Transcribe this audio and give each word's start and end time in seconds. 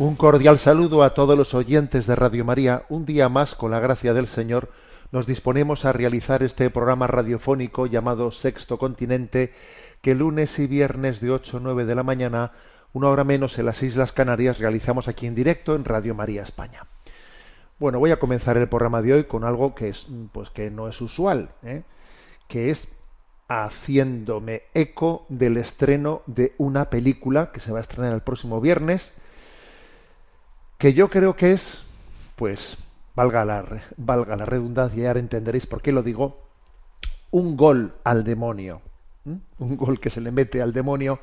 Un 0.00 0.14
cordial 0.14 0.60
saludo 0.60 1.02
a 1.02 1.12
todos 1.12 1.36
los 1.36 1.54
oyentes 1.54 2.06
de 2.06 2.14
Radio 2.14 2.44
María. 2.44 2.84
Un 2.88 3.04
día 3.04 3.28
más, 3.28 3.56
con 3.56 3.72
la 3.72 3.80
gracia 3.80 4.14
del 4.14 4.28
Señor, 4.28 4.70
nos 5.10 5.26
disponemos 5.26 5.84
a 5.84 5.92
realizar 5.92 6.44
este 6.44 6.70
programa 6.70 7.08
radiofónico 7.08 7.86
llamado 7.86 8.30
Sexto 8.30 8.78
Continente, 8.78 9.52
que 10.00 10.14
lunes 10.14 10.56
y 10.60 10.68
viernes 10.68 11.20
de 11.20 11.32
8 11.32 11.56
a 11.56 11.60
9 11.60 11.84
de 11.84 11.96
la 11.96 12.04
mañana, 12.04 12.52
una 12.92 13.08
hora 13.08 13.24
menos 13.24 13.58
en 13.58 13.66
las 13.66 13.82
Islas 13.82 14.12
Canarias, 14.12 14.60
realizamos 14.60 15.08
aquí 15.08 15.26
en 15.26 15.34
directo 15.34 15.74
en 15.74 15.84
Radio 15.84 16.14
María 16.14 16.42
España. 16.42 16.86
Bueno, 17.80 17.98
voy 17.98 18.12
a 18.12 18.20
comenzar 18.20 18.56
el 18.56 18.68
programa 18.68 19.02
de 19.02 19.14
hoy 19.14 19.24
con 19.24 19.42
algo 19.42 19.74
que 19.74 19.88
es, 19.88 20.06
pues 20.30 20.48
que 20.50 20.70
no 20.70 20.86
es 20.86 21.00
usual, 21.00 21.50
¿eh? 21.64 21.82
que 22.46 22.70
es 22.70 22.86
haciéndome 23.48 24.62
eco 24.74 25.26
del 25.28 25.56
estreno 25.56 26.22
de 26.26 26.54
una 26.56 26.88
película 26.88 27.50
que 27.50 27.58
se 27.58 27.72
va 27.72 27.78
a 27.78 27.80
estrenar 27.80 28.12
el 28.12 28.20
próximo 28.20 28.60
viernes 28.60 29.12
que 30.78 30.94
yo 30.94 31.10
creo 31.10 31.34
que 31.34 31.52
es, 31.52 31.82
pues, 32.36 32.78
valga 33.14 33.44
la, 33.44 33.82
valga 33.96 34.36
la 34.36 34.46
redundancia 34.46 35.02
y 35.02 35.06
ahora 35.06 35.18
entenderéis 35.18 35.66
por 35.66 35.82
qué 35.82 35.90
lo 35.90 36.02
digo, 36.02 36.48
un 37.32 37.56
gol 37.56 37.94
al 38.04 38.22
demonio, 38.22 38.80
un 39.24 39.76
gol 39.76 39.98
que 40.00 40.08
se 40.08 40.20
le 40.20 40.30
mete 40.30 40.62
al 40.62 40.72
demonio 40.72 41.18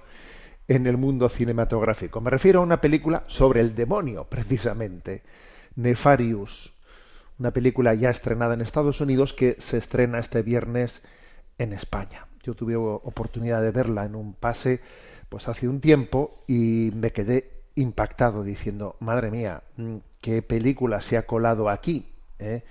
en 0.67 0.87
el 0.87 0.97
mundo 0.97 1.29
cinematográfico. 1.29 2.19
Me 2.19 2.29
refiero 2.29 2.59
a 2.59 2.63
una 2.63 2.81
película 2.81 3.23
sobre 3.27 3.61
el 3.61 3.73
demonio, 3.73 4.25
precisamente, 4.25 5.23
Nefarius, 5.75 6.73
una 7.39 7.51
película 7.51 7.93
ya 7.93 8.09
estrenada 8.09 8.53
en 8.53 8.61
Estados 8.61 8.99
Unidos 8.99 9.33
que 9.33 9.55
se 9.59 9.77
estrena 9.77 10.19
este 10.19 10.41
viernes 10.41 11.01
en 11.57 11.71
España. 11.73 12.27
Yo 12.43 12.55
tuve 12.55 12.75
oportunidad 12.75 13.61
de 13.61 13.71
verla 13.71 14.05
en 14.05 14.15
un 14.15 14.33
pase 14.33 14.81
pues 15.29 15.47
hace 15.47 15.67
un 15.67 15.81
tiempo 15.81 16.43
y 16.47 16.91
me 16.93 17.11
quedé 17.11 17.54
impactado 17.75 18.43
diciendo, 18.43 18.95
madre 18.99 19.31
mía, 19.31 19.63
mm, 19.77 19.97
qué 20.21 20.41
película 20.41 21.01
se 21.01 21.17
ha 21.17 21.25
colado 21.25 21.69
aquí, 21.69 22.09
¿eh? 22.39 22.63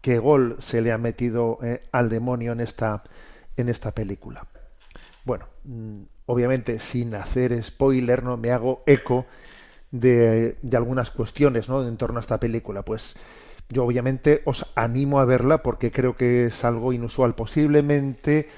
qué 0.00 0.18
gol 0.18 0.56
se 0.58 0.80
le 0.80 0.92
ha 0.92 0.98
metido 0.98 1.58
eh, 1.62 1.80
al 1.92 2.08
demonio 2.08 2.52
en 2.52 2.60
esta, 2.60 3.02
en 3.56 3.68
esta 3.68 3.92
película. 3.92 4.46
Bueno, 5.24 5.46
mm, 5.64 6.02
obviamente 6.26 6.78
sin 6.78 7.14
hacer 7.14 7.62
spoiler, 7.62 8.22
no 8.22 8.36
me 8.36 8.50
hago 8.50 8.82
eco 8.86 9.26
de, 9.90 10.56
de, 10.62 10.76
algunas 10.76 11.10
cuestiones 11.10 11.68
¿no? 11.68 11.86
en 11.86 11.96
torno 11.96 12.18
a 12.18 12.20
esta 12.20 12.40
película. 12.40 12.82
Pues 12.82 13.14
yo 13.68 13.84
obviamente 13.84 14.42
os 14.44 14.66
animo 14.74 15.20
a 15.20 15.24
verla 15.24 15.62
porque 15.62 15.90
creo 15.90 16.16
que 16.16 16.46
es 16.46 16.64
algo 16.64 16.92
inusual. 16.92 17.34
Posiblemente 17.34 18.48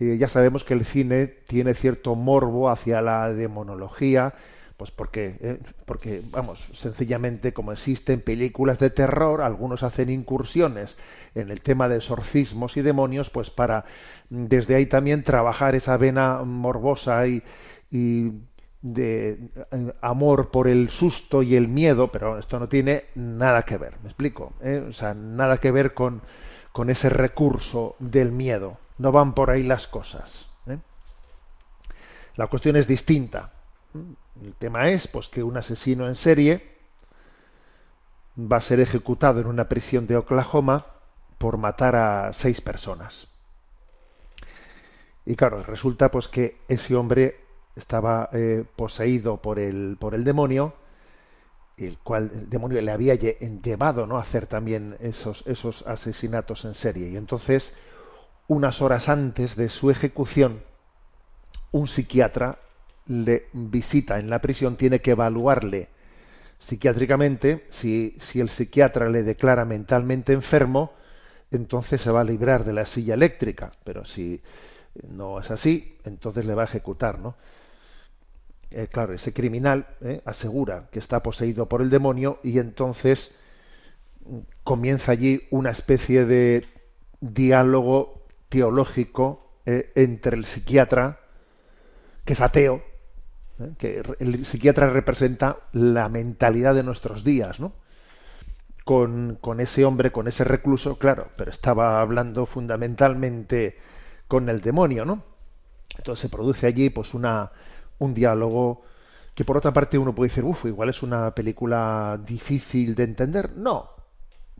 eh, 0.00 0.16
ya 0.18 0.28
sabemos 0.28 0.64
que 0.64 0.74
el 0.74 0.84
cine 0.86 1.26
tiene 1.26 1.74
cierto 1.74 2.14
morbo 2.14 2.70
hacia 2.70 3.02
la 3.02 3.30
demonología, 3.32 4.34
pues 4.80 4.90
porque, 4.90 5.36
eh, 5.42 5.58
porque, 5.84 6.22
vamos, 6.30 6.66
sencillamente 6.72 7.52
como 7.52 7.70
existen 7.70 8.22
películas 8.22 8.78
de 8.78 8.88
terror, 8.88 9.42
algunos 9.42 9.82
hacen 9.82 10.08
incursiones 10.08 10.96
en 11.34 11.50
el 11.50 11.60
tema 11.60 11.86
de 11.86 11.96
exorcismos 11.96 12.78
y 12.78 12.80
demonios, 12.80 13.28
pues 13.28 13.50
para 13.50 13.84
desde 14.30 14.76
ahí 14.76 14.86
también 14.86 15.22
trabajar 15.22 15.74
esa 15.74 15.98
vena 15.98 16.44
morbosa 16.44 17.26
y, 17.26 17.42
de 18.80 19.50
eh, 19.70 19.92
amor 20.00 20.50
por 20.50 20.66
el 20.66 20.88
susto 20.88 21.42
y 21.42 21.56
el 21.56 21.68
miedo, 21.68 22.10
pero 22.10 22.38
esto 22.38 22.58
no 22.58 22.66
tiene 22.66 23.04
nada 23.14 23.64
que 23.64 23.76
ver, 23.76 23.96
¿me 24.02 24.08
explico? 24.08 24.54
¿Eh? 24.62 24.82
O 24.88 24.94
sea, 24.94 25.12
nada 25.12 25.58
que 25.58 25.72
ver 25.72 25.92
con, 25.92 26.22
con 26.72 26.88
ese 26.88 27.10
recurso 27.10 27.96
del 27.98 28.32
miedo. 28.32 28.78
No 28.96 29.12
van 29.12 29.34
por 29.34 29.50
ahí 29.50 29.62
las 29.62 29.86
cosas. 29.86 30.46
La 32.36 32.46
cuestión 32.46 32.76
es 32.76 32.86
distinta. 32.86 33.50
El 34.42 34.54
tema 34.54 34.88
es 34.88 35.06
pues 35.06 35.28
que 35.28 35.42
un 35.42 35.56
asesino 35.56 36.08
en 36.08 36.14
serie 36.14 36.76
va 38.38 38.56
a 38.56 38.62
ser 38.62 38.80
ejecutado 38.80 39.40
en 39.40 39.46
una 39.46 39.68
prisión 39.68 40.06
de 40.06 40.16
Oklahoma 40.16 40.86
por 41.38 41.58
matar 41.58 41.96
a 41.96 42.32
seis 42.32 42.60
personas. 42.60 43.28
Y 45.26 45.36
claro, 45.36 45.62
resulta 45.62 46.10
pues 46.10 46.28
que 46.28 46.58
ese 46.68 46.96
hombre 46.96 47.40
estaba 47.76 48.30
eh, 48.32 48.64
poseído 48.76 49.36
por 49.38 49.58
el, 49.58 49.96
por 49.98 50.14
el 50.14 50.24
demonio, 50.24 50.74
el 51.76 51.98
cual 51.98 52.30
el 52.32 52.50
demonio 52.50 52.80
le 52.80 52.92
había 52.92 53.14
llevado 53.14 54.06
¿no? 54.06 54.16
a 54.16 54.22
hacer 54.22 54.46
también 54.46 54.96
esos, 55.00 55.46
esos 55.46 55.86
asesinatos 55.86 56.64
en 56.64 56.74
serie. 56.74 57.08
Y 57.10 57.16
entonces, 57.16 57.74
unas 58.48 58.82
horas 58.82 59.08
antes 59.08 59.56
de 59.56 59.68
su 59.68 59.90
ejecución, 59.90 60.62
un 61.72 61.86
psiquiatra 61.88 62.58
le 63.06 63.46
visita 63.52 64.18
en 64.18 64.30
la 64.30 64.40
prisión 64.40 64.76
tiene 64.76 65.00
que 65.00 65.12
evaluarle 65.12 65.88
psiquiátricamente. 66.58 67.66
Si, 67.70 68.16
si 68.20 68.40
el 68.40 68.50
psiquiatra 68.50 69.08
le 69.08 69.22
declara 69.22 69.64
mentalmente 69.64 70.32
enfermo, 70.32 70.92
entonces 71.50 72.00
se 72.00 72.10
va 72.10 72.20
a 72.20 72.24
librar 72.24 72.64
de 72.64 72.72
la 72.72 72.86
silla 72.86 73.14
eléctrica. 73.14 73.72
Pero 73.84 74.04
si 74.04 74.40
no 75.08 75.40
es 75.40 75.50
así, 75.50 75.98
entonces 76.04 76.44
le 76.44 76.54
va 76.54 76.62
a 76.62 76.66
ejecutar, 76.66 77.18
¿no? 77.18 77.36
Eh, 78.70 78.86
claro, 78.86 79.14
ese 79.14 79.32
criminal 79.32 79.96
eh, 80.00 80.22
asegura 80.24 80.88
que 80.92 81.00
está 81.00 81.22
poseído 81.24 81.66
por 81.66 81.82
el 81.82 81.90
demonio 81.90 82.38
y 82.44 82.60
entonces 82.60 83.32
mm, 84.24 84.38
comienza 84.62 85.10
allí 85.10 85.48
una 85.50 85.70
especie 85.70 86.24
de 86.24 86.64
diálogo 87.20 88.26
teológico 88.48 89.56
eh, 89.66 89.90
entre 89.96 90.36
el 90.36 90.44
psiquiatra, 90.44 91.18
que 92.24 92.34
es 92.34 92.40
ateo, 92.40 92.82
¿eh? 93.60 93.72
que 93.78 94.02
el 94.18 94.46
psiquiatra 94.46 94.90
representa 94.90 95.58
la 95.72 96.08
mentalidad 96.08 96.74
de 96.74 96.82
nuestros 96.82 97.24
días, 97.24 97.60
¿no? 97.60 97.72
Con, 98.84 99.38
con, 99.40 99.60
ese 99.60 99.84
hombre, 99.84 100.10
con 100.10 100.26
ese 100.26 100.42
recluso, 100.44 100.98
claro, 100.98 101.28
pero 101.36 101.50
estaba 101.50 102.00
hablando 102.00 102.46
fundamentalmente 102.46 103.78
con 104.26 104.48
el 104.48 104.60
demonio, 104.60 105.04
¿no? 105.04 105.22
Entonces 105.96 106.22
se 106.22 106.28
produce 106.28 106.66
allí 106.66 106.90
pues 106.90 107.14
una, 107.14 107.52
un 107.98 108.14
diálogo 108.14 108.82
que 109.34 109.44
por 109.44 109.56
otra 109.56 109.72
parte 109.72 109.98
uno 109.98 110.14
puede 110.14 110.28
decir, 110.28 110.44
uff, 110.44 110.64
igual 110.66 110.88
es 110.88 111.02
una 111.02 111.34
película 111.34 112.18
difícil 112.26 112.94
de 112.94 113.04
entender. 113.04 113.56
No, 113.56 113.90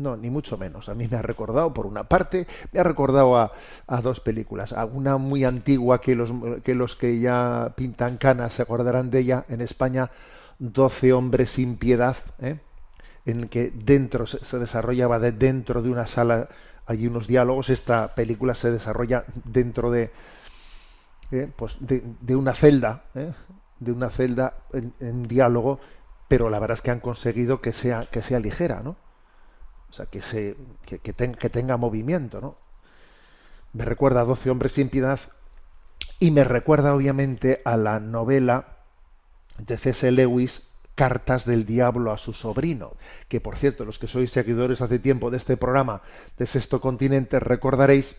no, 0.00 0.16
ni 0.16 0.30
mucho 0.30 0.56
menos. 0.56 0.88
A 0.88 0.94
mí 0.94 1.06
me 1.08 1.18
ha 1.18 1.22
recordado, 1.22 1.74
por 1.74 1.86
una 1.86 2.04
parte, 2.04 2.46
me 2.72 2.80
ha 2.80 2.82
recordado 2.82 3.36
a, 3.36 3.52
a 3.86 4.00
dos 4.00 4.20
películas. 4.20 4.72
A 4.72 4.86
una 4.86 5.18
muy 5.18 5.44
antigua 5.44 6.00
que 6.00 6.16
los, 6.16 6.96
que 6.96 7.20
ya 7.20 7.74
pintan 7.76 8.16
canas 8.16 8.54
se 8.54 8.62
acordarán 8.62 9.10
de 9.10 9.20
ella 9.20 9.44
en 9.48 9.60
España, 9.60 10.10
Doce 10.58 11.12
hombres 11.14 11.52
sin 11.52 11.76
piedad, 11.76 12.16
¿eh? 12.38 12.58
en 13.24 13.48
que 13.48 13.70
dentro 13.74 14.26
se, 14.26 14.58
desarrollaba 14.58 15.18
de 15.18 15.32
dentro 15.32 15.80
de 15.80 15.90
una 15.90 16.06
sala 16.06 16.48
allí 16.86 17.06
unos 17.06 17.26
diálogos. 17.26 17.70
Esta 17.70 18.14
película 18.14 18.54
se 18.54 18.70
desarrolla 18.70 19.24
dentro 19.44 19.90
de, 19.90 20.10
eh, 21.30 21.50
pues 21.56 21.76
de, 21.80 22.02
de, 22.20 22.36
una 22.36 22.52
celda, 22.54 23.04
¿eh? 23.14 23.32
de 23.78 23.92
una 23.92 24.10
celda 24.10 24.54
en, 24.72 24.92
en 25.00 25.28
diálogo, 25.28 25.80
pero 26.28 26.50
la 26.50 26.58
verdad 26.58 26.76
es 26.76 26.82
que 26.82 26.90
han 26.90 27.00
conseguido 27.00 27.62
que 27.62 27.72
sea, 27.72 28.04
que 28.10 28.20
sea 28.20 28.38
ligera, 28.38 28.82
¿no? 28.82 28.96
O 29.90 29.92
sea, 29.92 30.06
que, 30.06 30.20
se, 30.20 30.56
que, 30.86 30.98
que, 30.98 31.12
ten, 31.12 31.34
que 31.34 31.50
tenga 31.50 31.76
movimiento, 31.76 32.40
¿no? 32.40 32.56
Me 33.72 33.84
recuerda 33.84 34.22
a 34.22 34.24
Doce 34.24 34.50
hombres 34.50 34.72
sin 34.72 34.88
piedad 34.88 35.20
y 36.18 36.30
me 36.30 36.44
recuerda 36.44 36.94
obviamente 36.94 37.62
a 37.64 37.76
la 37.76 38.00
novela 38.00 38.78
de 39.58 39.76
C.S. 39.76 40.10
Lewis, 40.10 40.66
Cartas 40.94 41.46
del 41.46 41.64
Diablo 41.64 42.12
a 42.12 42.18
su 42.18 42.32
sobrino, 42.34 42.92
que 43.28 43.40
por 43.40 43.56
cierto, 43.56 43.84
los 43.84 43.98
que 43.98 44.06
sois 44.06 44.30
seguidores 44.30 44.82
hace 44.82 44.98
tiempo 44.98 45.30
de 45.30 45.38
este 45.38 45.56
programa 45.56 46.02
de 46.36 46.44
Sexto 46.44 46.80
Continente, 46.80 47.40
recordaréis 47.40 48.16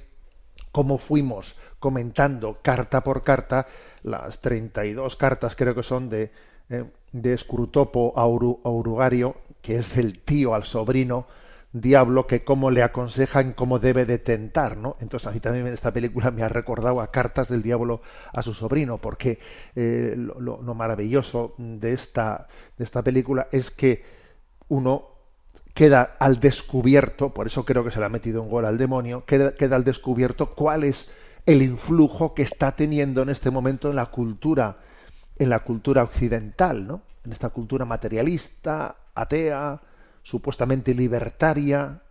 cómo 0.71 0.97
fuimos 0.97 1.57
comentando 1.79 2.59
carta 2.61 3.03
por 3.03 3.23
carta 3.23 3.67
las 4.03 4.41
32 4.41 5.15
cartas 5.15 5.55
creo 5.55 5.75
que 5.75 5.83
son 5.83 6.09
de, 6.09 6.31
eh, 6.69 6.85
de 7.11 7.37
Scrutopo 7.37 8.13
a, 8.15 8.25
Urugario, 8.25 9.35
que 9.61 9.77
es 9.77 9.95
del 9.95 10.19
tío 10.19 10.55
al 10.55 10.63
sobrino, 10.63 11.27
diablo 11.73 12.27
que 12.27 12.43
cómo 12.43 12.69
le 12.69 12.83
aconsejan 12.83 13.53
cómo 13.53 13.79
debe 13.79 14.05
de 14.05 14.17
tentar, 14.17 14.77
¿no? 14.77 14.97
Entonces 14.99 15.27
a 15.27 15.31
mí 15.31 15.39
también 15.39 15.67
esta 15.67 15.91
película 15.91 16.31
me 16.31 16.43
ha 16.43 16.49
recordado 16.49 17.01
a 17.01 17.11
cartas 17.11 17.47
del 17.47 17.61
diablo 17.61 18.01
a 18.33 18.41
su 18.41 18.53
sobrino, 18.53 18.97
porque 18.97 19.39
eh, 19.75 20.15
lo, 20.17 20.59
maravilloso 20.73 21.55
de 21.57 21.93
esta, 21.93 22.47
de 22.77 22.83
esta 22.83 23.01
película 23.03 23.47
es 23.51 23.71
que 23.71 24.03
uno 24.67 25.09
queda 25.73 26.17
al 26.19 26.39
descubierto, 26.41 27.33
por 27.33 27.47
eso 27.47 27.63
creo 27.63 27.83
que 27.83 27.91
se 27.91 27.99
le 27.99 28.05
ha 28.05 28.09
metido 28.09 28.41
un 28.41 28.49
gol 28.49 28.65
al 28.65 28.77
demonio, 28.77 29.25
queda, 29.25 29.55
queda 29.55 29.77
al 29.77 29.85
descubierto 29.85 30.53
cuál 30.53 30.83
es 30.83 31.09
el 31.45 31.61
influjo 31.61 32.33
que 32.33 32.43
está 32.43 32.75
teniendo 32.75 33.21
en 33.21 33.29
este 33.29 33.49
momento 33.49 33.89
en 33.89 33.95
la 33.95 34.07
cultura, 34.07 34.77
en 35.37 35.49
la 35.49 35.59
cultura 35.59 36.03
occidental, 36.03 36.85
¿no? 36.85 37.01
En 37.23 37.31
esta 37.31 37.49
cultura 37.49 37.85
materialista, 37.85 38.97
atea, 39.15 39.81
supuestamente 40.23 40.93
libertaria. 40.93 42.01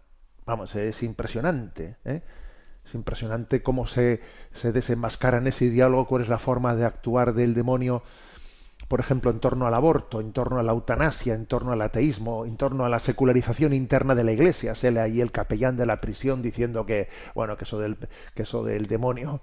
Vamos, 0.46 0.74
es 0.74 1.02
impresionante. 1.02 1.96
¿eh? 2.04 2.22
Es 2.84 2.94
impresionante 2.94 3.62
cómo 3.62 3.86
se, 3.86 4.20
se 4.52 4.72
desenmascara 4.72 5.38
en 5.38 5.46
ese 5.46 5.70
diálogo, 5.70 6.06
cuál 6.06 6.22
es 6.22 6.28
la 6.28 6.38
forma 6.38 6.74
de 6.74 6.84
actuar 6.84 7.34
del 7.34 7.54
demonio, 7.54 8.02
por 8.88 9.00
ejemplo, 9.00 9.30
en 9.30 9.38
torno 9.38 9.66
al 9.66 9.74
aborto, 9.74 10.20
en 10.20 10.32
torno 10.32 10.58
a 10.58 10.62
la 10.62 10.72
eutanasia, 10.72 11.34
en 11.34 11.46
torno 11.46 11.72
al 11.72 11.82
ateísmo, 11.82 12.44
en 12.46 12.56
torno 12.56 12.84
a 12.84 12.88
la 12.88 12.98
secularización 12.98 13.72
interna 13.72 14.14
de 14.14 14.24
la 14.24 14.32
Iglesia. 14.32 14.74
Se 14.74 14.90
le 14.90 15.00
ahí 15.00 15.20
el 15.20 15.30
capellán 15.30 15.76
de 15.76 15.86
la 15.86 16.00
prisión 16.00 16.42
diciendo 16.42 16.86
que, 16.86 17.08
bueno, 17.34 17.56
que 17.56 17.64
eso 17.64 17.78
del, 17.78 17.96
que 18.34 18.42
eso 18.42 18.64
del 18.64 18.86
demonio 18.86 19.42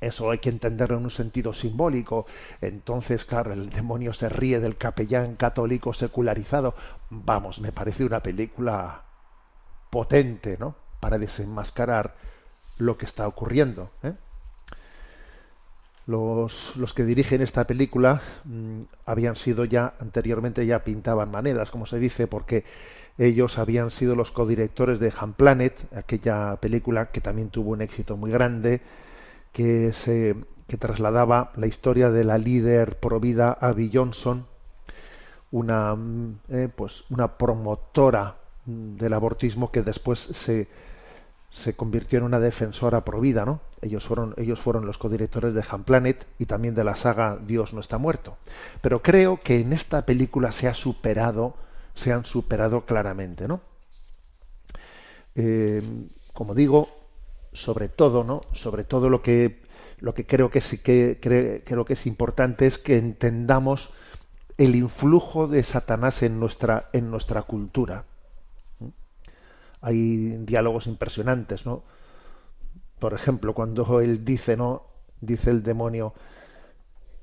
eso 0.00 0.30
hay 0.30 0.38
que 0.38 0.48
entenderlo 0.48 0.98
en 0.98 1.04
un 1.04 1.10
sentido 1.10 1.52
simbólico. 1.52 2.26
Entonces, 2.60 3.24
claro, 3.24 3.52
el 3.52 3.70
demonio 3.70 4.12
se 4.12 4.28
ríe 4.28 4.60
del 4.60 4.76
capellán 4.76 5.34
católico 5.36 5.92
secularizado. 5.92 6.74
Vamos, 7.10 7.60
me 7.60 7.72
parece 7.72 8.04
una 8.04 8.20
película 8.20 9.02
potente, 9.90 10.56
¿no? 10.58 10.76
Para 11.00 11.18
desenmascarar 11.18 12.14
lo 12.78 12.96
que 12.96 13.06
está 13.06 13.26
ocurriendo. 13.26 13.90
¿eh? 14.04 14.12
Los, 16.06 16.76
los, 16.76 16.94
que 16.94 17.04
dirigen 17.04 17.42
esta 17.42 17.66
película 17.66 18.22
mm, 18.44 18.82
habían 19.04 19.36
sido 19.36 19.64
ya 19.64 19.94
anteriormente 20.00 20.64
ya 20.64 20.84
pintaban 20.84 21.30
maneras, 21.30 21.70
como 21.70 21.86
se 21.86 21.98
dice, 21.98 22.26
porque 22.28 22.64
ellos 23.18 23.58
habían 23.58 23.90
sido 23.90 24.14
los 24.14 24.30
codirectores 24.30 25.00
de 25.00 25.12
Han 25.18 25.32
Planet, 25.32 25.74
aquella 25.92 26.56
película 26.60 27.10
que 27.10 27.20
también 27.20 27.50
tuvo 27.50 27.72
un 27.72 27.82
éxito 27.82 28.16
muy 28.16 28.30
grande 28.30 28.80
que 29.52 29.92
se 29.92 30.36
que 30.68 30.76
trasladaba 30.76 31.50
la 31.56 31.66
historia 31.66 32.10
de 32.10 32.24
la 32.24 32.36
líder 32.36 33.00
provida 33.00 33.52
Abby 33.52 33.90
Johnson, 33.92 34.46
una 35.50 35.94
mm, 35.94 36.40
eh, 36.50 36.68
pues 36.74 37.04
una 37.08 37.38
promotora 37.38 38.36
mm, 38.66 38.96
del 38.96 39.14
abortismo 39.14 39.72
que 39.72 39.82
después 39.82 40.18
se, 40.20 40.68
se 41.50 41.74
convirtió 41.74 42.18
en 42.18 42.26
una 42.26 42.38
defensora 42.38 43.02
provida, 43.02 43.46
¿no? 43.46 43.60
Ellos 43.80 44.06
fueron, 44.06 44.34
ellos 44.36 44.60
fueron 44.60 44.84
los 44.84 44.98
codirectores 44.98 45.54
de 45.54 45.64
Han 45.70 45.84
Planet 45.84 46.26
y 46.38 46.44
también 46.44 46.74
de 46.74 46.84
la 46.84 46.96
saga 46.96 47.38
Dios 47.40 47.72
no 47.72 47.80
está 47.80 47.96
muerto. 47.96 48.36
Pero 48.82 49.00
creo 49.00 49.40
que 49.42 49.60
en 49.60 49.72
esta 49.72 50.04
película 50.04 50.52
se 50.52 50.68
ha 50.68 50.74
superado, 50.74 51.54
se 51.94 52.12
han 52.12 52.26
superado 52.26 52.84
claramente, 52.84 53.48
¿no? 53.48 53.62
Eh, 55.34 55.82
como 56.34 56.54
digo, 56.54 56.97
sobre 57.58 57.88
todo, 57.88 58.24
¿no? 58.24 58.42
Sobre 58.52 58.84
todo 58.84 59.10
lo 59.10 59.20
que 59.22 59.60
lo 60.00 60.14
que 60.14 60.26
creo 60.26 60.50
que 60.50 60.60
que 60.60 61.62
creo 61.64 61.84
que 61.84 61.92
es 61.92 62.06
importante 62.06 62.66
es 62.66 62.78
que 62.78 62.96
entendamos 62.96 63.90
el 64.56 64.76
influjo 64.76 65.48
de 65.48 65.62
Satanás 65.64 66.22
en 66.22 66.38
nuestra 66.38 66.88
en 66.92 67.10
nuestra 67.10 67.42
cultura. 67.42 68.04
Hay 69.80 70.36
diálogos 70.38 70.86
impresionantes, 70.86 71.66
¿no? 71.66 71.82
Por 72.98 73.14
ejemplo, 73.14 73.54
cuando 73.54 74.00
él 74.00 74.24
dice, 74.24 74.56
¿no? 74.56 74.82
Dice 75.20 75.50
el 75.50 75.62
demonio 75.62 76.14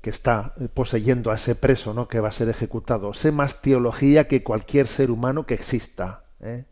que 0.00 0.10
está 0.10 0.54
poseyendo 0.74 1.30
a 1.30 1.34
ese 1.34 1.54
preso, 1.54 1.92
¿no? 1.92 2.08
Que 2.08 2.20
va 2.20 2.28
a 2.28 2.32
ser 2.32 2.48
ejecutado. 2.48 3.12
Sé 3.14 3.32
más 3.32 3.60
teología 3.60 4.28
que 4.28 4.42
cualquier 4.42 4.86
ser 4.86 5.10
humano 5.10 5.46
que 5.46 5.54
exista. 5.54 6.24
¿eh? 6.40 6.64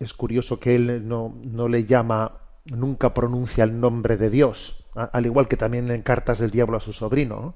Es, 0.00 0.14
curioso 0.14 0.60
que 0.60 0.74
él 0.74 1.06
no, 1.08 1.34
no, 1.42 1.68
le 1.68 1.84
llama, 1.84 2.40
nunca 2.64 3.14
pronuncia 3.14 3.64
el 3.64 3.80
nombre 3.80 4.16
de 4.16 4.30
Dios, 4.30 4.84
al 4.94 5.26
igual 5.26 5.48
que 5.48 5.56
también 5.56 5.90
en 5.90 6.02
cartas 6.02 6.38
del 6.38 6.50
diablo 6.50 6.76
a 6.76 6.80
su 6.80 6.92
sobrino, 6.92 7.54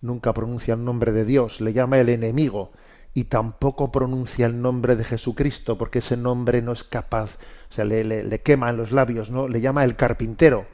nunca 0.00 0.32
pronuncia 0.32 0.74
el 0.74 0.84
nombre 0.84 1.12
de 1.12 1.24
Dios, 1.24 1.60
le 1.60 1.72
llama 1.72 1.98
el 1.98 2.08
enemigo 2.08 2.72
y 3.12 3.24
tampoco 3.24 3.90
pronuncia 3.90 4.46
el 4.46 4.62
nombre 4.62 4.96
de 4.96 5.04
Jesucristo, 5.04 5.76
porque 5.76 5.98
ese 5.98 6.16
nombre 6.16 6.62
no 6.62 6.72
es 6.72 6.84
capaz, 6.84 7.36
o 7.70 7.72
sea, 7.72 7.84
le, 7.84 8.04
le, 8.04 8.40
quema 8.40 8.70
en 8.70 8.76
los 8.76 8.92
labios, 8.92 9.30
¿no? 9.30 9.48
Le 9.48 9.60
llama 9.60 9.84
el 9.84 9.96
carpintero. 9.96 10.66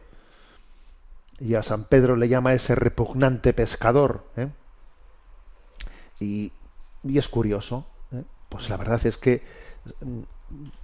Y 1.38 1.54
a 1.54 1.62
San 1.62 1.84
Pedro 1.84 2.16
le 2.16 2.28
llama 2.28 2.54
ese 2.54 2.74
repugnante 2.74 3.52
pescador. 3.52 4.24
¿eh? 4.36 4.48
Y, 6.18 6.52
y, 7.04 7.18
es 7.18 7.28
curioso, 7.28 7.86
¿eh? 8.12 8.22
pues 8.48 8.70
la 8.70 8.78
verdad 8.78 9.04
es 9.06 9.18
que 9.18 9.42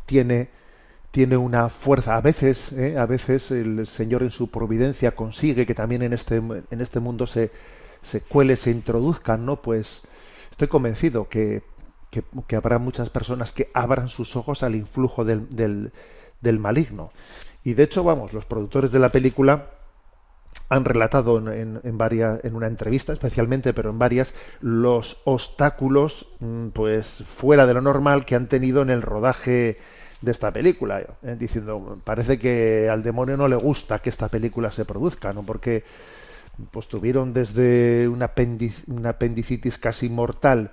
tiene, 0.07 0.49
tiene 1.11 1.37
una 1.37 1.69
fuerza. 1.69 2.17
A 2.17 2.21
veces, 2.21 2.73
¿eh? 2.73 2.97
a 2.99 3.07
veces 3.07 3.51
el 3.51 3.87
Señor 3.87 4.23
en 4.23 4.31
su 4.31 4.51
providencia 4.51 5.15
consigue 5.15 5.67
que 5.67 5.75
también 5.75 6.03
en 6.03 6.13
este, 6.13 6.37
en 6.37 6.81
este 6.81 7.01
mundo 7.01 7.27
se, 7.27 7.51
se 8.03 8.21
cuele, 8.21 8.57
se 8.57 8.71
introduzcan, 8.71 9.47
¿no? 9.47 9.63
Pues 9.63 10.03
estoy 10.51 10.69
convencido 10.69 11.29
que, 11.29 11.63
que, 12.11 12.57
habrá 12.57 12.79
muchas 12.79 13.09
personas 13.11 13.53
que 13.53 13.71
abran 13.73 14.09
sus 14.09 14.37
ojos 14.37 14.63
al 14.63 14.75
influjo 14.75 15.25
del, 15.25 15.49
del, 15.51 15.93
del 16.41 16.59
maligno. 16.59 17.11
Y 17.65 17.75
de 17.75 17.85
hecho, 17.85 18.05
vamos, 18.05 18.33
los 18.33 18.45
productores 18.45 18.91
de 18.91 18.99
la 18.99 19.13
película 19.13 19.71
han 20.73 20.87
relatado 20.87 21.37
en, 21.53 21.81
en, 21.85 21.99
varias, 21.99 22.43
en 22.45 22.57
una 22.57 22.67
entrevista 22.67 23.13
especialmente, 23.13 23.75
pero 23.75 23.91
en 23.91 23.99
varias, 23.99 24.35
los 24.63 25.21
obstáculos 25.25 26.29
mm, 26.41 26.69
pues 26.69 27.23
fuera 27.27 27.67
de 27.67 27.75
lo 27.75 27.83
normal 27.83 28.25
que 28.25 28.37
han 28.37 28.47
tenido 28.47 28.81
en 28.81 28.89
el 28.89 29.03
rodaje 29.03 29.77
de 30.23 30.31
esta 30.31 30.51
película, 30.51 31.03
eh, 31.23 31.37
diciendo, 31.39 31.99
parece 32.05 32.39
que 32.39 32.89
al 32.91 33.03
demonio 33.03 33.37
no 33.37 33.49
le 33.49 33.57
gusta 33.57 33.99
que 33.99 34.09
esta 34.09 34.29
película 34.29 34.71
se 34.71 34.87
produzca, 34.87 35.35
¿no? 35.35 35.43
Porque 35.43 35.85
pues 36.71 36.89
tuvieron 36.89 37.35
desde 37.35 38.09
una, 38.09 38.31
una 38.87 39.11
apendicitis 39.11 39.77
casi 39.77 40.09
mortal 40.09 40.71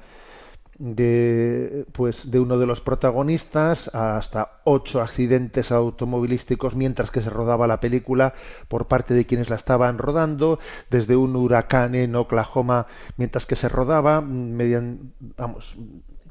de 0.80 1.86
pues 1.92 2.32
de 2.32 2.40
uno 2.40 2.58
de 2.58 2.66
los 2.66 2.80
protagonistas 2.80 3.94
hasta 3.94 4.62
ocho 4.64 5.02
accidentes 5.02 5.74
automovilísticos 5.74 6.74
mientras 6.74 7.12
que 7.12 7.22
se 7.22 7.30
rodaba 7.30 7.68
la 7.68 7.82
película 7.82 8.34
por 8.70 8.88
parte 8.88 9.14
de 9.14 9.26
quienes 9.26 9.50
la 9.50 9.58
estaban 9.58 9.98
rodando 9.98 10.58
desde 10.90 11.18
un 11.18 11.36
huracán 11.36 11.96
en 11.96 12.16
Oklahoma 12.16 12.88
mientras 13.18 13.46
que 13.46 13.58
se 13.58 13.68
rodaba 13.68 14.22
median, 14.22 15.12
vamos 15.20 15.76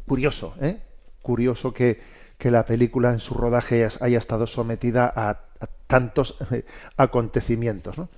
curioso 0.06 0.54
¿eh? 0.62 0.80
curioso 1.20 1.74
que, 1.74 2.00
que 2.38 2.50
la 2.50 2.64
película 2.64 3.12
en 3.12 3.20
su 3.20 3.34
rodaje 3.34 3.86
haya 4.00 4.18
estado 4.18 4.46
sometida 4.46 5.12
a, 5.14 5.40
tantos 5.86 6.38
eh, 6.52 6.64
acontecimientos 6.96 7.98
¿no? 7.98 8.08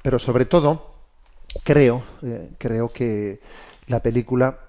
pero 0.00 0.20
sobre 0.20 0.44
todo 0.44 0.94
creo 1.64 2.04
eh, 2.22 2.50
creo 2.56 2.88
que 2.88 3.40
la 3.88 4.00
película 4.00 4.63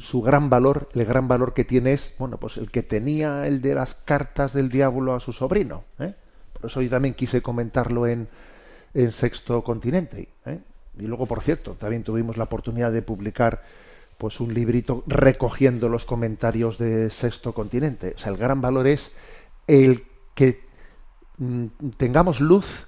su 0.00 0.22
gran 0.22 0.50
valor, 0.50 0.88
el 0.94 1.04
gran 1.04 1.28
valor 1.28 1.54
que 1.54 1.64
tiene 1.64 1.92
es, 1.92 2.14
bueno, 2.18 2.38
pues 2.38 2.56
el 2.56 2.70
que 2.70 2.82
tenía 2.82 3.46
el 3.46 3.60
de 3.60 3.74
las 3.74 3.94
cartas 3.94 4.52
del 4.52 4.68
diablo 4.68 5.14
a 5.14 5.20
su 5.20 5.32
sobrino. 5.32 5.84
¿eh? 5.98 6.14
Por 6.52 6.66
eso 6.66 6.80
yo 6.80 6.90
también 6.90 7.14
quise 7.14 7.42
comentarlo 7.42 8.06
en, 8.06 8.28
en 8.94 9.12
Sexto 9.12 9.62
Continente. 9.62 10.28
¿eh? 10.46 10.60
Y 10.98 11.02
luego, 11.02 11.26
por 11.26 11.42
cierto, 11.42 11.72
también 11.72 12.02
tuvimos 12.02 12.36
la 12.36 12.44
oportunidad 12.44 12.92
de 12.92 13.02
publicar 13.02 13.62
pues 14.16 14.40
un 14.40 14.54
librito 14.54 15.02
recogiendo 15.06 15.88
los 15.88 16.04
comentarios 16.04 16.78
de 16.78 17.10
Sexto 17.10 17.52
Continente. 17.52 18.14
O 18.16 18.18
sea, 18.18 18.32
el 18.32 18.38
gran 18.38 18.60
valor 18.60 18.86
es 18.86 19.12
el 19.66 20.04
que 20.34 20.60
mm, 21.38 21.66
tengamos 21.96 22.40
luz 22.40 22.86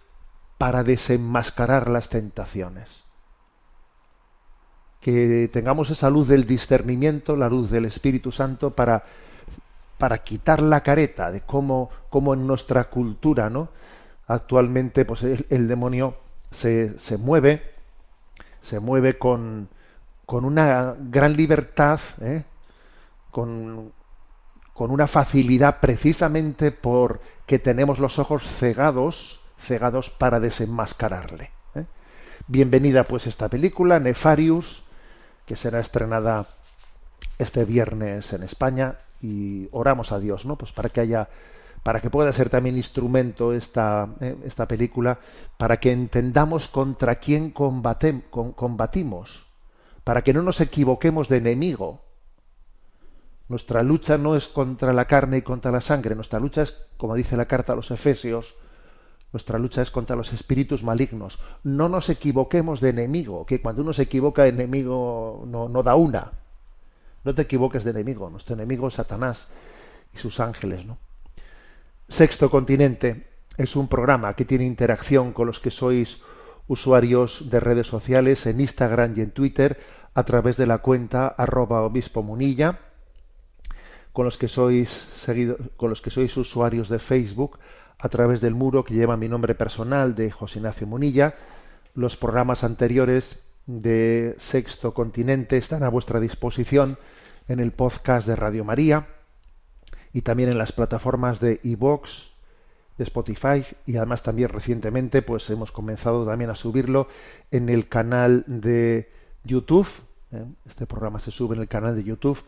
para 0.56 0.84
desenmascarar 0.84 1.90
las 1.90 2.08
tentaciones 2.08 3.05
que 5.06 5.48
tengamos 5.52 5.88
esa 5.90 6.10
luz 6.10 6.26
del 6.26 6.48
discernimiento, 6.48 7.36
la 7.36 7.48
luz 7.48 7.70
del 7.70 7.84
Espíritu 7.84 8.32
Santo 8.32 8.70
para, 8.70 9.04
para 9.98 10.18
quitar 10.18 10.60
la 10.60 10.80
careta 10.80 11.30
de 11.30 11.42
cómo, 11.42 11.90
cómo 12.10 12.34
en 12.34 12.44
nuestra 12.44 12.90
cultura, 12.90 13.48
¿no? 13.48 13.68
Actualmente, 14.26 15.04
pues 15.04 15.22
el, 15.22 15.68
demonio 15.68 16.16
se, 16.50 16.98
se, 16.98 17.18
mueve, 17.18 17.62
se 18.60 18.80
mueve 18.80 19.16
con, 19.16 19.68
con 20.25 20.44
una 20.44 20.96
gran 20.98 21.36
libertad, 21.36 22.00
¿eh? 22.20 22.42
con, 23.30 23.92
con 24.72 24.90
una 24.90 25.06
facilidad 25.06 25.78
precisamente 25.78 26.72
porque 26.72 27.60
tenemos 27.60 28.00
los 28.00 28.18
ojos 28.18 28.42
cegados, 28.42 29.40
cegados 29.56 30.10
para 30.10 30.40
desenmascararle. 30.40 31.52
bienvenida 32.48 33.04
pues 33.04 33.28
esta 33.28 33.48
película, 33.48 34.00
Nefarius, 34.00 34.82
que 35.46 35.56
será 35.56 35.80
estrenada 35.80 36.46
este 37.38 37.64
viernes 37.64 38.32
en 38.32 38.42
España 38.42 38.96
y 39.22 39.68
oramos 39.72 40.12
a 40.12 40.18
Dios, 40.18 40.44
¿no? 40.44 40.56
Pues 40.56 40.72
para 40.72 40.88
que 40.88 41.00
haya 41.00 41.28
para 41.86 42.00
que 42.00 42.10
pueda 42.10 42.32
ser 42.32 42.50
también 42.50 42.76
instrumento 42.76 43.52
esta, 43.52 44.08
eh, 44.20 44.36
esta 44.44 44.66
película, 44.66 45.20
para 45.56 45.78
que 45.78 45.92
entendamos 45.92 46.66
contra 46.66 47.14
quién 47.14 47.52
combatimos, 47.52 49.46
para 50.02 50.22
que 50.22 50.32
no 50.32 50.42
nos 50.42 50.60
equivoquemos 50.60 51.28
de 51.28 51.36
enemigo. 51.36 52.00
Nuestra 53.48 53.84
lucha 53.84 54.18
no 54.18 54.34
es 54.34 54.48
contra 54.48 54.92
la 54.92 55.04
carne 55.04 55.36
y 55.36 55.42
contra 55.42 55.70
la 55.70 55.80
sangre, 55.80 56.16
nuestra 56.16 56.40
lucha 56.40 56.62
es, 56.62 56.76
como 56.96 57.14
dice 57.14 57.36
la 57.36 57.46
carta 57.46 57.74
a 57.74 57.76
los 57.76 57.92
Efesios, 57.92 58.56
nuestra 59.36 59.58
lucha 59.58 59.82
es 59.82 59.90
contra 59.90 60.16
los 60.16 60.32
espíritus 60.32 60.82
malignos. 60.82 61.38
No 61.62 61.90
nos 61.90 62.08
equivoquemos 62.08 62.80
de 62.80 62.88
enemigo, 62.88 63.44
que 63.44 63.60
cuando 63.60 63.82
uno 63.82 63.92
se 63.92 64.04
equivoca, 64.04 64.46
enemigo 64.46 65.44
no, 65.46 65.82
da 65.82 65.94
una. 65.94 66.32
No 67.22 67.34
te 67.34 67.42
equivoques 67.42 67.84
de 67.84 67.90
enemigo, 67.90 68.30
nuestro 68.30 68.54
enemigo 68.54 68.88
es 68.88 68.94
Satanás 68.94 69.48
y 70.14 70.16
sus 70.16 70.40
ángeles, 70.40 70.86
¿no? 70.86 70.96
Sexto 72.08 72.50
Continente 72.50 73.26
es 73.58 73.76
un 73.76 73.88
programa 73.88 74.32
que 74.32 74.46
tiene 74.46 74.64
interacción 74.64 75.34
con 75.34 75.46
los 75.46 75.60
que 75.60 75.70
sois 75.70 76.22
usuarios 76.66 77.50
de 77.50 77.60
redes 77.60 77.88
sociales 77.88 78.46
en 78.46 78.62
Instagram 78.62 79.12
y 79.18 79.20
en 79.20 79.32
Twitter 79.32 79.78
a 80.14 80.24
través 80.24 80.56
de 80.56 80.66
la 80.66 80.78
cuenta 80.78 81.26
arroba 81.26 81.82
obispo 81.82 82.22
munilla, 82.22 82.78
con 84.14 84.24
los 84.24 84.38
que 84.38 84.48
sois 84.48 84.88
seguido, 85.20 85.58
con 85.76 85.90
los 85.90 86.00
que 86.00 86.08
sois 86.08 86.34
usuarios 86.38 86.88
de 86.88 87.00
Facebook 87.00 87.58
a 87.98 88.08
través 88.08 88.40
del 88.40 88.54
muro 88.54 88.84
que 88.84 88.94
lleva 88.94 89.16
mi 89.16 89.28
nombre 89.28 89.54
personal 89.54 90.14
de 90.14 90.30
José 90.30 90.58
Ignacio 90.58 90.86
Munilla. 90.86 91.34
Los 91.94 92.16
programas 92.16 92.64
anteriores 92.64 93.38
de 93.66 94.34
Sexto 94.38 94.94
Continente 94.94 95.56
están 95.56 95.82
a 95.82 95.88
vuestra 95.88 96.20
disposición 96.20 96.98
en 97.48 97.60
el 97.60 97.72
podcast 97.72 98.26
de 98.28 98.36
Radio 98.36 98.64
María 98.64 99.08
y 100.12 100.22
también 100.22 100.50
en 100.50 100.58
las 100.58 100.72
plataformas 100.72 101.40
de 101.40 101.60
iVoox, 101.62 102.30
de 102.98 103.04
Spotify 103.04 103.64
y 103.86 103.96
además 103.96 104.22
también 104.22 104.48
recientemente 104.48 105.22
pues 105.22 105.48
hemos 105.50 105.72
comenzado 105.72 106.26
también 106.26 106.50
a 106.50 106.54
subirlo 106.54 107.08
en 107.50 107.68
el 107.68 107.88
canal 107.88 108.44
de 108.46 109.10
YouTube. 109.44 109.88
¿eh? 110.32 110.44
Este 110.66 110.86
programa 110.86 111.18
se 111.18 111.30
sube 111.30 111.54
en 111.54 111.62
el 111.62 111.68
canal 111.68 111.96
de 111.96 112.04
YouTube 112.04 112.42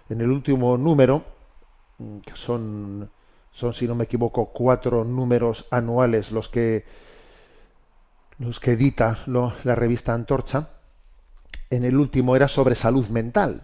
en 0.10 0.22
el 0.22 0.30
último 0.30 0.77
número, 0.77 1.24
que 1.98 2.36
son, 2.36 3.10
son 3.51 3.74
si 3.74 3.88
no 3.88 3.96
me 3.96 4.04
equivoco, 4.04 4.48
cuatro 4.48 5.06
números 5.06 5.65
anuales 5.72 6.32
los 6.32 6.50
que 6.50 6.84
los 8.38 8.60
que 8.60 8.74
edita 8.74 9.20
la 9.25 9.75
revista 9.75 10.13
Antorcha, 10.13 10.68
en 11.70 11.86
el 11.86 11.96
último 11.96 12.36
era 12.36 12.50
sobre 12.50 12.75
salud 12.75 13.08
mental. 13.08 13.63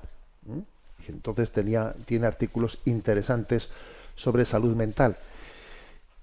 Y 1.05 1.11
entonces 1.11 1.51
tenía, 1.51 1.93
tiene 2.05 2.27
artículos 2.27 2.79
interesantes 2.85 3.69
sobre 4.15 4.45
salud 4.45 4.73
mental. 4.73 5.17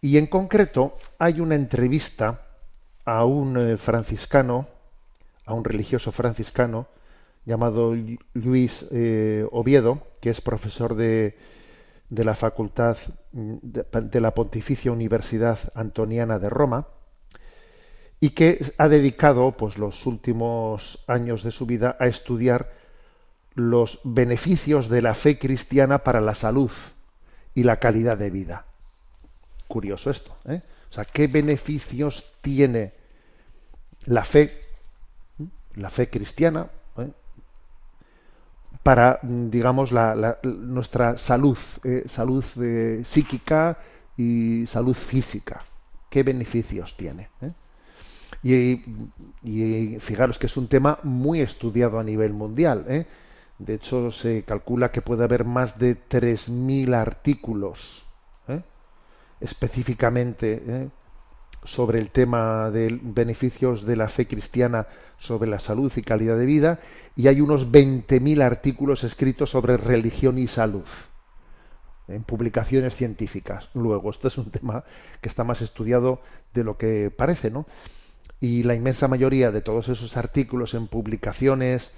Y 0.01 0.17
en 0.17 0.27
concreto 0.27 0.97
hay 1.19 1.41
una 1.41 1.57
entrevista 1.57 2.48
a 3.09 3.25
un 3.25 3.57
eh, 3.57 3.79
franciscano, 3.79 4.69
a 5.47 5.55
un 5.55 5.65
religioso 5.65 6.13
franciscano, 6.13 6.89
llamado 7.47 7.97
Luis 8.35 8.85
eh, 8.91 9.47
Oviedo, 9.51 10.03
que 10.21 10.29
es 10.29 10.43
profesor 10.43 10.95
de, 10.95 11.39
de 12.11 12.25
la 12.25 12.35
Facultad 12.35 12.99
de, 13.33 14.21
la 14.21 14.35
Pontificia 14.35 14.93
Universidad 14.93 15.59
Antoniana 15.75 16.39
de 16.39 16.51
Roma, 16.51 16.89
y 18.21 18.31
que 18.31 18.75
ha 18.77 18.89
dedicado 18.89 19.53
pues 19.53 19.79
los 19.79 20.05
últimos 20.05 21.03
años 21.07 21.43
de 21.43 21.51
su 21.51 21.65
vida 21.65 21.97
a 21.99 22.09
estudiar 22.09 22.73
los 23.55 24.01
beneficios 24.05 24.91
de 24.91 25.01
la 25.01 25.15
fe 25.15 25.39
cristiana 25.39 26.05
para 26.05 26.21
la 26.21 26.35
salud 26.35 26.73
y 27.55 27.63
la 27.63 27.79
calidad 27.79 28.19
de 28.19 28.29
vida. 28.29 28.67
Curioso 29.67 30.11
esto, 30.11 30.37
¿eh? 30.47 30.61
O 30.91 30.95
sea, 30.95 31.07
¿qué 31.07 31.27
beneficios 31.27 32.33
tiene 32.43 32.98
la 34.07 34.25
fe, 34.25 34.61
la 35.75 35.91
fe 35.91 36.09
cristiana, 36.09 36.69
¿eh? 36.99 37.11
para, 38.83 39.21
digamos, 39.23 39.93
la, 39.93 40.39
nuestra 40.43 41.19
salud, 41.19 41.59
eh, 41.85 42.05
salud 42.09 42.45
eh, 42.61 43.03
psíquica 43.05 43.79
y 44.17 44.67
salud 44.67 44.95
física? 44.95 45.63
¿Qué 46.09 46.23
beneficios 46.23 46.97
tiene? 46.97 47.29
Y, 48.43 48.77
fijaros 50.01 50.39
que 50.39 50.47
es 50.47 50.57
un 50.57 50.69
tema 50.69 50.99
muy 51.03 51.41
estudiado 51.41 51.99
a 51.99 52.05
nivel 52.05 52.33
mundial. 52.33 53.07
De 53.59 53.75
hecho, 53.75 54.11
se 54.11 54.43
calcula 54.45 54.91
que 54.91 55.03
puede 55.03 55.25
haber 55.25 55.45
más 55.45 55.79
de 55.79 55.97
3.000 56.09 56.95
artículos 56.95 58.07
específicamente. 59.41 60.91
Sobre 61.69 61.99
el 61.99 62.11
tema 62.11 62.71
de 62.71 62.99
beneficios 63.03 63.85
de 63.85 63.97
la 63.97 64.09
fe 64.09 64.27
cristiana 64.27 64.87
sobre 65.19 65.51
la 65.51 65.59
salud 65.59 65.93
y 65.97 66.03
calidad 66.03 66.39
de 66.39 66.47
vida, 66.47 66.81
y 67.15 67.29
hay 67.29 67.41
unos 67.41 67.71
20.000 67.71 68.43
artículos 68.43 69.05
escritos 69.05 69.51
sobre 69.51 69.77
religión 69.77 70.39
y 70.39 70.47
salud 70.47 70.87
en 72.07 72.23
publicaciones 72.23 72.95
científicas. 72.95 73.69
Luego, 73.75 74.11
esto 74.11 74.29
es 74.29 74.39
un 74.39 74.51
tema 74.51 74.85
que 75.21 75.29
está 75.29 75.45
más 75.45 75.61
estudiado 75.61 76.23
de 76.55 76.65
lo 76.65 76.79
que 76.79 77.11
parece, 77.15 77.51
¿no? 77.51 77.67
y 78.41 78.63
la 78.63 78.75
inmensa 78.75 79.09
mayoría 79.09 79.51
de 79.51 79.61
todos 79.61 79.89
esos 79.89 80.17
artículos 80.17 80.75
en 80.75 80.87
publicaciones 80.87 81.93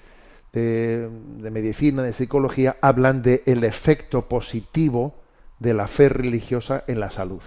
de, 0.52 1.08
medicina, 1.50 2.02
de 2.02 2.12
psicología, 2.12 2.76
hablan 2.80 3.22
de 3.22 3.42
el 3.46 3.62
efecto 3.64 4.28
positivo 4.28 5.14
de 5.58 5.74
la 5.74 5.86
fe 5.86 6.08
religiosa 6.08 6.82
en 6.86 7.00
la 7.00 7.10
salud. 7.10 7.42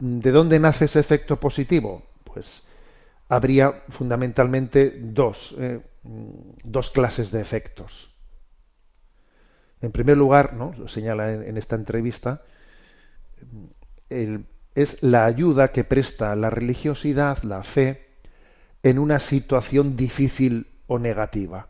¿De 0.00 0.30
dónde 0.32 0.58
nace 0.58 0.86
ese 0.86 0.98
efecto 0.98 1.38
positivo? 1.38 2.02
Pues 2.24 2.62
habría 3.28 3.82
fundamentalmente 3.90 4.98
dos, 4.98 5.54
eh, 5.58 5.80
dos 6.02 6.90
clases 6.90 7.30
de 7.30 7.40
efectos. 7.40 8.14
En 9.80 9.92
primer 9.92 10.16
lugar, 10.16 10.54
¿no? 10.54 10.72
lo 10.76 10.88
señala 10.88 11.32
en 11.32 11.56
esta 11.56 11.76
entrevista, 11.76 12.42
es 14.08 15.02
la 15.02 15.24
ayuda 15.24 15.72
que 15.72 15.84
presta 15.84 16.34
la 16.36 16.50
religiosidad, 16.50 17.42
la 17.42 17.62
fe, 17.62 18.08
en 18.82 18.98
una 18.98 19.18
situación 19.18 19.96
difícil 19.96 20.66
o 20.86 20.98
negativa. 20.98 21.68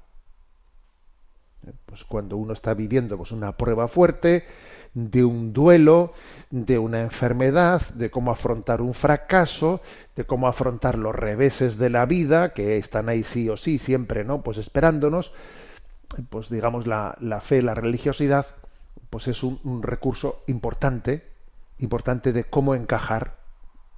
Eh, 1.67 1.73
pues 1.87 2.05
cuando 2.05 2.37
uno 2.37 2.53
está 2.53 2.75
viviendo 2.75 3.17
pues 3.17 3.33
una 3.33 3.57
prueba 3.57 3.89
fuerte, 3.89 4.45
de 4.95 5.25
un 5.25 5.53
duelo, 5.53 6.13
de 6.51 6.79
una 6.79 7.01
enfermedad, 7.01 7.83
de 7.95 8.11
cómo 8.11 8.31
afrontar 8.31 8.81
un 8.81 8.95
fracaso, 8.95 9.81
de 10.17 10.25
cómo 10.25 10.49
afrontar 10.49 10.99
los 10.99 11.15
reveses 11.15 11.79
de 11.79 11.91
la 11.91 12.07
vida, 12.07 12.53
que 12.53 12.77
están 12.77 13.09
ahí 13.09 13.23
sí 13.23 13.49
o 13.49 13.57
sí, 13.57 13.79
siempre, 13.79 14.25
¿no? 14.25 14.43
Pues 14.43 14.59
esperándonos, 14.59 15.33
pues 16.29 16.51
digamos 16.51 16.87
la, 16.87 17.17
la 17.21 17.41
fe, 17.41 17.63
la 17.63 17.75
religiosidad, 17.75 18.47
pues 19.11 19.29
es 19.29 19.43
un 19.43 19.83
recurso 19.83 20.43
importante 20.47 21.31
importante 21.81 22.33
de 22.33 22.45
cómo 22.45 22.75
encajar, 22.75 23.37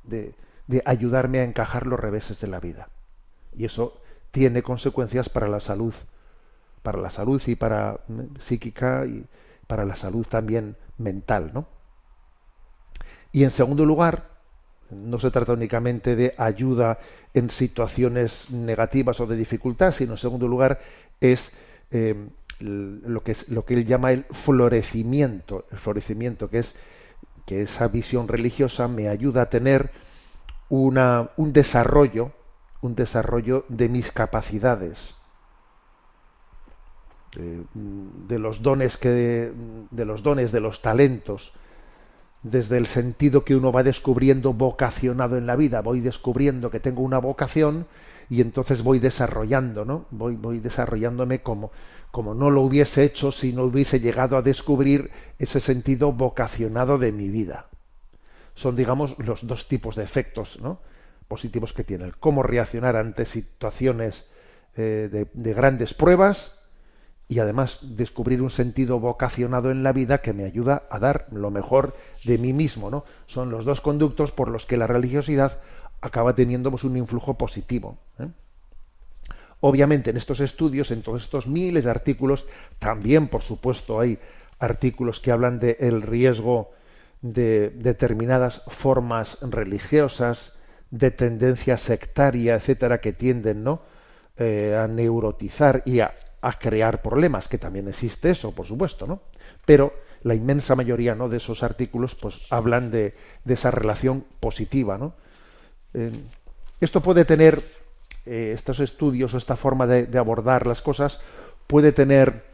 de, 0.05 0.35
de 0.67 0.83
ayudarme 0.87 1.41
a 1.41 1.45
encajar 1.45 1.87
los 1.87 2.01
reveses 2.01 2.41
de 2.41 2.47
la 2.47 2.61
vida. 2.61 2.89
Y 3.57 3.65
eso 3.65 4.01
tiene 4.31 4.63
consecuencias 4.63 5.29
para 5.29 5.49
la 5.49 5.61
salud, 5.61 5.95
para 6.83 6.99
la 6.99 7.11
salud 7.11 7.43
y 7.47 7.55
para 7.55 8.01
mm, 8.09 8.39
psíquica 8.39 9.05
y 9.07 9.27
para 9.73 9.87
la 9.87 9.97
salud 9.97 10.27
también 10.27 10.77
mental, 10.99 11.51
¿no? 11.55 11.67
Y 13.33 13.43
en 13.45 13.51
segundo 13.51 13.87
lugar, 13.87 14.29
no 14.91 15.19
se 15.19 15.31
trata 15.31 15.55
únicamente 15.55 16.15
de 16.15 16.35
ayuda 16.37 16.99
en 17.33 17.49
situaciones 17.49 18.51
negativas 18.51 19.19
o 19.21 19.27
de 19.27 19.35
dificultad, 19.35 19.93
sino 19.93 20.13
en 20.13 20.19
segundo 20.19 20.47
lugar 20.47 20.79
es 21.23 21.53
eh, 21.91 22.29
lo 22.61 23.23
que 23.23 23.33
es 23.33 23.49
lo 23.49 23.65
que 23.65 23.73
él 23.73 23.87
llama 23.87 24.13
el 24.13 24.25
florecimiento, 24.25 25.65
el 25.71 25.79
florecimiento 25.79 26.51
que 26.51 26.59
es 26.59 26.75
que 27.47 27.63
esa 27.63 27.89
visión 27.89 28.29
religiosa 28.29 28.89
me 28.89 29.09
ayuda 29.09 29.41
a 29.41 29.49
tener 29.49 29.91
una, 30.69 31.31
un 31.39 31.55
desarrollo, 31.55 32.33
un 32.83 32.95
desarrollo 32.95 33.65
de 33.71 33.89
mis 33.89 34.13
capacidades, 34.13 35.15
de, 37.37 38.39
los 38.39 38.63
dones 38.63 38.97
que, 38.97 39.53
de 39.91 40.05
los 40.05 40.23
dones, 40.23 40.53
de 40.53 40.61
los 40.61 40.83
talentos, 40.83 41.53
desde 42.43 42.77
el 42.77 42.87
sentido 42.87 43.45
que 43.45 43.57
uno 43.57 43.73
va 43.73 43.83
descubriendo 43.83 44.53
vocacionado 44.53 45.37
en 45.39 45.47
la 45.47 45.57
vida, 45.57 45.81
voy 45.81 46.01
descubriendo 46.01 46.71
que 46.71 46.81
tengo 46.81 47.03
una 47.03 47.19
vocación 47.19 47.87
y 48.29 48.41
entonces 48.41 48.83
voy 48.83 48.99
desarrollando, 48.99 49.85
¿no? 49.85 50.07
Voy, 50.11 50.37
voy 50.37 50.59
desarrollándome 50.59 51.41
como, 51.41 51.71
como 52.11 52.35
no 52.35 52.51
lo 52.51 52.63
hubiese 52.63 53.05
hecho 53.05 53.33
si 53.33 53.53
no 53.53 53.65
hubiese 53.65 54.01
llegado 54.01 54.37
a 54.37 54.43
descubrir 54.43 55.11
ese 55.39 55.61
sentido 55.61 56.13
vocacionado 56.13 56.99
de 56.99 57.13
mi 57.13 57.29
vida. 57.29 57.67
Son, 58.55 58.77
digamos, 58.77 59.17
los 59.19 59.47
dos 59.47 59.69
tipos 59.69 59.97
de 59.97 60.05
efectos 60.05 60.61
¿no? 60.61 60.81
positivos 61.29 61.73
que 61.73 61.85
tiene. 61.85 62.05
El 62.05 62.17
cómo 62.17 62.43
reaccionar 62.43 62.97
ante 62.97 63.25
situaciones 63.25 64.27
eh, 64.77 65.27
de 65.33 65.55
grandes 65.55 65.95
pruebas 65.95 66.62
y 67.33 67.39
además 67.39 67.79
descubrir 67.81 68.43
un 68.43 68.51
sentido 68.51 69.01
vocacionado 69.01 69.71
en 69.71 69.83
la 69.83 69.95
vida 69.95 70.19
que 70.19 70.35
me 70.35 70.45
ayuda 70.45 70.83
a 70.91 70.99
dar 70.99 71.29
lo 71.33 71.51
mejor 71.51 71.97
de 72.25 72.37
mí 72.37 72.53
mismo, 72.53 72.91
¿no? 72.91 73.07
Son 73.27 73.51
los 73.51 73.65
dos 73.65 73.81
conductos 73.81 74.33
por 74.33 74.49
los 74.49 74.67
que 74.67 74.77
la 74.77 74.87
religiosidad 74.87 75.59
acaba 76.03 76.35
teniendo 76.35 76.69
un 76.69 76.97
influjo 76.99 77.39
positivo. 77.39 77.97
¿eh? 78.19 78.29
Obviamente 79.61 80.11
en 80.11 80.19
estos 80.19 80.41
estudios, 80.41 80.91
en 80.91 81.01
todos 81.01 81.23
estos 81.23 81.47
miles 81.47 81.85
de 81.85 81.91
artículos, 81.91 82.45
también 82.79 83.29
por 83.29 83.41
supuesto 83.41 83.99
hay 83.99 84.19
artículos 84.59 85.19
que 85.19 85.33
hablan 85.33 85.59
del 85.59 85.77
el 85.81 86.03
riesgo 86.03 86.73
de 87.23 87.71
determinadas 87.71 88.61
formas 88.67 89.39
religiosas, 89.41 90.59
de 90.91 91.11
tendencia 91.11 91.79
sectaria, 91.79 92.57
etcétera, 92.57 93.01
que 93.01 93.15
tienden 93.15 93.65
¿no? 93.65 93.81
Eh, 94.37 94.77
a 94.79 94.87
neurotizar 94.87 95.83
y 95.87 96.01
a 96.01 96.13
a 96.43 96.59
crear 96.59 97.01
problemas, 97.03 97.49
que 97.49 97.57
también 97.57 97.89
existe 97.89 98.31
eso, 98.31 98.53
por 98.53 98.67
supuesto, 98.67 99.07
¿no? 99.07 99.23
Pero 99.65 99.95
la 100.23 100.35
inmensa 100.35 100.75
mayoría 100.75 101.15
¿no? 101.15 101.29
de 101.29 101.39
esos 101.39 101.63
artículos 101.63 102.15
pues 102.15 102.41
hablan 102.51 102.91
de, 102.91 103.15
de 103.45 103.55
esa 103.55 103.71
relación 103.71 104.25
positiva, 104.41 104.99
¿no? 104.99 105.15
Eh, 105.95 106.13
esto 106.81 107.01
puede 107.01 107.25
tener, 107.25 107.63
eh, 108.27 108.53
estos 108.55 108.81
estudios 108.81 109.35
o 109.35 109.39
esta 109.39 109.57
forma 109.57 109.87
de, 109.87 110.19
abordar 110.19 110.67
las 110.67 110.83
cosas 110.83 111.21
puede 111.69 111.93
tener 111.93 112.45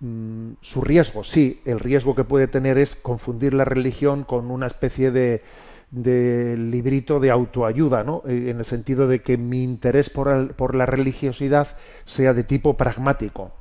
mm, 0.00 0.52
su 0.62 0.80
riesgo, 0.80 1.22
sí, 1.22 1.60
el 1.66 1.80
riesgo 1.80 2.14
que 2.14 2.24
puede 2.24 2.48
tener 2.48 2.78
es 2.78 2.96
confundir 2.96 3.52
la 3.52 3.64
religión 3.64 4.24
con 4.24 4.50
una 4.50 4.66
especie 4.66 5.10
de, 5.10 5.42
de 5.90 6.56
librito 6.56 7.20
de 7.20 7.30
autoayuda, 7.30 8.02
¿no? 8.02 8.22
Eh, 8.26 8.50
en 8.50 8.58
el 8.58 8.64
sentido 8.64 9.06
de 9.08 9.22
que 9.22 9.36
mi 9.36 9.62
interés 9.62 10.10
por, 10.10 10.54
por 10.54 10.74
la 10.74 10.86
religiosidad 10.86 11.76
sea 12.04 12.34
de 12.34 12.44
tipo 12.44 12.76
pragmático. 12.76 13.52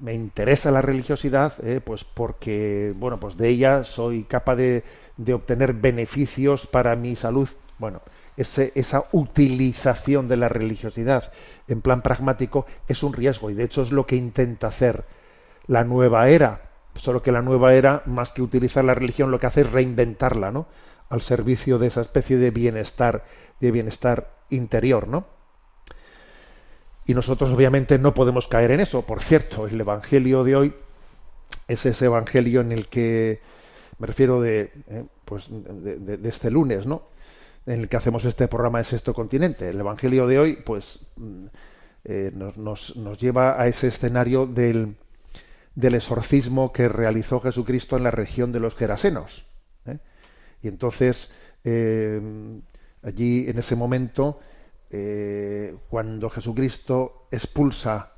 Me 0.00 0.14
interesa 0.14 0.70
la 0.70 0.82
religiosidad, 0.82 1.52
eh, 1.64 1.80
pues 1.84 2.04
porque, 2.04 2.94
bueno, 2.96 3.18
pues 3.18 3.36
de 3.36 3.48
ella 3.48 3.84
soy 3.84 4.24
capaz 4.24 4.56
de, 4.56 4.84
de 5.16 5.34
obtener 5.34 5.72
beneficios 5.72 6.66
para 6.66 6.94
mi 6.94 7.16
salud. 7.16 7.48
Bueno, 7.78 8.00
ese, 8.36 8.72
esa 8.76 9.06
utilización 9.12 10.28
de 10.28 10.36
la 10.36 10.48
religiosidad 10.48 11.32
en 11.66 11.80
plan 11.80 12.02
pragmático 12.02 12.66
es 12.86 13.02
un 13.02 13.12
riesgo 13.12 13.50
y 13.50 13.54
de 13.54 13.64
hecho 13.64 13.82
es 13.82 13.90
lo 13.90 14.06
que 14.06 14.16
intenta 14.16 14.68
hacer 14.68 15.04
la 15.66 15.84
nueva 15.84 16.28
era 16.28 16.67
Solo 16.94 17.22
que 17.22 17.32
la 17.32 17.42
nueva 17.42 17.74
era, 17.74 18.02
más 18.06 18.32
que 18.32 18.42
utilizar 18.42 18.84
la 18.84 18.94
religión, 18.94 19.30
lo 19.30 19.38
que 19.38 19.46
hace 19.46 19.60
es 19.62 19.70
reinventarla, 19.70 20.50
¿no? 20.50 20.66
Al 21.08 21.22
servicio 21.22 21.78
de 21.78 21.86
esa 21.86 22.00
especie 22.00 22.36
de 22.36 22.50
bienestar, 22.50 23.24
de 23.60 23.70
bienestar 23.70 24.30
interior, 24.50 25.08
¿no? 25.08 25.26
Y 27.06 27.14
nosotros 27.14 27.50
obviamente 27.50 27.98
no 27.98 28.12
podemos 28.12 28.48
caer 28.48 28.70
en 28.70 28.80
eso. 28.80 29.02
Por 29.02 29.22
cierto, 29.22 29.66
el 29.66 29.80
Evangelio 29.80 30.44
de 30.44 30.56
hoy 30.56 30.74
es 31.66 31.86
ese 31.86 32.06
Evangelio 32.06 32.60
en 32.60 32.72
el 32.72 32.88
que 32.88 33.40
me 33.98 34.06
refiero 34.06 34.40
de, 34.40 34.72
eh, 34.88 35.04
pues 35.24 35.48
de, 35.50 36.18
este 36.28 36.50
lunes, 36.50 36.86
¿no? 36.86 37.02
En 37.66 37.80
el 37.80 37.88
que 37.88 37.96
hacemos 37.96 38.24
este 38.24 38.48
programa 38.48 38.78
de 38.78 38.84
Sexto 38.84 39.12
Continente. 39.12 39.68
El 39.68 39.80
Evangelio 39.80 40.26
de 40.26 40.38
hoy, 40.38 40.56
pues, 40.56 41.00
mm, 41.16 41.46
eh, 42.04 42.32
nos, 42.34 42.96
nos 42.96 43.18
lleva 43.18 43.60
a 43.60 43.66
ese 43.66 43.88
escenario 43.88 44.46
del, 44.46 44.94
del 45.78 45.94
exorcismo 45.94 46.72
que 46.72 46.88
realizó 46.88 47.38
Jesucristo 47.40 47.96
en 47.96 48.02
la 48.02 48.10
región 48.10 48.50
de 48.50 48.58
los 48.58 48.74
Gerasenos. 48.74 49.46
¿eh? 49.86 49.98
Y 50.60 50.66
entonces, 50.66 51.30
eh, 51.62 52.20
allí 53.04 53.46
en 53.48 53.58
ese 53.58 53.76
momento, 53.76 54.40
eh, 54.90 55.76
cuando 55.88 56.30
Jesucristo 56.30 57.28
expulsa, 57.30 58.14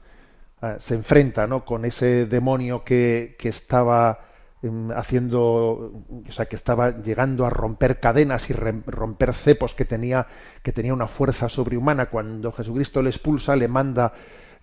se 0.78 0.94
enfrenta 0.94 1.46
¿no? 1.46 1.64
con 1.64 1.84
ese 1.84 2.24
demonio 2.26 2.84
que, 2.84 3.36
que 3.38 3.48
estaba 3.48 4.20
em, 4.62 4.90
haciendo, 4.92 5.40
o 5.40 6.32
sea, 6.32 6.46
que 6.46 6.56
estaba 6.56 7.02
llegando 7.02 7.46
a 7.46 7.50
romper 7.50 7.98
cadenas 7.98 8.48
y 8.48 8.52
romper 8.52 9.34
cepos 9.34 9.74
que 9.74 9.86
tenía, 9.86 10.26
que 10.62 10.72
tenía 10.72 10.94
una 10.94 11.08
fuerza 11.08 11.48
sobrehumana, 11.48 12.06
cuando 12.06 12.52
Jesucristo 12.52 13.02
le 13.02 13.08
expulsa, 13.08 13.56
le 13.56 13.68
manda 13.68 14.12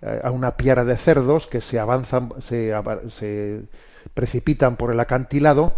a 0.01 0.31
una 0.31 0.57
piara 0.57 0.85
de 0.85 0.97
cerdos 0.97 1.47
que 1.47 1.61
se 1.61 1.79
avanzan, 1.79 2.33
se, 2.39 2.73
se 3.09 3.61
precipitan 4.13 4.77
por 4.77 4.91
el 4.91 4.99
acantilado 4.99 5.73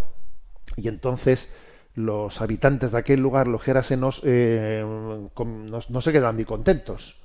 y 0.75 0.87
entonces 0.87 1.51
los 1.95 2.41
habitantes 2.41 2.91
de 2.91 2.97
aquel 2.97 3.19
lugar, 3.19 3.47
los 3.47 3.61
gerasenos, 3.61 4.21
eh, 4.23 4.83
no, 4.85 6.01
se 6.01 6.11
quedan 6.11 6.35
muy 6.35 6.45
contentos, 6.45 7.19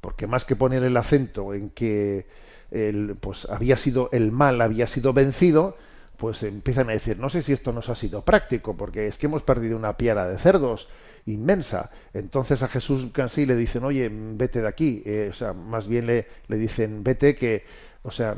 porque 0.00 0.26
más 0.26 0.44
que 0.44 0.56
poner 0.56 0.84
el 0.84 0.96
acento 0.96 1.54
en 1.54 1.70
que 1.70 2.26
el, 2.70 3.16
pues 3.20 3.48
había 3.50 3.76
sido 3.76 4.08
el 4.12 4.30
mal 4.30 4.60
había 4.60 4.86
sido 4.86 5.12
vencido, 5.12 5.76
pues 6.16 6.42
empiezan 6.42 6.90
a 6.90 6.92
decir, 6.92 7.18
no 7.18 7.28
sé 7.28 7.42
si 7.42 7.52
esto 7.52 7.72
nos 7.72 7.88
ha 7.88 7.94
sido 7.94 8.24
práctico, 8.24 8.76
porque 8.76 9.08
es 9.08 9.18
que 9.18 9.26
hemos 9.26 9.42
perdido 9.42 9.76
una 9.76 9.96
piara 9.96 10.28
de 10.28 10.38
cerdos 10.38 10.88
inmensa. 11.26 11.90
Entonces 12.14 12.62
a 12.62 12.68
Jesús 12.68 13.08
casi 13.12 13.46
le 13.46 13.56
dicen, 13.56 13.84
oye, 13.84 14.10
vete 14.12 14.62
de 14.62 14.68
aquí. 14.68 15.02
Eh, 15.04 15.28
o 15.30 15.34
sea, 15.34 15.52
más 15.52 15.88
bien 15.88 16.06
le, 16.06 16.26
le, 16.48 16.56
dicen, 16.56 17.02
vete 17.02 17.34
que, 17.34 17.64
o 18.02 18.10
sea, 18.10 18.36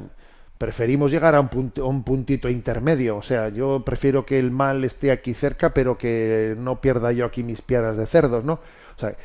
preferimos 0.59 1.11
llegar 1.11 1.35
a 1.35 1.40
un, 1.40 1.73
un, 1.77 2.03
puntito 2.05 2.49
intermedio. 2.49 3.16
O 3.16 3.23
sea, 3.23 3.49
yo 3.49 3.85
prefiero 3.85 4.25
que 4.27 4.38
el 4.38 4.51
mal 4.51 4.85
esté 4.85 5.11
aquí 5.11 5.35
cerca, 5.35 5.75
pero 5.75 5.99
que 5.99 6.55
no 6.59 6.81
pierda 6.81 7.12
yo 7.12 7.27
aquí 7.27 7.42
mis 7.42 7.62
piedras 7.62 7.97
de 7.97 8.07
cerdos, 8.07 8.45
¿no? 8.45 8.61
O 8.97 9.01
sea, 9.01 9.16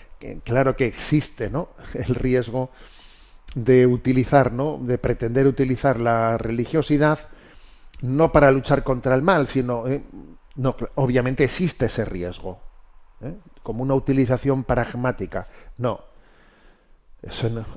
claro 0.43 0.75
que 0.75 0.85
existe, 0.87 1.49
¿no? 1.49 1.69
El 1.93 2.15
riesgo 2.15 2.71
de 3.55 3.87
utilizar, 3.87 4.51
¿no? 4.51 4.79
De 4.81 4.97
pretender 4.97 5.47
utilizar 5.47 5.99
la 5.99 6.37
religiosidad 6.37 7.27
no 8.01 8.31
para 8.31 8.51
luchar 8.51 8.83
contra 8.83 9.15
el 9.15 9.21
mal, 9.21 9.47
sino, 9.47 9.87
eh, 9.87 10.03
no, 10.55 10.75
obviamente 10.95 11.43
existe 11.43 11.87
ese 11.87 12.05
riesgo. 12.05 12.59
¿Eh? 13.21 13.33
como 13.63 13.83
una 13.83 13.93
utilización 13.93 14.63
pragmática. 14.63 15.47
No. 15.77 16.01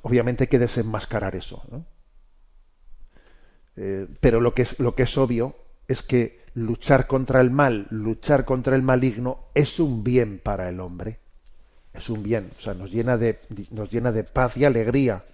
obviamente 0.03 0.44
hay 0.44 0.48
que 0.48 0.59
desenmascarar 0.59 1.35
eso. 1.35 1.62
Eh, 3.76 4.07
pero 4.20 4.40
lo 4.40 4.55
que, 4.55 4.62
es, 4.62 4.79
lo 4.79 4.94
que 4.94 5.05
es 5.05 5.18
obvio 5.18 5.57
es 5.88 6.03
que 6.03 6.40
luchar 6.55 7.07
contra 7.07 7.40
el 7.40 7.50
mal, 7.50 7.87
luchar 7.90 8.44
contra 8.44 8.76
el 8.76 8.83
maligno, 8.83 9.46
es 9.55 9.81
un 9.81 10.05
bien 10.05 10.40
para 10.42 10.68
el 10.68 10.81
hombre. 10.81 11.18
Es 11.92 12.09
un 12.09 12.22
bien. 12.22 12.50
O 12.59 12.61
sea, 12.61 12.74
nos 12.74 12.90
llena 12.90 13.16
de, 13.16 13.40
nos 13.70 13.90
llena 13.90 14.12
de 14.12 14.24
paz 14.24 14.57
y 14.57 14.64
alegría. 14.64 15.24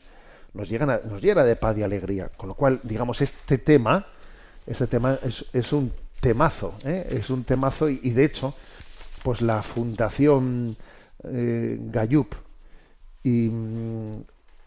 Nos, 0.55 0.71
llena, 0.71 1.01
nos 1.05 1.21
de 1.21 1.57
paz 1.57 1.77
y 1.77 1.83
alegría. 1.83 2.31
Con 2.35 2.49
lo 2.49 2.55
cual, 2.55 2.81
digamos, 2.83 3.21
este 3.21 3.59
tema, 3.59 4.07
este 4.66 4.87
tema 4.87 5.19
es, 5.23 5.45
es 5.53 5.73
un 5.73 5.92
temazo, 6.21 6.75
¿eh? 6.85 7.07
es 7.11 7.29
un 7.29 7.45
temazo 7.45 7.88
y 7.90 8.11
de 8.11 8.25
hecho 8.25 8.55
pues 9.27 9.43
la 9.43 9.61
Fundación 9.61 10.77
eh, 11.25 11.81
Gayup 11.81 12.37
y, 13.25 13.51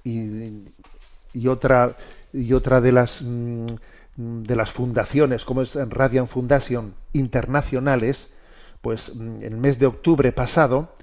y, 0.03 1.47
otra 1.47 1.95
y 2.33 2.51
otra 2.51 2.81
de 2.81 2.91
las 2.91 3.21
mm, 3.21 3.67
de 4.17 4.55
las 4.57 4.69
fundaciones 4.69 5.45
como 5.45 5.61
es 5.61 5.75
Radiant 5.75 6.27
Foundation 6.27 6.93
internacionales 7.13 8.33
pues 8.81 9.15
mm, 9.15 9.37
en 9.37 9.53
el 9.53 9.55
mes 9.55 9.79
de 9.79 9.85
octubre 9.85 10.33
pasado 10.33 10.93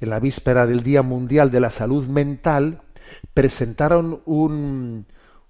en 0.00 0.10
la 0.10 0.18
víspera 0.18 0.66
del 0.66 0.82
Día 0.82 1.02
Mundial 1.02 1.52
de 1.52 1.60
la 1.60 1.70
Salud 1.70 2.08
Mental 2.08 2.82
presentaron 3.32 4.22
un 4.24 5.06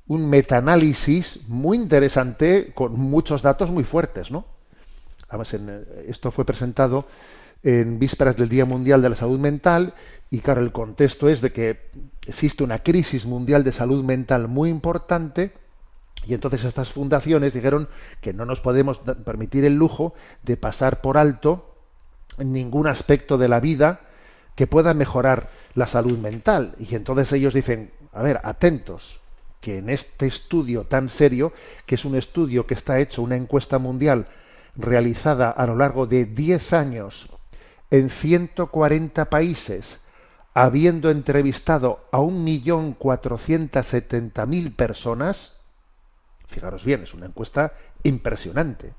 un 0.07 0.29
metaanálisis 0.29 1.49
muy 1.49 1.79
interesante 1.79 2.73
con 2.75 3.01
muchos 3.01 3.41
datos 3.41 3.71
muy 3.71 3.85
fuertes, 3.85 4.31
¿no? 4.31 4.45
Además, 5.31 5.55
en, 5.55 5.87
esto 6.07 6.31
fue 6.31 6.45
presentado 6.45 7.07
en 7.65 7.99
vísperas 7.99 8.37
del 8.37 8.49
Día 8.49 8.67
Mundial 8.67 9.03
de 9.03 9.09
la 9.09 9.17
Salud 9.17 9.41
Mental 9.41 9.95
y 10.31 10.41
claro, 10.41 10.61
el 10.61 10.73
contexto 10.73 11.29
es 11.29 11.41
de 11.41 11.53
que 11.53 11.81
existe 12.27 12.65
una 12.65 12.81
crisis 12.81 13.25
mundial 13.25 13.65
de 13.65 13.73
salud 13.73 14.03
mental 14.03 14.49
muy 14.49 14.69
importante 14.69 15.53
Y 16.27 16.35
entonces 16.35 16.65
estas 16.65 16.91
fundaciones 16.91 17.53
dijeron 17.55 17.89
que 18.21 18.33
no 18.33 18.45
nos 18.45 18.61
podemos 18.61 18.99
permitir 18.99 19.65
el 19.65 19.75
lujo 19.75 20.15
de 20.43 20.57
pasar 20.57 21.03
por 21.03 21.19
alto 21.19 21.77
ningún 22.39 22.87
aspecto 22.87 23.39
de 23.39 23.49
la 23.49 23.61
vida 23.61 24.01
que 24.55 24.67
pueda 24.67 24.95
mejorar 24.95 25.51
la 25.75 25.87
salud 25.87 26.19
mental. 26.19 26.75
Y 26.79 26.95
entonces 26.95 27.33
ellos 27.33 27.55
dicen, 27.55 27.91
a 28.13 28.23
ver, 28.23 28.41
atentos, 28.43 29.21
que 29.61 29.79
en 29.79 29.91
este 29.91 30.27
estudio 30.27 30.85
tan 30.85 31.09
serio, 31.09 31.53
que 31.87 31.95
es 31.95 32.05
un 32.05 32.17
estudio 32.17 32.67
que 32.67 32.75
está 32.75 33.01
hecho, 33.01 33.23
una 33.23 33.37
encuesta 33.37 33.79
mundial 33.79 34.27
realizada 34.77 35.51
a 35.51 35.67
lo 35.67 35.77
largo 35.77 36.07
de 36.07 36.25
10 36.25 36.73
años 36.73 37.29
en 37.95 38.11
140 38.11 39.31
países, 39.31 40.01
habiendo 40.53 41.13
entrevistado 41.13 42.05
a 42.11 42.19
1.470.000 42.19 44.75
personas, 44.75 45.53
fijaros 46.49 46.85
bien, 46.85 47.05
es 47.05 47.15
una 47.15 47.27
encuesta 47.27 47.75
impresionante. 48.03 48.95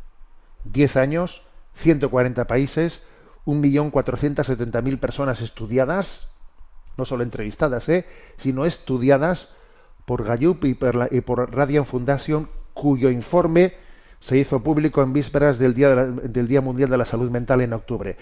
10 0.63 0.95
años, 0.95 1.43
140 1.75 2.47
países, 2.47 3.01
1.470.000 3.45 4.97
personas 4.97 5.41
estudiadas, 5.41 6.29
no 6.95 7.03
solo 7.03 7.23
entrevistadas, 7.23 7.89
¿eh? 7.89 8.05
sino 8.38 8.65
estudiadas 8.65 9.49
por 10.05 10.23
Gallup 10.23 10.63
y 10.63 10.73
por, 10.73 10.95
la, 10.95 11.10
y 11.12 11.19
por 11.19 11.53
Radiant 11.53 11.86
Foundation, 11.86 12.47
cuyo 12.73 13.10
informe 13.10 13.73
se 14.21 14.38
hizo 14.38 14.63
público 14.63 15.03
en 15.03 15.12
vísperas 15.12 15.60
del 15.60 15.73
día, 15.73 15.93
del 15.93 16.47
día 16.47 16.62
Mundial 16.62 16.89
de 16.89 16.97
la 16.97 17.03
Salud 17.03 17.29
Mental 17.29 17.60
en 17.60 17.73
octubre. 17.73 18.15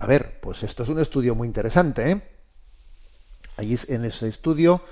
A 0.00 0.06
ver, 0.06 0.40
pues 0.40 0.62
esto 0.62 0.82
es 0.82 0.88
un 0.88 0.98
estudio 0.98 1.34
muy 1.34 1.46
interesante. 1.46 2.10
¿eh? 2.10 2.22
Allí 3.58 3.76
en 3.88 4.06
ese 4.06 4.28
estudio 4.28 4.82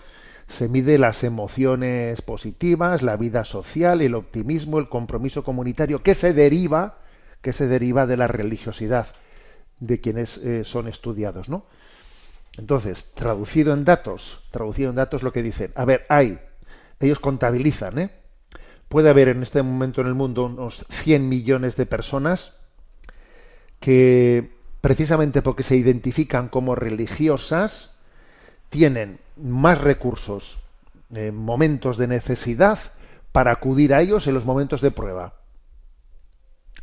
se 0.46 0.68
mide 0.68 0.98
las 0.98 1.24
emociones 1.24 2.20
positivas, 2.20 3.02
la 3.02 3.16
vida 3.16 3.44
social, 3.44 4.02
el 4.02 4.14
optimismo, 4.14 4.78
el 4.78 4.90
compromiso 4.90 5.42
comunitario 5.42 6.02
que 6.02 6.14
se 6.14 6.34
deriva, 6.34 6.98
que 7.40 7.54
se 7.54 7.66
deriva 7.66 8.06
de 8.06 8.18
la 8.18 8.28
religiosidad 8.28 9.06
de 9.80 9.98
quienes 10.00 10.36
eh, 10.38 10.64
son 10.64 10.88
estudiados, 10.88 11.48
¿no? 11.48 11.64
Entonces, 12.58 13.06
traducido 13.14 13.72
en 13.72 13.84
datos, 13.84 14.46
traducido 14.50 14.90
en 14.90 14.96
datos 14.96 15.22
lo 15.22 15.32
que 15.32 15.42
dicen, 15.42 15.72
a 15.74 15.86
ver, 15.86 16.04
hay, 16.10 16.38
ellos 17.00 17.18
contabilizan, 17.18 17.98
¿eh? 17.98 18.10
Puede 18.88 19.08
haber 19.08 19.28
en 19.28 19.42
este 19.42 19.62
momento 19.62 20.02
en 20.02 20.06
el 20.08 20.14
mundo 20.14 20.46
unos 20.46 20.84
100 20.90 21.28
millones 21.28 21.76
de 21.76 21.86
personas 21.86 22.54
que 23.80 24.57
precisamente 24.80 25.42
porque 25.42 25.62
se 25.62 25.76
identifican 25.76 26.48
como 26.48 26.74
religiosas 26.74 27.90
tienen 28.70 29.18
más 29.36 29.80
recursos 29.80 30.58
en 31.14 31.34
momentos 31.34 31.96
de 31.96 32.06
necesidad 32.06 32.78
para 33.32 33.52
acudir 33.52 33.94
a 33.94 34.00
ellos 34.00 34.26
en 34.26 34.34
los 34.34 34.44
momentos 34.44 34.80
de 34.80 34.90
prueba. 34.90 35.34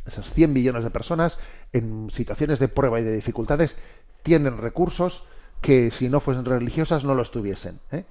Esas 0.06 0.32
100 0.32 0.52
millones 0.52 0.84
de 0.84 0.90
personas 0.90 1.38
en 1.72 2.10
situaciones 2.12 2.58
de 2.58 2.68
prueba 2.68 3.00
y 3.00 3.04
de 3.04 3.14
dificultades 3.14 3.76
tienen 4.22 4.58
recursos 4.58 5.24
que 5.60 5.90
si 5.90 6.08
no 6.08 6.20
fuesen 6.20 6.44
religiosas 6.44 7.04
no 7.04 7.14
los 7.14 7.30
tuviesen. 7.30 7.80
¿eh? 7.92 8.04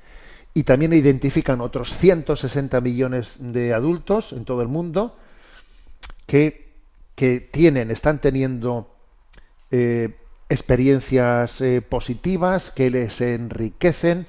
Y 0.53 0.63
también 0.63 0.93
identifican 0.93 1.61
otros 1.61 1.93
160 1.97 2.79
millones 2.81 3.35
de 3.39 3.73
adultos 3.73 4.33
en 4.33 4.45
todo 4.45 4.61
el 4.61 4.67
mundo 4.67 5.17
que, 6.25 6.71
que 7.15 7.39
tienen, 7.39 7.91
están 7.91 8.19
teniendo 8.19 8.94
eh, 9.71 10.15
experiencias 10.49 11.61
eh, 11.61 11.81
positivas 11.81 12.71
que 12.71 12.89
les 12.89 13.21
enriquecen 13.21 14.27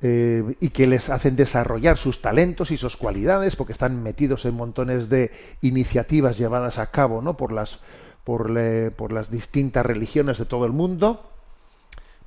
y 0.00 0.68
que 0.68 0.86
les 0.86 1.10
hacen 1.10 1.34
desarrollar 1.34 1.96
sus 1.96 2.22
talentos 2.22 2.70
y 2.70 2.76
sus 2.76 2.96
cualidades 2.96 3.56
porque 3.56 3.72
están 3.72 4.00
metidos 4.00 4.44
en 4.44 4.54
montones 4.54 5.08
de 5.08 5.32
iniciativas 5.60 6.38
llevadas 6.38 6.78
a 6.78 6.92
cabo 6.92 7.20
¿no? 7.20 7.36
por 7.36 7.50
las 7.50 7.80
por, 8.28 9.12
las 9.12 9.30
distintas 9.30 9.86
religiones 9.86 10.36
de 10.36 10.44
todo 10.44 10.66
el 10.66 10.72
mundo, 10.72 11.30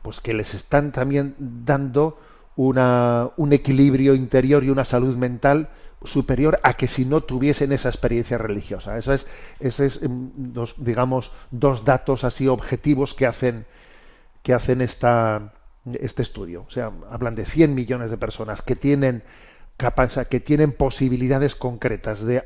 pues 0.01 0.19
que 0.19 0.33
les 0.33 0.55
están 0.55 0.91
también 0.91 1.35
dando 1.37 2.17
una, 2.55 3.29
un 3.37 3.53
equilibrio 3.53 4.15
interior 4.15 4.63
y 4.63 4.71
una 4.71 4.83
salud 4.83 5.15
mental 5.15 5.69
superior 6.03 6.59
a 6.63 6.73
que 6.73 6.87
si 6.87 7.05
no 7.05 7.21
tuviesen 7.21 7.71
esa 7.71 7.89
experiencia 7.89 8.37
religiosa. 8.37 8.97
Eso 8.97 9.13
es, 9.13 9.25
es 9.59 10.01
em, 10.01 10.31
dos, 10.35 10.75
digamos, 10.77 11.31
dos 11.51 11.85
datos 11.85 12.23
así 12.23 12.47
objetivos 12.47 13.13
que 13.13 13.25
hacen, 13.25 13.65
que 14.43 14.53
hacen 14.53 14.81
esta, 14.81 15.53
este 15.93 16.23
estudio. 16.23 16.65
O 16.67 16.71
sea, 16.71 16.91
hablan 17.09 17.35
de 17.35 17.45
100 17.45 17.75
millones 17.75 18.09
de 18.09 18.17
personas 18.17 18.61
que 18.61 18.75
tienen 18.75 19.23
que 20.29 20.39
tienen 20.39 20.73
posibilidades 20.73 21.55
concretas 21.55 22.21
de, 22.21 22.43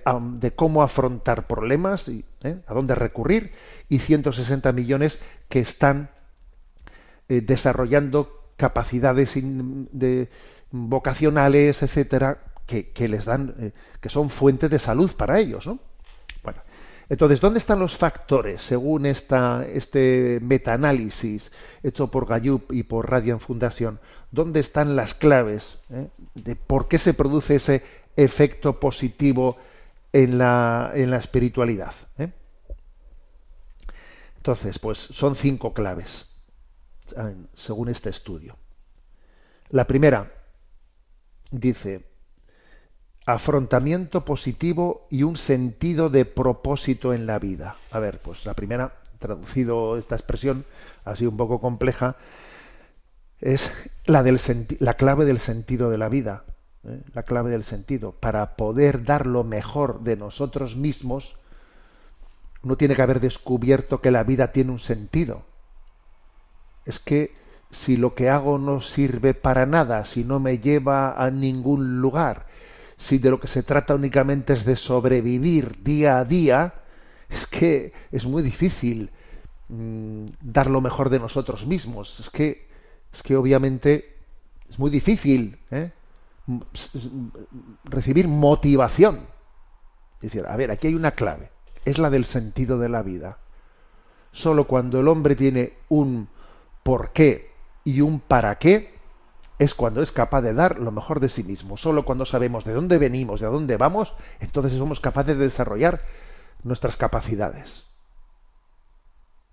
cómo 0.55 0.83
afrontar 0.83 1.47
problemas 1.47 2.07
y 2.07 2.23
¿eh? 2.43 2.59
a 2.65 2.73
dónde 2.73 2.95
recurrir 2.95 3.51
y 3.89 3.99
160 3.99 4.71
millones 4.71 5.19
que 5.49 5.59
están 5.59 6.11
eh, 7.27 7.41
desarrollando 7.41 8.53
capacidades 8.55 9.33
de, 9.35 10.29
vocacionales, 10.71 11.83
etcétera, 11.83 12.39
que, 12.65 13.07
les 13.07 13.25
dan, 13.25 13.55
eh, 13.59 13.71
que 14.01 14.09
son 14.09 14.29
fuente 14.29 14.69
de 14.69 14.79
salud 14.79 15.11
para 15.15 15.39
ellos, 15.39 15.67
¿no? 15.67 15.79
Bueno, 16.43 16.61
entonces, 17.09 17.39
¿dónde 17.39 17.59
están 17.59 17.79
los 17.79 17.95
factores 17.95 18.61
según 18.61 19.05
esta, 19.05 19.65
este 19.65 20.39
metaanálisis 20.41 21.51
hecho 21.83 22.09
por 22.09 22.27
Gallup 22.27 22.71
y 22.71 22.83
por 22.83 23.09
Radiant 23.09 23.41
Fundación? 23.41 23.99
dónde 24.35 24.59
están 24.59 24.95
las 24.95 25.13
claves 25.13 25.79
eh? 25.89 26.09
de 26.35 26.55
por 26.55 26.87
qué 26.87 26.99
se 26.99 27.13
produce 27.13 27.55
ese 27.55 27.83
efecto 28.17 28.79
positivo 28.79 29.57
en 30.13 30.37
la, 30.37 30.91
en 30.93 31.09
la 31.09 31.17
espiritualidad. 31.17 31.93
Eh? 32.17 32.31
Entonces, 34.37 34.77
pues 34.77 34.99
son 34.99 35.35
cinco 35.35 35.73
claves, 35.73 36.27
según 37.55 37.89
este 37.89 38.11
estudio. 38.11 38.57
La 39.69 39.87
primera 39.87 40.31
dice, 41.49 42.05
afrontamiento 43.25 44.23
positivo 44.23 45.07
y 45.09 45.23
un 45.23 45.37
sentido 45.37 46.09
de 46.09 46.25
propósito 46.25 47.13
en 47.13 47.25
la 47.25 47.39
vida. 47.39 47.77
A 47.91 47.99
ver, 47.99 48.21
pues 48.21 48.45
la 48.45 48.53
primera, 48.53 48.97
traducido 49.19 49.97
esta 49.97 50.15
expresión, 50.15 50.65
así 51.03 51.25
un 51.25 51.37
poco 51.37 51.59
compleja, 51.59 52.17
es 53.41 53.71
la, 54.05 54.23
del 54.23 54.39
la 54.79 54.93
clave 54.93 55.25
del 55.25 55.39
sentido 55.39 55.89
de 55.89 55.97
la 55.97 56.09
vida, 56.09 56.45
¿eh? 56.83 57.01
la 57.13 57.23
clave 57.23 57.49
del 57.49 57.63
sentido. 57.63 58.11
Para 58.13 58.55
poder 58.55 59.03
dar 59.03 59.25
lo 59.25 59.43
mejor 59.43 60.01
de 60.01 60.17
nosotros 60.17 60.75
mismos, 60.75 61.37
uno 62.61 62.77
tiene 62.77 62.95
que 62.95 63.01
haber 63.01 63.19
descubierto 63.19 64.01
que 64.01 64.11
la 64.11 64.23
vida 64.23 64.51
tiene 64.51 64.71
un 64.71 64.79
sentido. 64.79 65.43
Es 66.85 66.99
que 66.99 67.33
si 67.71 67.97
lo 67.97 68.13
que 68.13 68.29
hago 68.29 68.59
no 68.59 68.81
sirve 68.81 69.33
para 69.33 69.65
nada, 69.65 70.05
si 70.05 70.23
no 70.23 70.39
me 70.39 70.59
lleva 70.59 71.11
a 71.11 71.31
ningún 71.31 71.99
lugar, 71.99 72.45
si 72.97 73.17
de 73.17 73.29
lo 73.29 73.39
que 73.39 73.47
se 73.47 73.63
trata 73.63 73.95
únicamente 73.95 74.53
es 74.53 74.65
de 74.65 74.75
sobrevivir 74.75 75.83
día 75.83 76.19
a 76.19 76.25
día, 76.25 76.73
es 77.29 77.47
que 77.47 77.93
es 78.11 78.25
muy 78.25 78.43
difícil 78.43 79.09
mm, 79.69 80.25
dar 80.41 80.69
lo 80.69 80.81
mejor 80.81 81.09
de 81.09 81.19
nosotros 81.19 81.65
mismos. 81.65 82.19
Es 82.19 82.29
que 82.29 82.65
es 83.15 83.23
que 83.23 83.37
obviamente 83.37 84.17
es 84.69 84.77
muy 84.77 84.91
difícil 84.91 85.57
¿eh? 85.71 85.91
recibir 87.85 88.27
motivación. 88.27 89.21
Es 90.17 90.33
decir, 90.33 90.45
a 90.45 90.55
ver, 90.57 90.69
aquí 90.69 90.87
hay 90.87 90.95
una 90.95 91.11
clave, 91.11 91.49
es 91.85 91.97
la 91.97 92.09
del 92.09 92.25
sentido 92.25 92.77
de 92.77 92.89
la 92.89 93.03
vida. 93.03 93.37
Solo 94.33 94.67
cuando 94.67 94.99
el 94.99 95.07
hombre 95.07 95.35
tiene 95.35 95.73
un 95.87 96.27
por 96.83 97.13
qué 97.13 97.51
y 97.85 98.01
un 98.01 98.19
para 98.19 98.55
qué, 98.55 98.94
es 99.57 99.73
cuando 99.73 100.01
es 100.01 100.11
capaz 100.11 100.41
de 100.41 100.53
dar 100.53 100.79
lo 100.79 100.91
mejor 100.91 101.19
de 101.19 101.29
sí 101.29 101.43
mismo. 101.43 101.77
Solo 101.77 102.03
cuando 102.03 102.25
sabemos 102.25 102.65
de 102.65 102.73
dónde 102.73 102.97
venimos, 102.97 103.39
de 103.39 103.47
dónde 103.47 103.77
vamos, 103.77 104.13
entonces 104.39 104.73
somos 104.73 104.99
capaces 104.99 105.37
de 105.37 105.45
desarrollar 105.45 106.01
nuestras 106.63 106.97
capacidades. 106.97 107.85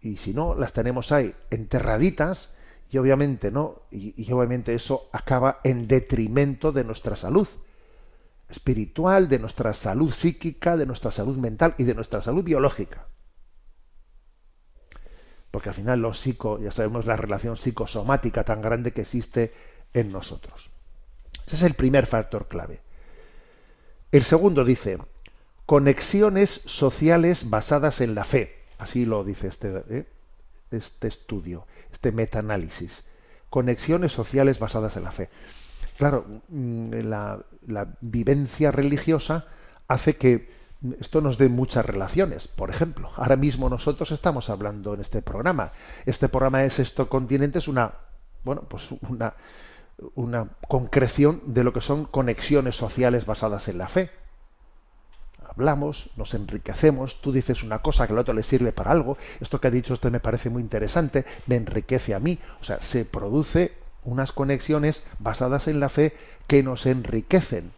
Y 0.01 0.17
si 0.17 0.35
no, 0.35 0.55
las 0.55 0.73
tenemos 0.73 1.13
ahí 1.13 1.35
enterraditas 1.51 2.51
y 2.91 2.99
obviamente 2.99 3.51
no, 3.51 3.83
y, 3.91 4.31
obviamente 4.33 4.75
eso 4.75 5.09
acaba 5.13 5.61
en 5.63 5.87
detrimento 5.87 6.73
de 6.73 6.85
nuestra 6.85 7.17
salud 7.17 7.49
espiritual, 8.49 9.29
de 9.29 9.39
nuestra 9.39 9.73
salud 9.73 10.13
psíquica, 10.13 10.77
de 10.77 10.85
nuestra 10.85 11.11
salud 11.11 11.39
mental 11.39 11.75
y 11.79 11.85
de 11.85 11.95
nuestra 11.95 12.21
salud 12.21 12.45
biológica. 12.45 13.07
Porque 15.51 15.71
al 15.71 15.75
final 15.75 16.01
lo 16.01 16.13
psico, 16.13 16.59
ya 16.59 16.71
sabemos 16.71 17.07
la 17.07 17.17
relación 17.17 17.57
psicosomática 17.57 18.45
tan 18.45 18.61
grande 18.61 18.93
que 18.93 19.03
existe 19.03 19.55
en 19.95 20.13
nosotros. 20.13 20.71
Ese 21.47 21.57
es 21.57 21.63
el 21.63 21.75
primer 21.75 22.07
factor 22.07 22.49
clave. 22.49 22.81
El 24.11 24.25
segundo 24.25 24.65
dice, 24.65 24.99
conexiones 25.67 26.63
sociales 26.67 27.49
basadas 27.49 28.01
en 28.01 28.15
la 28.15 28.25
fe. 28.25 28.57
Así 28.79 29.07
lo 29.07 29.25
dice 29.25 29.49
este, 29.49 29.83
¿eh? 29.91 30.07
este 30.71 31.09
estudio 31.09 31.67
este 31.93 32.11
metaanálisis. 32.11 33.05
Conexiones 33.51 34.13
sociales 34.13 34.59
basadas 34.59 34.97
en 34.97 35.05
la 35.05 35.13
fe. 35.13 35.29
claro, 35.97 36.25
mm, 36.49 36.91
la, 37.05 37.39
vivencia 38.01 38.73
religiosa 38.73 39.47
hace 39.87 40.17
que 40.17 40.51
esto 40.99 41.21
nos 41.21 41.39
dé 41.39 41.49
muchas 41.49 41.87
relaciones. 41.87 42.49
Por 42.49 42.71
ejemplo, 42.71 43.11
ahora 43.17 43.37
mismo 43.37 43.69
nosotros 43.69 44.11
estamos 44.11 44.51
hablando 44.51 44.95
en 44.95 45.01
este 45.01 45.23
programa. 45.23 45.73
Este 46.07 46.29
programa 46.29 46.61
de 46.61 46.71
Sexto 46.71 47.09
Continente 47.09 47.59
es 47.61 47.69
una, 47.69 47.93
bueno, 48.43 48.63
pues 48.63 48.89
una, 49.09 49.35
una 50.15 50.49
concreción 50.69 51.43
de 51.47 51.65
lo 51.65 51.73
que 51.73 51.81
son 51.81 52.05
conexiones 52.05 52.77
sociales 52.77 53.27
basadas 53.27 53.69
en 53.69 53.79
la 53.79 53.89
fe. 53.89 54.11
Hablamos, 55.49 56.11
nos 56.17 56.35
enriquecemos, 56.35 57.21
tú 57.21 57.31
dices 57.31 57.63
una 57.63 57.81
cosa 57.81 58.07
que 58.07 58.15
al 58.15 58.19
otro 58.21 58.33
le 58.33 58.43
sirve 58.43 58.73
para 58.73 58.91
algo, 58.91 59.19
esto 59.41 59.61
que 59.61 59.69
ha 59.69 59.71
dicho 59.71 59.93
usted 59.93 60.11
me 60.11 60.21
parece 60.21 60.49
muy 60.49 60.63
interesante, 60.63 61.27
me 61.47 61.57
enriquece 61.57 62.15
a 62.15 62.21
mí, 62.21 62.39
o 62.61 62.65
sea, 62.65 62.81
se 62.81 63.05
produce 63.05 63.73
unas 64.05 64.33
conexiones 64.33 65.03
basadas 65.19 65.69
en 65.69 65.79
la 65.79 65.89
fe 65.89 66.15
que 66.47 66.63
nos 66.63 66.87
enriquecen, 66.87 67.73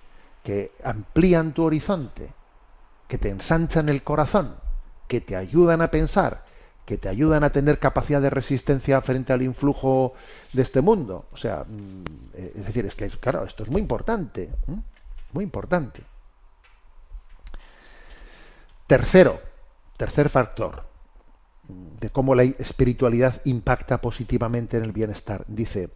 que 0.45 0.73
amplían 0.85 1.53
tu 1.53 1.65
horizonte, 1.65 2.33
que 3.09 3.19
te 3.19 3.31
ensanchan 3.31 3.89
el 3.89 4.03
corazón, 4.03 4.55
que 5.09 5.21
te 5.21 5.37
ayudan 5.37 5.83
a 5.83 5.91
pensar, 5.91 6.44
que 6.85 6.99
te 6.99 7.09
ayudan 7.09 7.45
a 7.45 7.51
tener 7.51 7.79
capacidad 7.79 8.21
de 8.21 8.31
resistencia 8.31 9.01
frente 9.01 9.33
al 9.33 9.43
influjo 9.43 10.15
de 10.53 10.63
este 10.63 10.81
mundo. 10.81 11.27
O 11.33 11.37
sea, 11.37 11.65
mm, 11.67 12.05
eh, 12.35 12.53
es 12.57 12.67
decir, 12.67 12.87
es 12.87 12.95
que, 12.95 13.09
claro, 13.09 13.45
esto 13.45 13.63
es 13.63 13.71
muy 13.71 13.81
importante, 13.81 14.51
muy 15.33 15.45
importante. 15.45 16.03
Tercero, 18.87 19.41
tercer 19.97 20.29
factor 20.29 20.85
de 21.69 22.11
cómo 22.11 22.35
la 22.35 22.43
espiritualidad 22.43 23.41
impacta 23.45 24.01
positivamente 24.01 24.77
en 24.77 24.85
el 24.85 24.93
bienestar. 24.93 25.45
Dice, 25.49 25.89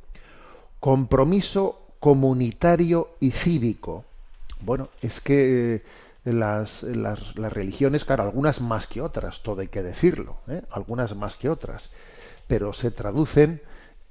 compromiso 0.81 1.83
comunitario 2.01 3.17
y 3.21 3.33
cívico. 3.33 4.05
Bueno, 4.61 4.89
es 5.03 5.21
que 5.21 5.83
las, 6.25 6.83
las, 6.83 7.35
religiones, 7.35 8.05
claro, 8.05 8.25
algunas 8.25 8.61
más 8.61 8.87
que 8.87 9.01
otras, 9.01 9.43
todo 9.43 9.61
hay 9.61 9.69
que 9.69 9.83
decirlo, 9.83 10.39
¿eh? 10.49 10.63
algunas 10.71 11.15
más 11.17 11.37
que 11.37 11.49
otras, 11.49 11.91
pero 12.47 12.73
se 12.73 12.91
traducen 12.91 13.63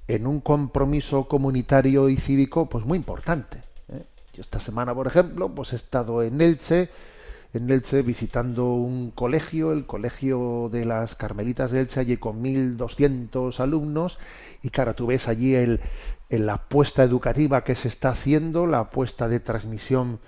en 0.08 0.26
un 0.26 0.40
compromiso 0.40 1.28
comunitario 1.28 2.08
y 2.08 2.16
cívico 2.16 2.68
pues 2.68 2.84
muy 2.84 2.96
importante. 2.96 3.58
¿eh? 3.88 4.04
Yo 4.32 4.42
esta 4.42 4.58
semana, 4.58 4.94
por 4.94 5.06
ejemplo, 5.06 5.48
pues 5.50 5.72
he 5.72 5.76
estado 5.76 6.22
en 6.22 6.40
Elche, 6.40 6.88
en 7.52 7.70
Elche 7.70 8.02
visitando 8.02 8.72
un 8.72 9.10
colegio, 9.10 9.72
el 9.72 9.86
colegio 9.86 10.70
de 10.72 10.84
las 10.84 11.14
Carmelitas 11.14 11.70
de 11.70 11.80
Elche, 11.80 12.00
allí 12.00 12.16
con 12.16 12.42
1.200 12.42 13.60
alumnos, 13.60 14.18
y 14.62 14.70
claro, 14.70 14.94
tú 14.94 15.06
ves 15.06 15.28
allí 15.28 15.54
el, 15.54 15.80
la 16.30 16.54
apuesta 16.54 17.02
educativa 17.02 17.64
que 17.64 17.74
se 17.74 17.88
está 17.88 18.10
haciendo, 18.10 18.66
la 18.66 18.80
apuesta 18.80 19.28
de 19.28 19.40
transmisión 19.40 20.20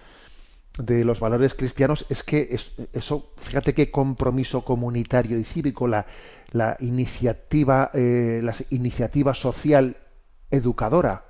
de 0.78 1.04
los 1.04 1.20
valores 1.20 1.54
cristianos 1.54 2.06
es 2.08 2.22
que 2.22 2.56
eso, 2.92 3.32
fíjate 3.36 3.74
qué 3.74 3.90
compromiso 3.90 4.64
comunitario 4.64 5.38
y 5.38 5.44
cívico, 5.44 5.88
la, 5.88 6.06
la 6.52 6.76
iniciativa, 6.80 7.90
eh, 7.94 8.42
iniciativa 8.70 9.34
social 9.34 9.96
educadora. 10.50 11.24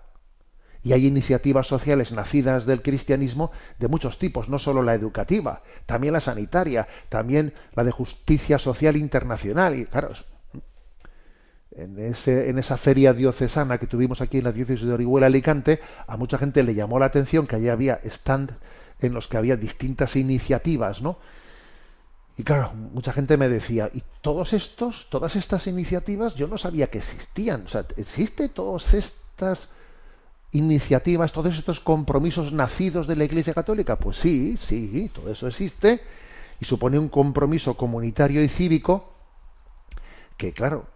Y 0.82 0.92
hay 0.92 1.06
iniciativas 1.06 1.66
sociales 1.66 2.10
nacidas 2.12 2.64
del 2.64 2.80
cristianismo 2.80 3.50
de 3.78 3.88
muchos 3.88 4.18
tipos, 4.18 4.48
no 4.48 4.58
solo 4.58 4.82
la 4.82 4.94
educativa, 4.94 5.62
también 5.84 6.14
la 6.14 6.20
sanitaria, 6.20 6.88
también 7.10 7.52
la 7.74 7.84
de 7.84 7.90
justicia 7.90 8.58
social 8.58 8.96
internacional. 8.96 9.78
Y 9.78 9.84
claro, 9.84 10.12
en, 11.72 11.98
ese, 11.98 12.48
en 12.48 12.58
esa 12.58 12.78
feria 12.78 13.12
diocesana 13.12 13.76
que 13.76 13.86
tuvimos 13.86 14.22
aquí 14.22 14.38
en 14.38 14.44
la 14.44 14.52
diócesis 14.52 14.86
de 14.86 14.94
Orihuela 14.94 15.26
Alicante, 15.26 15.80
a 16.06 16.16
mucha 16.16 16.38
gente 16.38 16.62
le 16.62 16.74
llamó 16.74 16.98
la 16.98 17.06
atención 17.06 17.46
que 17.46 17.56
allí 17.56 17.68
había 17.68 18.00
stand 18.04 18.52
en 19.00 19.14
los 19.14 19.28
que 19.28 19.36
había 19.36 19.56
distintas 19.56 20.16
iniciativas, 20.16 21.02
¿no? 21.02 21.18
Y 22.36 22.42
claro, 22.42 22.72
mucha 22.72 23.12
gente 23.12 23.36
me 23.36 23.48
decía, 23.48 23.90
¿y 23.92 24.02
todos 24.22 24.54
estos, 24.54 25.08
todas 25.10 25.36
estas 25.36 25.66
iniciativas, 25.66 26.34
yo 26.34 26.46
no 26.46 26.56
sabía 26.56 26.88
que 26.88 26.98
existían? 26.98 27.66
O 27.66 27.68
sea, 27.68 27.84
¿existe 27.96 28.48
todas 28.48 28.94
estas 28.94 29.68
iniciativas, 30.52 31.32
todos 31.32 31.58
estos 31.58 31.80
compromisos 31.80 32.52
nacidos 32.52 33.06
de 33.06 33.16
la 33.16 33.24
Iglesia 33.24 33.52
Católica? 33.52 33.98
Pues 33.98 34.16
sí, 34.16 34.56
sí, 34.56 35.10
todo 35.12 35.30
eso 35.30 35.48
existe 35.48 36.00
y 36.58 36.64
supone 36.64 36.98
un 36.98 37.10
compromiso 37.10 37.74
comunitario 37.74 38.42
y 38.42 38.48
cívico 38.48 39.12
que, 40.38 40.54
claro, 40.54 40.86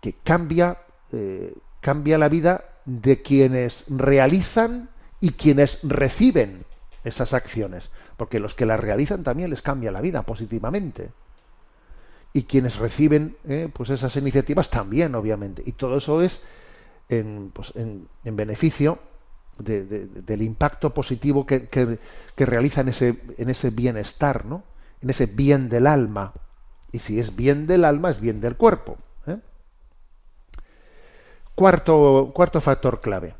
que 0.00 0.14
cambia, 0.24 0.78
eh, 1.12 1.54
cambia 1.80 2.16
la 2.16 2.30
vida 2.30 2.64
de 2.86 3.20
quienes 3.20 3.84
realizan 3.88 4.88
y 5.20 5.32
quienes 5.32 5.80
reciben 5.82 6.64
esas 7.04 7.34
acciones, 7.34 7.90
porque 8.16 8.38
los 8.38 8.54
que 8.54 8.66
las 8.66 8.80
realizan 8.80 9.22
también 9.22 9.50
les 9.50 9.62
cambia 9.62 9.90
la 9.90 10.00
vida 10.00 10.22
positivamente. 10.22 11.10
Y 12.32 12.44
quienes 12.44 12.76
reciben 12.76 13.36
eh, 13.44 13.68
pues 13.72 13.90
esas 13.90 14.16
iniciativas 14.16 14.70
también, 14.70 15.14
obviamente. 15.14 15.62
Y 15.66 15.72
todo 15.72 15.96
eso 15.96 16.22
es 16.22 16.42
en, 17.08 17.50
pues, 17.52 17.74
en, 17.76 18.08
beneficio 18.24 18.98
del 19.58 20.42
impacto 20.42 20.94
positivo 20.94 21.46
que, 21.46 21.68
que, 21.68 22.46
realiza 22.46 22.80
en 22.80 22.88
ese, 22.88 23.20
en 23.36 23.50
ese 23.50 23.70
bienestar, 23.70 24.46
¿no? 24.46 24.64
en 25.02 25.10
ese 25.10 25.26
bien 25.26 25.68
del 25.68 25.86
alma. 25.86 26.32
Y 26.90 27.00
si 27.00 27.20
es 27.20 27.36
bien 27.36 27.66
del 27.66 27.84
alma, 27.84 28.10
es 28.10 28.20
bien 28.20 28.40
del 28.40 28.56
cuerpo. 28.56 28.96
¿eh? 29.26 29.38
Cuarto, 31.54 32.32
cuarto 32.34 32.60
factor 32.60 33.00
clave. 33.00 33.34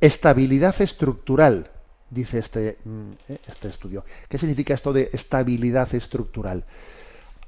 Estabilidad 0.00 0.80
estructural 0.80 1.71
dice 2.12 2.38
este, 2.38 2.78
mm, 2.84 3.10
eh, 3.28 3.38
este 3.46 3.68
estudio. 3.68 4.04
¿Qué 4.28 4.38
significa 4.38 4.74
esto 4.74 4.92
de 4.92 5.10
estabilidad 5.12 5.92
estructural? 5.94 6.64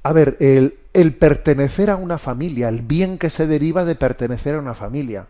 A 0.03 0.13
ver, 0.13 0.37
el, 0.39 0.79
el, 0.93 1.15
pertenecer 1.15 1.89
a 1.89 1.95
una 1.95 2.17
familia, 2.17 2.69
el 2.69 2.81
bien 2.81 3.17
que 3.17 3.29
se 3.29 3.47
deriva 3.47 3.85
de 3.85 3.95
pertenecer 3.95 4.55
a 4.55 4.59
una 4.59 4.73
familia. 4.73 5.27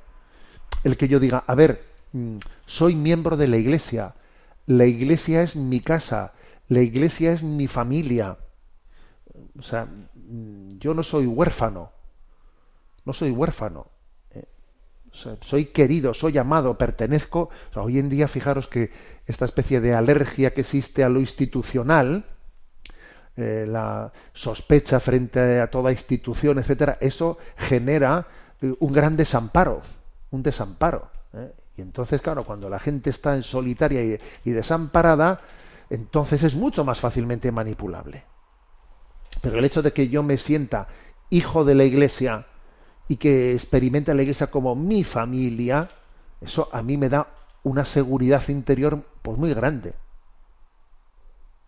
El 0.84 0.98
que 0.98 1.08
yo 1.08 1.19
diga, 1.19 1.43
a 1.48 1.56
ver, 1.56 1.84
mm, 2.13 2.38
soy 2.65 2.95
miembro 2.95 3.38
de 3.38 3.48
la 3.48 3.58
iglesia, 3.58 4.15
la 4.67 4.86
iglesia 4.86 5.43
es 5.43 5.56
mi 5.56 5.80
casa, 5.80 6.34
la 6.67 6.82
iglesia 6.82 7.32
es 7.32 7.43
mi 7.43 7.67
familia. 7.67 8.38
O 9.58 9.63
sea, 9.63 9.86
mm, 9.86 10.78
yo 10.80 10.93
no 10.93 11.04
soy 11.04 11.26
huérfano, 11.26 11.91
no 13.06 13.13
soy 13.13 13.32
huérfano 13.32 13.94
soy 15.41 15.65
querido, 15.65 16.13
soy 16.13 16.38
amado, 16.38 16.78
pertenezco. 16.78 17.49
hoy 17.75 17.99
en 17.99 18.10
día, 18.10 18.28
fijaros 18.28 18.67
que 18.67 18.91
esta 19.25 19.45
especie 19.45 19.82
de 19.82 19.93
alergia 19.93 20.54
que 20.54 20.62
existe 20.62 21.04
a 21.04 21.10
lo 21.10 21.19
institucional, 21.19 22.25
eh, 23.38 23.65
la 23.67 24.12
sospecha 24.34 24.99
frente 24.99 25.60
a 25.60 25.69
toda 25.69 25.91
institución, 25.91 26.60
etcétera, 26.60 26.97
eso 27.01 27.38
genera 27.58 28.28
eh, 28.62 28.73
un 28.80 28.93
gran 28.93 29.17
desamparo, 29.17 29.82
un 30.32 30.43
desamparo. 30.43 31.10
¿eh? 31.34 31.51
Y 31.78 31.82
entonces, 31.82 32.21
claro, 32.21 32.45
cuando 32.45 32.69
la 32.69 32.80
gente 32.80 33.10
está 33.10 33.36
en 33.36 33.43
solitaria 33.43 34.19
y 34.43 34.51
desamparada, 34.51 35.41
entonces 35.89 36.43
es 36.43 36.56
mucho 36.56 36.86
más 36.86 36.99
fácilmente 36.99 37.51
manipulable. 37.51 38.23
Pero 39.41 39.60
el 39.60 39.65
hecho 39.65 39.82
de 39.82 39.91
que 39.91 40.08
yo 40.08 40.23
me 40.23 40.38
sienta 40.38 40.88
hijo 41.30 41.65
de 41.65 41.75
la 41.75 41.84
Iglesia, 41.84 42.45
y 43.07 43.17
que 43.17 43.53
experimenta 43.53 44.13
la 44.13 44.23
iglesia 44.23 44.47
como 44.47 44.75
mi 44.75 45.03
familia, 45.03 45.89
eso 46.41 46.69
a 46.71 46.81
mí 46.81 46.97
me 46.97 47.09
da 47.09 47.27
una 47.63 47.85
seguridad 47.85 48.47
interior 48.49 49.03
pues 49.21 49.37
muy 49.37 49.53
grande. 49.53 49.93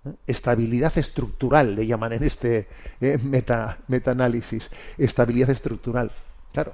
¿Eh? 0.05 0.13
Estabilidad 0.27 0.97
estructural, 0.97 1.75
le 1.75 1.85
llaman 1.85 2.13
en 2.13 2.23
este 2.23 2.67
eh, 3.01 3.17
meta, 3.21 3.79
metaanálisis. 3.87 4.69
Estabilidad 4.97 5.49
estructural. 5.49 6.11
Claro. 6.53 6.73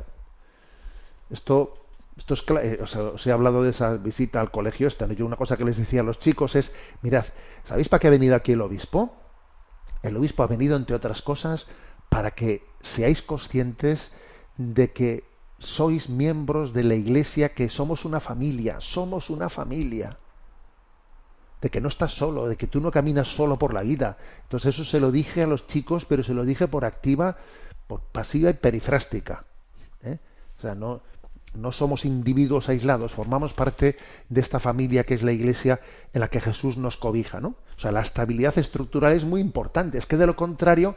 Esto, 1.30 1.78
esto 2.17 2.34
es 2.34 2.43
eh, 2.62 2.80
os, 2.82 3.28
he 3.28 3.32
hablado 3.32 3.63
de 3.63 3.71
esa 3.71 3.95
visita 3.95 4.39
al 4.39 4.52
colegio 4.52 4.88
esta. 4.88 5.08
Yo 5.08 5.26
una 5.26 5.38
cosa 5.38 5.58
que 5.58 5.65
les 5.65 5.78
decía 5.78 6.02
a 6.02 6.04
los 6.04 6.19
chicos 6.19 6.56
es, 6.56 6.73
mirad, 7.02 7.26
¿sabéis 7.65 7.89
para 7.89 7.99
qué 7.99 8.08
ha 8.08 8.12
venido 8.12 8.36
aquí 8.36 8.54
el 8.54 8.62
obispo? 8.62 9.15
El 10.04 10.17
obispo 10.17 10.43
ha 10.43 10.47
venido, 10.47 10.76
entre 10.76 10.95
otras 10.95 11.21
cosas, 11.21 11.65
para 12.10 12.32
que 12.32 12.65
seáis 12.82 13.21
conscientes 13.21 14.12
de 14.58 14.92
que 14.92 15.24
sois 15.60 16.10
miembros 16.10 16.74
de 16.74 16.84
la 16.84 16.96
iglesia, 16.96 17.54
que 17.54 17.70
somos 17.70 18.06
una 18.06 18.20
familia, 18.20 18.82
somos 18.82 19.30
una 19.30 19.50
familia. 19.50 20.18
De 21.62 21.70
que 21.70 21.80
no 21.80 21.88
estás 21.88 22.13
solo, 22.13 22.48
de 22.48 22.58
que 22.58 22.68
tú 22.68 22.82
no 22.82 22.92
caminas 22.92 23.30
solo 23.30 23.58
por 23.58 23.74
la 23.74 23.84
vida. 23.84 24.18
Entonces 24.44 24.76
eso 24.76 24.84
se 24.84 25.00
lo 25.00 25.12
dije 25.12 25.44
a 25.44 25.48
los 25.48 25.66
chicos, 25.66 26.06
pero 26.06 26.22
se 26.22 26.34
lo 26.34 26.44
dije 26.44 26.68
por 26.68 26.84
activa, 26.84 27.38
por 27.88 28.02
pasiva 28.02 28.50
y 28.50 28.54
perifrástica. 28.54 29.46
¿eh? 30.04 30.20
O 30.58 30.62
sea, 30.62 30.76
no, 30.76 31.02
no 31.54 31.72
somos 31.72 32.04
individuos 32.04 32.68
aislados, 32.68 33.13
formamos 33.13 33.54
parte 33.54 33.98
de 34.28 34.42
esta 34.42 34.60
familia 34.60 35.06
que 35.06 35.13
es 35.13 35.24
la 35.24 35.32
iglesia 35.32 35.80
en 36.12 36.20
la 36.20 36.28
que 36.28 36.42
Jesús 36.42 36.78
nos 36.78 36.98
cobija, 36.98 37.39
¿no? 37.39 37.56
O 37.78 37.80
sea, 37.80 37.92
la 37.92 38.02
estabilidad 38.02 38.58
estructural 38.58 39.13
es 39.13 39.24
muy 39.24 39.39
importante. 39.39 39.98
Es 39.98 40.06
que 40.06 40.18
de 40.18 40.28
lo 40.28 40.36
contrario, 40.36 40.96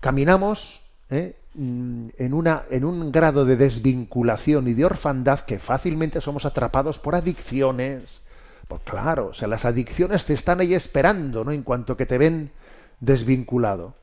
caminamos 0.00 0.80
¿eh? 1.10 1.36
Mm, 1.54 2.08
en, 2.18 2.34
una, 2.34 2.64
en 2.70 2.84
un 2.84 3.12
grado 3.12 3.44
de 3.44 3.56
desvinculación 3.56 4.68
y 4.68 4.74
de 4.74 4.84
orfandad 4.84 5.40
que 5.40 5.58
fácilmente 5.58 6.20
somos 6.20 6.44
atrapados 6.44 6.98
por 6.98 7.14
adicciones. 7.14 8.20
Pues 8.66 8.82
claro, 8.82 9.28
o 9.28 9.34
sea, 9.34 9.48
las 9.48 9.64
adicciones 9.64 10.26
te 10.26 10.34
están 10.34 10.60
ahí 10.60 10.74
esperando, 10.74 11.44
¿no? 11.44 11.52
En 11.52 11.62
cuanto 11.62 11.96
que 11.96 12.06
te 12.06 12.18
ven 12.18 12.50
desvinculado. 13.00 13.94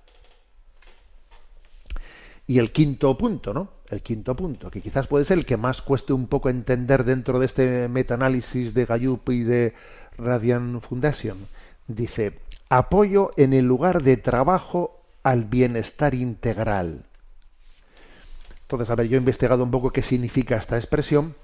Y 2.47 2.59
el 2.59 2.71
quinto 2.71 3.17
punto, 3.17 3.53
¿no? 3.53 3.69
El 3.89 4.01
quinto 4.01 4.35
punto, 4.35 4.71
que 4.71 4.81
quizás 4.81 5.07
puede 5.07 5.25
ser 5.25 5.37
el 5.37 5.45
que 5.45 5.57
más 5.57 5.81
cueste 5.81 6.13
un 6.13 6.27
poco 6.27 6.49
entender 6.49 7.03
dentro 7.03 7.39
de 7.39 7.45
este 7.45 7.87
metaanálisis 7.87 8.73
de 8.73 8.85
Gallup 8.85 9.29
y 9.29 9.43
de 9.43 9.73
Radian 10.17 10.81
Foundation, 10.81 11.47
dice, 11.87 12.39
apoyo 12.69 13.31
en 13.37 13.53
el 13.53 13.65
lugar 13.65 14.01
de 14.01 14.17
trabajo 14.17 15.01
al 15.21 15.45
bienestar 15.45 16.15
integral. 16.15 17.05
Entonces, 18.65 18.89
a 18.89 18.95
ver, 18.95 19.07
yo 19.07 19.15
he 19.15 19.19
investigado 19.19 19.63
un 19.63 19.71
poco 19.71 19.91
qué 19.91 20.01
significa 20.01 20.57
esta 20.57 20.77
expresión 20.77 21.35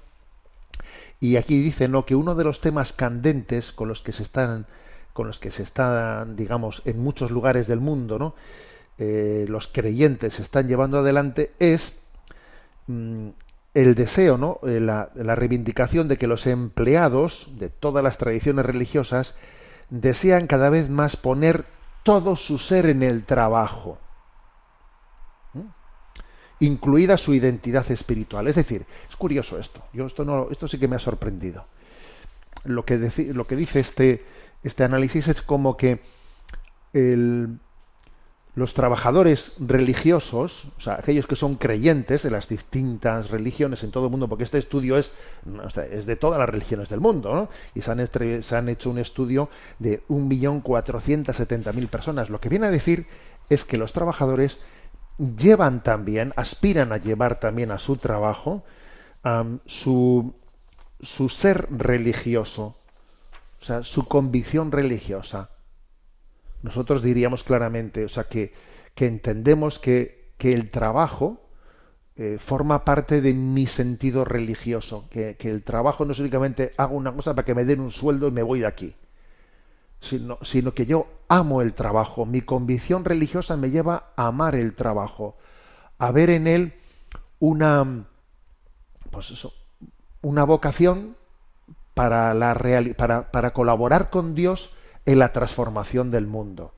y 1.20 1.36
aquí 1.36 1.60
dice, 1.60 1.86
¿no?, 1.86 2.04
que 2.04 2.16
uno 2.16 2.34
de 2.34 2.42
los 2.42 2.60
temas 2.60 2.92
candentes 2.92 3.70
con 3.70 3.86
los 3.86 4.02
que 4.02 4.12
se 4.12 4.24
están 4.24 4.66
con 5.12 5.26
los 5.26 5.38
que 5.38 5.50
se 5.50 5.62
están, 5.62 6.36
digamos, 6.36 6.82
en 6.84 6.98
muchos 6.98 7.30
lugares 7.30 7.66
del 7.66 7.80
mundo, 7.80 8.18
¿no? 8.18 8.34
Eh, 8.98 9.44
los 9.48 9.68
creyentes 9.68 10.40
están 10.40 10.68
llevando 10.68 10.98
adelante 10.98 11.52
es 11.58 11.92
mm, 12.86 13.28
el 13.74 13.94
deseo, 13.94 14.36
¿no? 14.38 14.58
Eh, 14.66 14.80
la, 14.80 15.10
la, 15.14 15.34
reivindicación 15.34 16.08
de 16.08 16.16
que 16.16 16.26
los 16.26 16.46
empleados 16.46 17.50
de 17.58 17.68
todas 17.68 18.02
las 18.02 18.18
tradiciones 18.18 18.66
religiosas 18.66 19.34
desean 19.90 20.46
cada 20.46 20.70
vez 20.70 20.88
más 20.88 21.16
poner 21.16 21.66
todo 22.02 22.36
su 22.36 22.58
ser 22.58 22.86
en 22.86 23.02
el 23.02 23.24
trabajo, 23.24 23.98
incluida 26.62 27.16
su 27.16 27.34
identidad 27.34 27.90
espiritual. 27.90 28.46
Es 28.46 28.56
decir, 28.56 28.86
es 29.08 29.16
curioso 29.16 29.58
esto. 29.58 29.82
Yo 29.92 30.06
esto 30.06 30.24
no, 30.24 30.48
esto 30.50 30.68
sí 30.68 30.78
que 30.78 30.88
me 30.88 30.96
ha 30.96 31.00
sorprendido. 31.00 31.66
Lo 32.64 32.84
que, 32.84 32.98
dice 32.98 33.80
este, 33.80 34.24
este 34.62 34.84
análisis 34.84 35.26
es 35.26 35.42
como 35.42 35.76
que 35.76 36.00
los 38.54 38.74
trabajadores 38.74 39.54
religiosos, 39.58 40.68
o 40.76 40.80
sea, 40.80 40.94
aquellos 40.94 41.26
que 41.26 41.34
son 41.34 41.56
creyentes 41.56 42.22
de 42.22 42.30
las 42.30 42.48
distintas 42.48 43.30
religiones 43.30 43.82
en 43.82 43.90
todo 43.90 44.04
el 44.04 44.10
mundo, 44.10 44.28
porque 44.28 44.44
este 44.44 44.58
estudio 44.58 44.96
es, 44.98 45.10
es 45.90 46.06
de 46.06 46.16
todas 46.16 46.38
las 46.38 46.48
religiones 46.48 46.88
del 46.88 47.00
mundo, 47.00 47.34
¿no? 47.34 47.48
Y 47.74 47.82
se 47.82 47.90
han, 47.90 48.42
se 48.42 48.56
han 48.56 48.68
hecho 48.68 48.90
un 48.90 48.98
estudio 48.98 49.48
de 49.80 50.06
1.470.000 50.06 51.88
personas. 51.88 52.30
Lo 52.30 52.40
que 52.40 52.50
viene 52.50 52.66
a 52.66 52.70
decir 52.70 53.06
es 53.48 53.64
que 53.64 53.78
los 53.78 53.92
trabajadores 53.92 54.60
llevan 55.18 55.82
también, 55.82 56.32
aspiran 56.36 56.92
a 56.92 56.98
llevar 56.98 57.40
también 57.40 57.70
a 57.70 57.78
su 57.78 57.96
trabajo 57.96 58.64
su, 59.66 60.34
su 61.00 61.28
ser 61.28 61.68
religioso, 61.70 62.76
o 63.60 63.64
sea, 63.64 63.84
su 63.84 64.06
convicción 64.06 64.72
religiosa. 64.72 65.50
Nosotros 66.62 67.02
diríamos 67.02 67.44
claramente, 67.44 68.04
o 68.04 68.08
sea, 68.08 68.24
que, 68.24 68.52
que 68.94 69.06
entendemos 69.06 69.78
que, 69.78 70.32
que, 70.38 70.52
el 70.52 70.70
trabajo 70.70 71.40
eh, 72.16 72.38
forma 72.38 72.84
parte 72.84 73.20
de 73.20 73.34
mi 73.34 73.66
sentido 73.66 74.24
religioso, 74.24 75.08
que, 75.10 75.36
que, 75.36 75.50
el 75.50 75.62
trabajo 75.62 76.04
no 76.04 76.12
es 76.12 76.18
únicamente 76.18 76.72
hago 76.76 76.96
una 76.96 77.12
cosa 77.12 77.34
para 77.34 77.44
que 77.44 77.54
me 77.54 77.64
den 77.64 77.80
un 77.80 77.90
sueldo 77.90 78.28
y 78.28 78.32
me 78.32 78.42
voy 78.42 78.60
de 78.60 78.66
aquí, 78.66 78.94
sino, 80.02 80.38
sino 80.42 80.74
que 80.74 80.84
yo 80.84 81.06
amo 81.28 81.62
el 81.62 81.74
trabajo, 81.74 82.26
mi 82.26 82.42
convicción 82.42 83.04
religiosa 83.04 83.56
me 83.56 83.70
lleva 83.70 84.10
a 84.16 84.26
amar 84.26 84.56
el 84.56 84.74
trabajo, 84.74 85.36
a 85.98 86.10
ver 86.10 86.28
en 86.28 86.46
él 86.46 86.74
una, 87.38 88.04
pues 89.10 89.30
eso, 89.30 89.54
una 90.20 90.44
vocación 90.44 91.16
para, 91.94 92.34
la 92.34 92.54
para, 92.96 93.30
para 93.30 93.52
colaborar 93.52 94.10
con 94.10 94.34
Dios 94.34 94.74
en 95.06 95.20
la 95.20 95.32
transformación 95.32 96.10
del 96.10 96.26
mundo. 96.26 96.74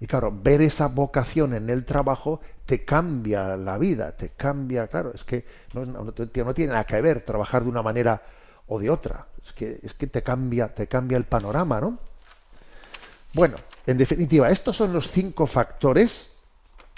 Y 0.00 0.06
claro, 0.06 0.32
ver 0.32 0.60
esa 0.60 0.88
vocación 0.88 1.54
en 1.54 1.70
el 1.70 1.84
trabajo 1.84 2.40
te 2.66 2.84
cambia 2.84 3.56
la 3.56 3.78
vida, 3.78 4.16
te 4.16 4.30
cambia, 4.30 4.88
claro, 4.88 5.12
es 5.14 5.24
que 5.24 5.46
no, 5.72 5.86
no, 5.86 6.12
tiene 6.12 6.72
nada 6.72 6.84
que 6.84 7.00
ver 7.00 7.24
trabajar 7.24 7.62
de 7.62 7.70
una 7.70 7.82
manera 7.82 8.22
o 8.66 8.80
de 8.80 8.90
otra, 8.90 9.26
es 9.44 9.52
que, 9.52 9.78
es 9.82 9.94
que 9.94 10.08
te 10.08 10.22
cambia, 10.22 10.74
te 10.74 10.88
cambia 10.88 11.16
el 11.16 11.24
panorama, 11.24 11.80
¿no? 11.80 11.98
Bueno, 13.36 13.58
en 13.86 13.98
definitiva, 13.98 14.48
estos 14.48 14.78
son 14.78 14.94
los 14.94 15.10
cinco 15.10 15.46
factores, 15.46 16.28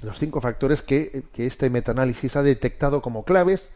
los 0.02 0.20
cinco 0.20 0.40
factores 0.40 0.82
que, 0.82 1.24
que 1.32 1.48
este 1.48 1.68
metaanálisis 1.68 2.36
ha 2.36 2.44
detectado 2.44 3.02
como 3.02 3.24
claves 3.24 3.70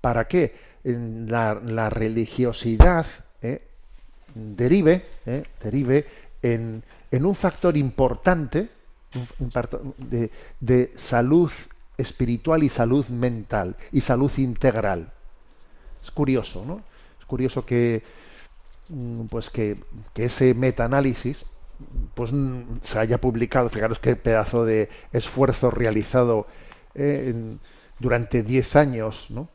para 0.00 0.28
que 0.28 0.54
la, 0.84 1.90
religiosidad 1.90 3.04
eh, 3.42 3.66
derive, 4.32 5.04
eh, 5.26 5.42
derive 5.60 6.06
en, 6.40 6.84
un 7.10 7.34
factor 7.34 7.76
importante 7.76 8.68
de, 9.98 10.30
de, 10.60 10.92
salud 10.96 11.50
espiritual 11.98 12.62
y 12.62 12.68
salud 12.68 13.08
mental 13.08 13.74
y 13.90 14.02
salud 14.02 14.30
integral. 14.36 15.10
Es 16.00 16.12
curioso, 16.12 16.64
¿no? 16.64 16.80
Es 17.18 17.26
curioso 17.26 17.66
que 17.66 18.04
mm, 18.88 19.24
pues 19.24 19.50
que, 19.50 19.78
que 20.12 20.26
ese 20.26 20.54
metaanálisis 20.54 21.44
pues 22.14 22.32
mm, 22.32 22.80
se 22.82 22.98
haya 22.98 23.20
publicado, 23.20 23.68
fijaros 23.68 23.98
qué 23.98 24.16
pedazo 24.16 24.64
de 24.64 24.88
esfuerzo 25.12 25.70
realizado 25.70 26.46
eh, 26.94 27.56
durante 27.98 28.42
10 28.42 28.76
años, 28.76 29.26
¿no? 29.30 29.48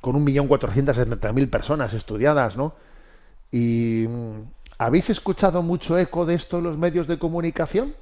Con 0.00 0.16
1.470.000 0.24 1.50
personas 1.50 1.92
estudiadas, 1.94 2.56
¿no? 2.56 2.74
Y, 3.50 4.06
mm, 4.08 4.40
¿Habéis 4.80 5.10
escuchado 5.10 5.62
mucho 5.62 5.98
eco 5.98 6.24
de 6.24 6.34
esto 6.34 6.56
en 6.56 6.64
los 6.64 6.78
medios 6.78 7.06
de 7.06 7.18
comunicación? 7.18 7.94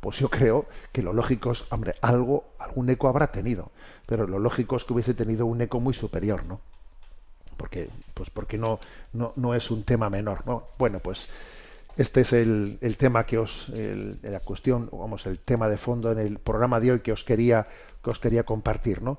Pues 0.00 0.18
yo 0.18 0.28
creo 0.28 0.66
que 0.92 1.00
lo 1.00 1.14
lógico 1.14 1.52
es, 1.52 1.64
hombre, 1.72 1.94
algo, 2.02 2.44
algún 2.58 2.90
eco 2.90 3.08
habrá 3.08 3.32
tenido, 3.32 3.70
pero 4.04 4.26
lo 4.26 4.38
lógico 4.38 4.76
es 4.76 4.84
que 4.84 4.92
hubiese 4.92 5.14
tenido 5.14 5.46
un 5.46 5.62
eco 5.62 5.80
muy 5.80 5.94
superior, 5.94 6.44
¿no? 6.44 6.60
Porque, 7.56 7.88
pues 8.14 8.30
porque 8.30 8.58
no, 8.58 8.78
no, 9.12 9.32
no 9.36 9.54
es 9.54 9.70
un 9.70 9.84
tema 9.84 10.10
menor, 10.10 10.46
¿no? 10.46 10.68
Bueno, 10.78 11.00
pues 11.00 11.28
este 11.96 12.20
es 12.20 12.32
el, 12.32 12.78
el 12.80 12.96
tema 12.96 13.24
que 13.24 13.38
os, 13.38 13.70
la 13.70 14.40
cuestión, 14.40 14.88
vamos, 14.92 15.26
el 15.26 15.38
tema 15.38 15.68
de 15.68 15.78
fondo 15.78 16.12
en 16.12 16.18
el 16.18 16.38
programa 16.38 16.78
de 16.78 16.92
hoy 16.92 17.00
que 17.00 17.12
os 17.12 17.24
quería, 17.24 17.66
que 18.02 18.10
os 18.10 18.18
quería 18.18 18.44
compartir, 18.44 19.02
¿no? 19.02 19.18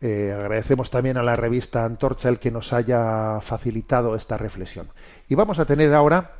Eh, 0.00 0.30
agradecemos 0.38 0.90
también 0.90 1.16
a 1.16 1.22
la 1.22 1.34
revista 1.34 1.84
Antorcha 1.84 2.28
el 2.28 2.38
que 2.38 2.50
nos 2.50 2.72
haya 2.72 3.40
facilitado 3.40 4.14
esta 4.14 4.36
reflexión. 4.36 4.88
Y 5.28 5.34
vamos 5.34 5.58
a 5.58 5.64
tener 5.64 5.94
ahora 5.94 6.32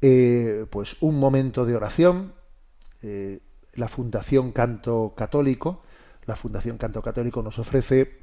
eh, 0.00 0.64
pues 0.70 0.96
un 1.02 1.18
momento 1.18 1.66
de 1.66 1.76
oración. 1.76 2.32
Eh, 3.02 3.40
la 3.74 3.88
Fundación 3.88 4.52
Canto 4.52 5.14
Católico, 5.16 5.82
la 6.26 6.36
Fundación 6.36 6.78
Canto 6.78 7.02
Católico 7.02 7.42
nos 7.42 7.58
ofrece 7.58 8.20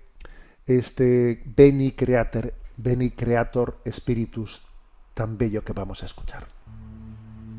este 0.69 1.41
Beni 1.45 1.91
Creator, 1.91 2.53
Beni 2.77 3.11
Creator 3.11 3.81
Spiritus 3.91 4.65
tan 5.13 5.37
bello 5.37 5.63
que 5.63 5.73
vamos 5.73 6.03
a 6.03 6.05
escuchar. 6.05 6.47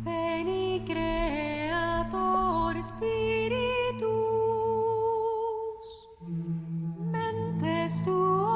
Beni 0.04 0.82
Creator 0.86 2.76
Spiritus 2.82 3.30
tuorum 8.04 8.49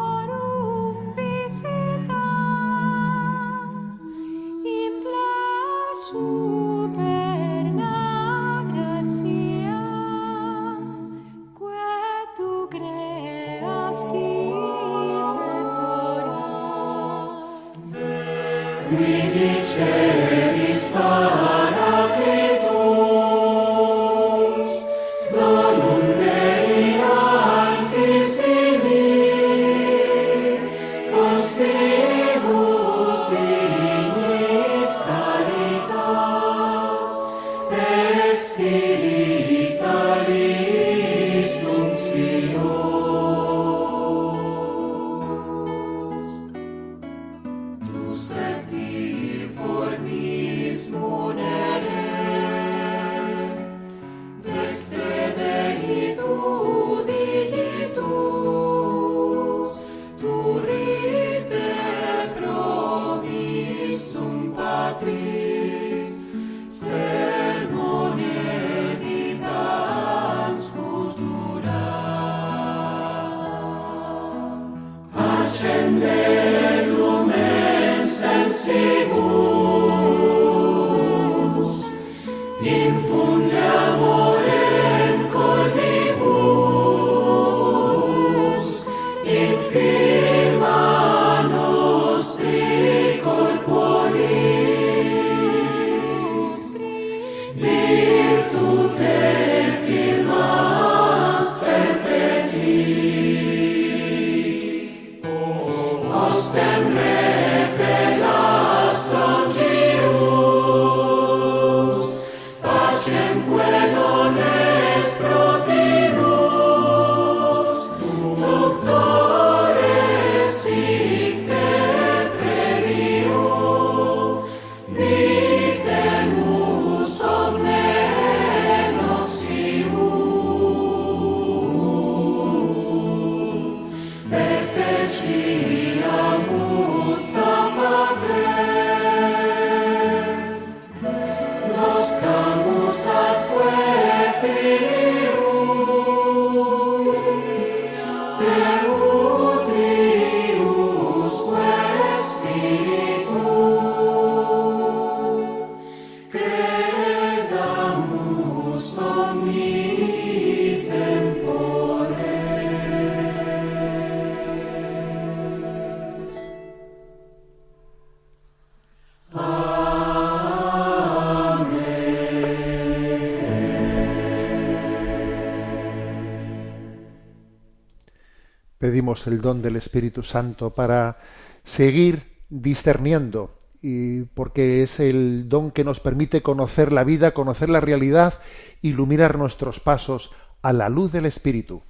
El 179.27 179.41
don 179.41 179.63
del 179.63 179.77
Espíritu 179.77 180.23
Santo 180.23 180.71
para 180.71 181.19
seguir 181.65 182.35
discerniendo 182.51 183.57
y 183.81 184.23
porque 184.23 184.83
es 184.83 184.99
el 184.99 185.49
don 185.49 185.71
que 185.71 185.85
nos 185.85 186.01
permite 186.01 186.43
conocer 186.43 186.93
la 186.93 187.05
vida, 187.05 187.33
conocer 187.33 187.69
la 187.69 187.81
realidad, 187.81 188.41
iluminar 188.81 189.37
nuestros 189.37 189.79
pasos 189.81 190.33
a 190.63 190.73
la 190.73 190.89
luz 190.89 191.13
del 191.13 191.27
Espíritu. 191.27 191.83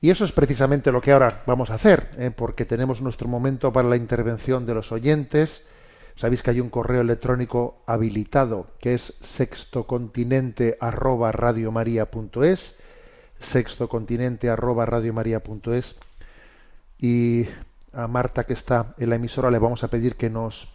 Y 0.00 0.10
eso 0.10 0.24
es 0.24 0.32
precisamente 0.32 0.92
lo 0.92 1.00
que 1.00 1.12
ahora 1.12 1.42
vamos 1.46 1.70
a 1.70 1.74
hacer, 1.74 2.10
¿eh? 2.18 2.30
porque 2.30 2.64
tenemos 2.64 3.00
nuestro 3.00 3.26
momento 3.26 3.72
para 3.72 3.88
la 3.88 3.96
intervención 3.96 4.66
de 4.66 4.74
los 4.74 4.92
oyentes. 4.92 5.62
Sabéis 6.14 6.42
que 6.42 6.50
hay 6.50 6.60
un 6.60 6.70
correo 6.70 7.00
electrónico 7.00 7.82
habilitado 7.86 8.68
que 8.78 8.94
es 8.94 9.14
sextocontinente 9.22 10.76
arroba 10.78 11.32
y 17.04 17.46
a 17.92 18.08
Marta 18.08 18.44
que 18.44 18.54
está 18.54 18.94
en 18.96 19.10
la 19.10 19.16
emisora 19.16 19.50
le 19.50 19.58
vamos 19.58 19.84
a 19.84 19.88
pedir 19.88 20.16
que 20.16 20.30
nos 20.30 20.70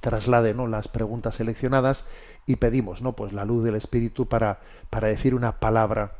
traslade 0.00 0.54
¿no? 0.54 0.68
las 0.68 0.86
preguntas 0.86 1.34
seleccionadas 1.34 2.04
y 2.46 2.56
pedimos 2.56 3.02
no 3.02 3.14
pues 3.14 3.32
la 3.32 3.44
luz 3.44 3.64
del 3.64 3.74
espíritu 3.74 4.26
para 4.26 4.60
para 4.88 5.08
decir 5.08 5.34
una 5.34 5.58
palabra 5.58 6.12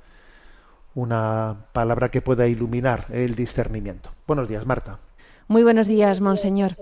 una 0.97 1.66
palabra 1.72 2.11
que 2.11 2.20
pueda 2.20 2.49
iluminar 2.49 3.05
el 3.11 3.36
discernimiento 3.36 4.11
buenos 4.26 4.49
días 4.49 4.66
Marta 4.66 4.99
Muy 5.47 5.62
buenos 5.62 5.86
días, 5.86 6.20
monseñor. 6.20 6.72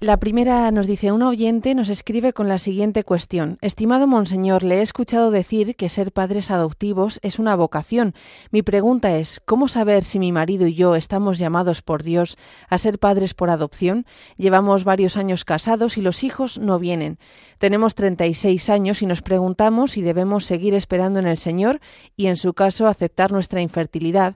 La 0.00 0.18
primera 0.18 0.70
nos 0.72 0.86
dice, 0.86 1.12
una 1.12 1.28
oyente 1.28 1.74
nos 1.74 1.88
escribe 1.88 2.32
con 2.32 2.48
la 2.48 2.58
siguiente 2.58 3.04
cuestión. 3.04 3.58
Estimado 3.62 4.06
Monseñor, 4.06 4.64
le 4.64 4.80
he 4.80 4.82
escuchado 4.82 5.30
decir 5.30 5.76
que 5.76 5.88
ser 5.88 6.12
padres 6.12 6.50
adoptivos 6.50 7.20
es 7.22 7.38
una 7.38 7.54
vocación. 7.54 8.12
Mi 8.50 8.62
pregunta 8.62 9.16
es, 9.16 9.40
¿cómo 9.46 9.68
saber 9.68 10.02
si 10.02 10.18
mi 10.18 10.32
marido 10.32 10.66
y 10.66 10.74
yo 10.74 10.96
estamos 10.96 11.38
llamados 11.38 11.80
por 11.80 12.02
Dios 12.02 12.36
a 12.68 12.76
ser 12.76 12.98
padres 12.98 13.34
por 13.34 13.50
adopción? 13.50 14.04
Llevamos 14.36 14.82
varios 14.84 15.16
años 15.16 15.44
casados 15.44 15.96
y 15.96 16.02
los 16.02 16.24
hijos 16.24 16.58
no 16.58 16.78
vienen. 16.80 17.18
Tenemos 17.58 17.94
36 17.94 18.68
años 18.70 19.00
y 19.00 19.06
nos 19.06 19.22
preguntamos 19.22 19.92
si 19.92 20.02
debemos 20.02 20.44
seguir 20.44 20.74
esperando 20.74 21.20
en 21.20 21.26
el 21.26 21.38
Señor 21.38 21.80
y, 22.16 22.26
en 22.26 22.36
su 22.36 22.52
caso, 22.52 22.88
aceptar 22.88 23.32
nuestra 23.32 23.62
infertilidad 23.62 24.34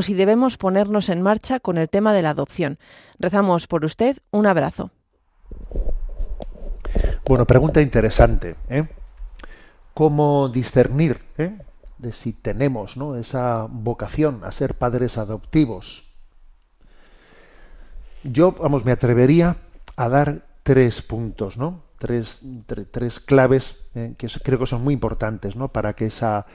o 0.00 0.02
si 0.02 0.14
debemos 0.14 0.56
ponernos 0.56 1.10
en 1.10 1.20
marcha 1.20 1.60
con 1.60 1.76
el 1.76 1.90
tema 1.90 2.14
de 2.14 2.22
la 2.22 2.30
adopción. 2.30 2.78
Rezamos 3.18 3.66
por 3.66 3.84
usted. 3.84 4.16
Un 4.30 4.46
abrazo. 4.46 4.92
Bueno, 7.26 7.44
pregunta 7.44 7.82
interesante. 7.82 8.56
¿eh? 8.70 8.88
¿Cómo 9.92 10.48
discernir 10.48 11.20
¿eh? 11.36 11.58
de 11.98 12.14
si 12.14 12.32
tenemos 12.32 12.96
¿no? 12.96 13.14
esa 13.14 13.66
vocación 13.68 14.40
a 14.42 14.52
ser 14.52 14.74
padres 14.74 15.18
adoptivos? 15.18 16.08
Yo, 18.24 18.52
vamos, 18.52 18.86
me 18.86 18.92
atrevería 18.92 19.58
a 19.96 20.08
dar 20.08 20.46
tres 20.62 21.02
puntos, 21.02 21.58
¿no? 21.58 21.82
Tres, 21.98 22.38
tre- 22.66 22.86
tres 22.90 23.20
claves 23.20 23.76
¿eh? 23.94 24.14
que 24.16 24.28
creo 24.42 24.58
que 24.60 24.66
son 24.66 24.82
muy 24.82 24.94
importantes, 24.94 25.56
¿no? 25.56 25.68
Para 25.68 25.92
que 25.92 26.06
esa, 26.06 26.46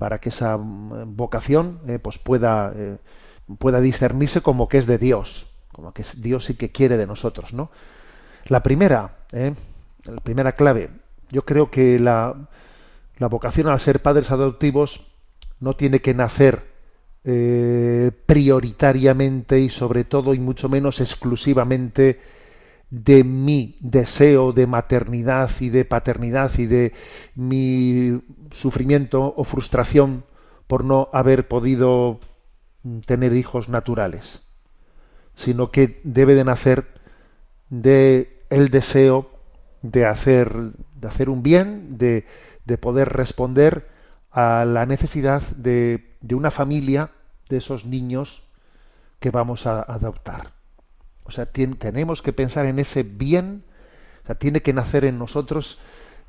para 0.00 0.18
que 0.18 0.30
esa 0.30 0.56
mm, 0.56 1.14
vocación 1.14 1.80
eh, 1.86 1.98
pues 1.98 2.16
pueda, 2.18 2.72
eh, 2.74 2.96
pueda 3.58 3.82
discernirse 3.82 4.40
como 4.40 4.66
que 4.66 4.78
es 4.78 4.86
de 4.86 4.96
Dios, 4.96 5.46
como 5.72 5.92
que 5.92 6.02
Dios 6.16 6.46
sí 6.46 6.54
que 6.54 6.72
quiere 6.72 6.96
de 6.96 7.06
nosotros, 7.06 7.52
¿no? 7.52 7.70
La 8.46 8.62
primera, 8.62 9.18
¿eh? 9.30 9.52
la 10.04 10.22
primera 10.22 10.52
clave, 10.52 10.88
yo 11.30 11.44
creo 11.44 11.70
que 11.70 11.98
la, 12.00 12.34
la 13.18 13.26
vocación 13.28 13.68
a 13.68 13.78
ser 13.78 14.00
padres 14.00 14.30
adoptivos 14.30 15.06
no 15.60 15.76
tiene 15.76 16.00
que 16.00 16.14
nacer 16.14 16.70
prioritariamente 18.24 19.60
y 19.60 19.68
sobre 19.68 20.04
todo 20.04 20.32
y 20.32 20.38
mucho 20.38 20.70
menos 20.70 21.02
exclusivamente 21.02 22.18
de 22.90 23.22
mi 23.24 23.76
deseo 23.80 24.52
de 24.52 24.66
maternidad 24.66 25.50
y 25.60 25.70
de 25.70 25.84
paternidad 25.84 26.58
y 26.58 26.66
de 26.66 26.92
mi 27.34 28.20
sufrimiento 28.52 29.32
o 29.36 29.44
frustración 29.44 30.24
por 30.66 30.84
no 30.84 31.08
haber 31.12 31.48
podido 31.48 32.18
mm, 32.82 33.00
tener 33.00 33.34
hijos 33.34 33.68
naturales, 33.68 34.42
sino 35.34 35.70
que 35.70 36.00
debe 36.04 36.34
de 36.34 36.44
nacer 36.44 36.88
de 37.68 38.44
el 38.50 38.70
deseo 38.70 39.30
de 39.82 40.06
hacer 40.06 40.72
de 41.00 41.08
hacer 41.08 41.30
un 41.30 41.42
bien, 41.42 41.96
de, 41.98 42.26
de 42.64 42.78
poder 42.78 43.08
responder 43.08 43.88
a 44.30 44.64
la 44.64 44.86
necesidad 44.86 45.42
de, 45.56 46.14
de 46.20 46.34
una 46.34 46.50
familia 46.50 47.10
de 47.48 47.56
esos 47.56 47.84
niños 47.84 48.44
que 49.18 49.30
vamos 49.30 49.66
a 49.66 49.80
adoptar. 49.80 50.59
O 51.30 51.32
sea, 51.32 51.46
tenemos 51.46 52.22
que 52.22 52.32
pensar 52.32 52.66
en 52.66 52.80
ese 52.80 53.04
bien, 53.04 53.62
tiene 54.38 54.62
que 54.62 54.72
nacer 54.72 55.04
en 55.04 55.16
nosotros 55.16 55.78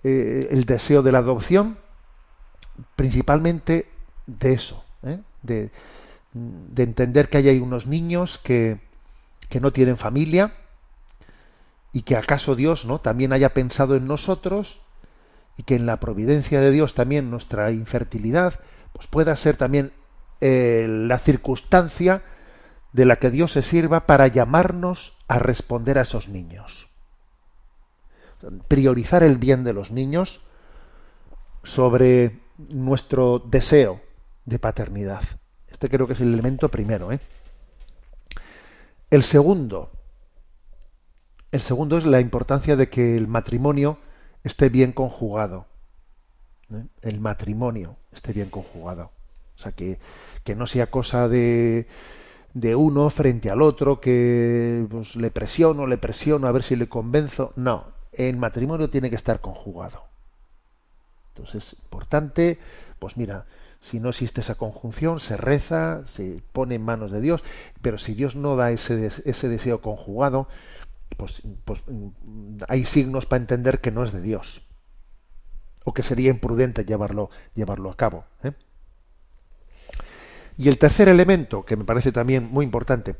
eh, 0.03 0.47
el 0.51 0.65
deseo 0.65 1.01
de 1.01 1.11
la 1.11 1.17
adopción, 1.17 1.79
principalmente 2.95 3.89
de 4.27 4.53
eso, 4.53 4.85
¿eh? 5.01 5.17
de, 5.41 5.71
de 6.33 6.83
entender 6.83 7.29
que 7.29 7.39
hay 7.39 7.57
unos 7.57 7.87
niños 7.87 8.37
que, 8.37 8.79
que 9.49 9.59
no 9.59 9.73
tienen 9.73 9.97
familia 9.97 10.53
y 11.91 12.03
que 12.03 12.15
acaso 12.15 12.55
Dios 12.55 12.85
no 12.85 13.01
también 13.01 13.33
haya 13.33 13.55
pensado 13.55 13.95
en 13.95 14.05
nosotros 14.05 14.81
y 15.57 15.63
que 15.63 15.73
en 15.73 15.87
la 15.87 15.99
providencia 15.99 16.59
de 16.59 16.69
Dios 16.69 16.93
también 16.93 17.31
nuestra 17.31 17.71
infertilidad 17.71 18.59
pues 18.93 19.07
pueda 19.07 19.35
ser 19.35 19.57
también 19.57 19.93
eh, 20.41 20.85
la 20.87 21.17
circunstancia 21.17 22.21
de 22.93 23.05
la 23.05 23.17
que 23.17 23.31
Dios 23.31 23.53
se 23.53 23.61
sirva 23.61 24.05
para 24.05 24.27
llamarnos 24.27 25.17
a 25.27 25.39
responder 25.39 25.97
a 25.97 26.01
esos 26.01 26.27
niños. 26.27 26.89
Priorizar 28.67 29.23
el 29.23 29.37
bien 29.37 29.63
de 29.63 29.73
los 29.73 29.91
niños 29.91 30.41
sobre 31.63 32.39
nuestro 32.57 33.39
deseo 33.39 34.01
de 34.45 34.59
paternidad. 34.59 35.23
Este 35.69 35.89
creo 35.89 36.07
que 36.07 36.13
es 36.13 36.21
el 36.21 36.33
elemento 36.33 36.69
primero. 36.69 37.11
¿eh? 37.11 37.19
El 39.09 39.23
segundo, 39.23 39.91
el 41.51 41.61
segundo 41.61 41.97
es 41.97 42.05
la 42.05 42.19
importancia 42.19 42.75
de 42.75 42.89
que 42.89 43.15
el 43.15 43.27
matrimonio 43.27 43.99
esté 44.43 44.69
bien 44.69 44.91
conjugado. 44.91 45.67
¿eh? 46.71 46.85
El 47.01 47.19
matrimonio 47.19 47.97
esté 48.11 48.33
bien 48.33 48.49
conjugado. 48.49 49.11
O 49.55 49.61
sea, 49.61 49.71
que, 49.71 49.99
que 50.43 50.55
no 50.55 50.65
sea 50.65 50.89
cosa 50.89 51.29
de, 51.29 51.87
de 52.53 52.75
uno 52.75 53.09
frente 53.09 53.49
al 53.49 53.61
otro, 53.61 54.01
que 54.01 54.85
pues, 54.89 55.15
le 55.15 55.31
presiono, 55.31 55.87
le 55.87 55.97
presiono 55.97 56.47
a 56.47 56.51
ver 56.51 56.63
si 56.63 56.75
le 56.75 56.89
convenzo. 56.89 57.53
No, 57.55 57.85
el 58.13 58.37
matrimonio 58.37 58.89
tiene 58.89 59.09
que 59.09 59.15
estar 59.15 59.41
conjugado. 59.41 60.03
Entonces, 61.33 61.75
importante, 61.83 62.59
pues 62.99 63.17
mira, 63.17 63.45
si 63.79 63.99
no 63.99 64.09
existe 64.09 64.41
esa 64.41 64.55
conjunción, 64.55 65.19
se 65.19 65.37
reza, 65.37 66.03
se 66.07 66.41
pone 66.51 66.75
en 66.75 66.83
manos 66.83 67.11
de 67.11 67.21
Dios, 67.21 67.43
pero 67.81 67.97
si 67.97 68.13
Dios 68.13 68.35
no 68.35 68.55
da 68.55 68.71
ese, 68.71 69.07
ese 69.25 69.47
deseo 69.49 69.81
conjugado, 69.81 70.47
pues, 71.17 71.41
pues 71.65 71.81
mm, 71.87 72.63
hay 72.67 72.85
signos 72.85 73.25
para 73.25 73.41
entender 73.41 73.79
que 73.79 73.91
no 73.91 74.03
es 74.03 74.11
de 74.11 74.21
Dios. 74.21 74.63
O 75.83 75.93
que 75.93 76.03
sería 76.03 76.29
imprudente 76.29 76.85
llevarlo, 76.85 77.31
llevarlo 77.55 77.89
a 77.89 77.97
cabo. 77.97 78.25
¿eh? 78.43 78.51
Y 80.61 80.69
el 80.69 80.77
tercer 80.77 81.09
elemento, 81.09 81.65
que 81.65 81.75
me 81.75 81.85
parece 81.85 82.11
también 82.11 82.47
muy 82.51 82.63
importante, 82.63 83.15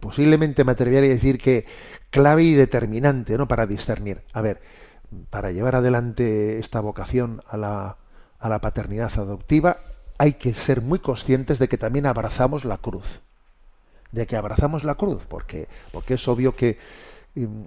posiblemente 0.00 0.64
me 0.64 0.72
atrevería 0.72 1.10
a 1.10 1.14
decir 1.14 1.36
que 1.36 1.66
clave 2.08 2.42
y 2.44 2.54
determinante 2.54 3.36
¿no? 3.36 3.46
para 3.46 3.66
discernir. 3.66 4.22
A 4.32 4.40
ver, 4.40 4.62
para 5.28 5.52
llevar 5.52 5.74
adelante 5.74 6.58
esta 6.58 6.80
vocación 6.80 7.42
a 7.50 7.58
la, 7.58 7.98
a 8.38 8.48
la 8.48 8.62
paternidad 8.62 9.12
adoptiva, 9.14 9.80
hay 10.16 10.32
que 10.32 10.54
ser 10.54 10.80
muy 10.80 10.98
conscientes 10.98 11.58
de 11.58 11.68
que 11.68 11.76
también 11.76 12.06
abrazamos 12.06 12.64
la 12.64 12.78
cruz. 12.78 13.20
De 14.10 14.26
que 14.26 14.36
abrazamos 14.36 14.82
la 14.82 14.94
cruz, 14.94 15.22
porque, 15.28 15.68
porque 15.92 16.14
es 16.14 16.26
obvio 16.26 16.56
que, 16.56 16.78
mm, 17.34 17.62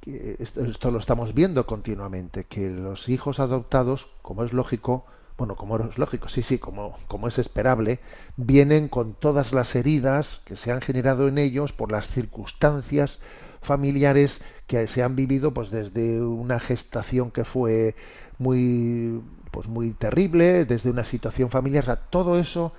que 0.00 0.36
esto, 0.38 0.64
esto 0.64 0.90
lo 0.90 0.98
estamos 0.98 1.34
viendo 1.34 1.66
continuamente, 1.66 2.44
que 2.44 2.70
los 2.70 3.10
hijos 3.10 3.38
adoptados, 3.38 4.08
como 4.22 4.44
es 4.44 4.54
lógico, 4.54 5.04
bueno, 5.38 5.56
como 5.56 5.76
es 5.78 5.98
lógico, 5.98 6.28
sí, 6.28 6.42
sí, 6.42 6.58
como, 6.58 6.94
como 7.08 7.28
es 7.28 7.38
esperable, 7.38 8.00
vienen 8.36 8.88
con 8.88 9.14
todas 9.14 9.52
las 9.52 9.74
heridas 9.74 10.40
que 10.44 10.56
se 10.56 10.72
han 10.72 10.80
generado 10.80 11.28
en 11.28 11.38
ellos 11.38 11.72
por 11.72 11.90
las 11.90 12.06
circunstancias 12.08 13.18
familiares 13.60 14.40
que 14.66 14.86
se 14.88 15.02
han 15.02 15.16
vivido 15.16 15.52
pues 15.54 15.70
desde 15.70 16.20
una 16.20 16.58
gestación 16.60 17.30
que 17.30 17.44
fue 17.44 17.94
muy 18.38 19.20
pues 19.50 19.68
muy 19.68 19.90
terrible, 19.90 20.64
desde 20.64 20.90
una 20.90 21.04
situación 21.04 21.50
familiar, 21.50 21.82
o 21.84 21.86
sea, 21.86 21.96
todo 21.96 22.38
eso 22.38 22.72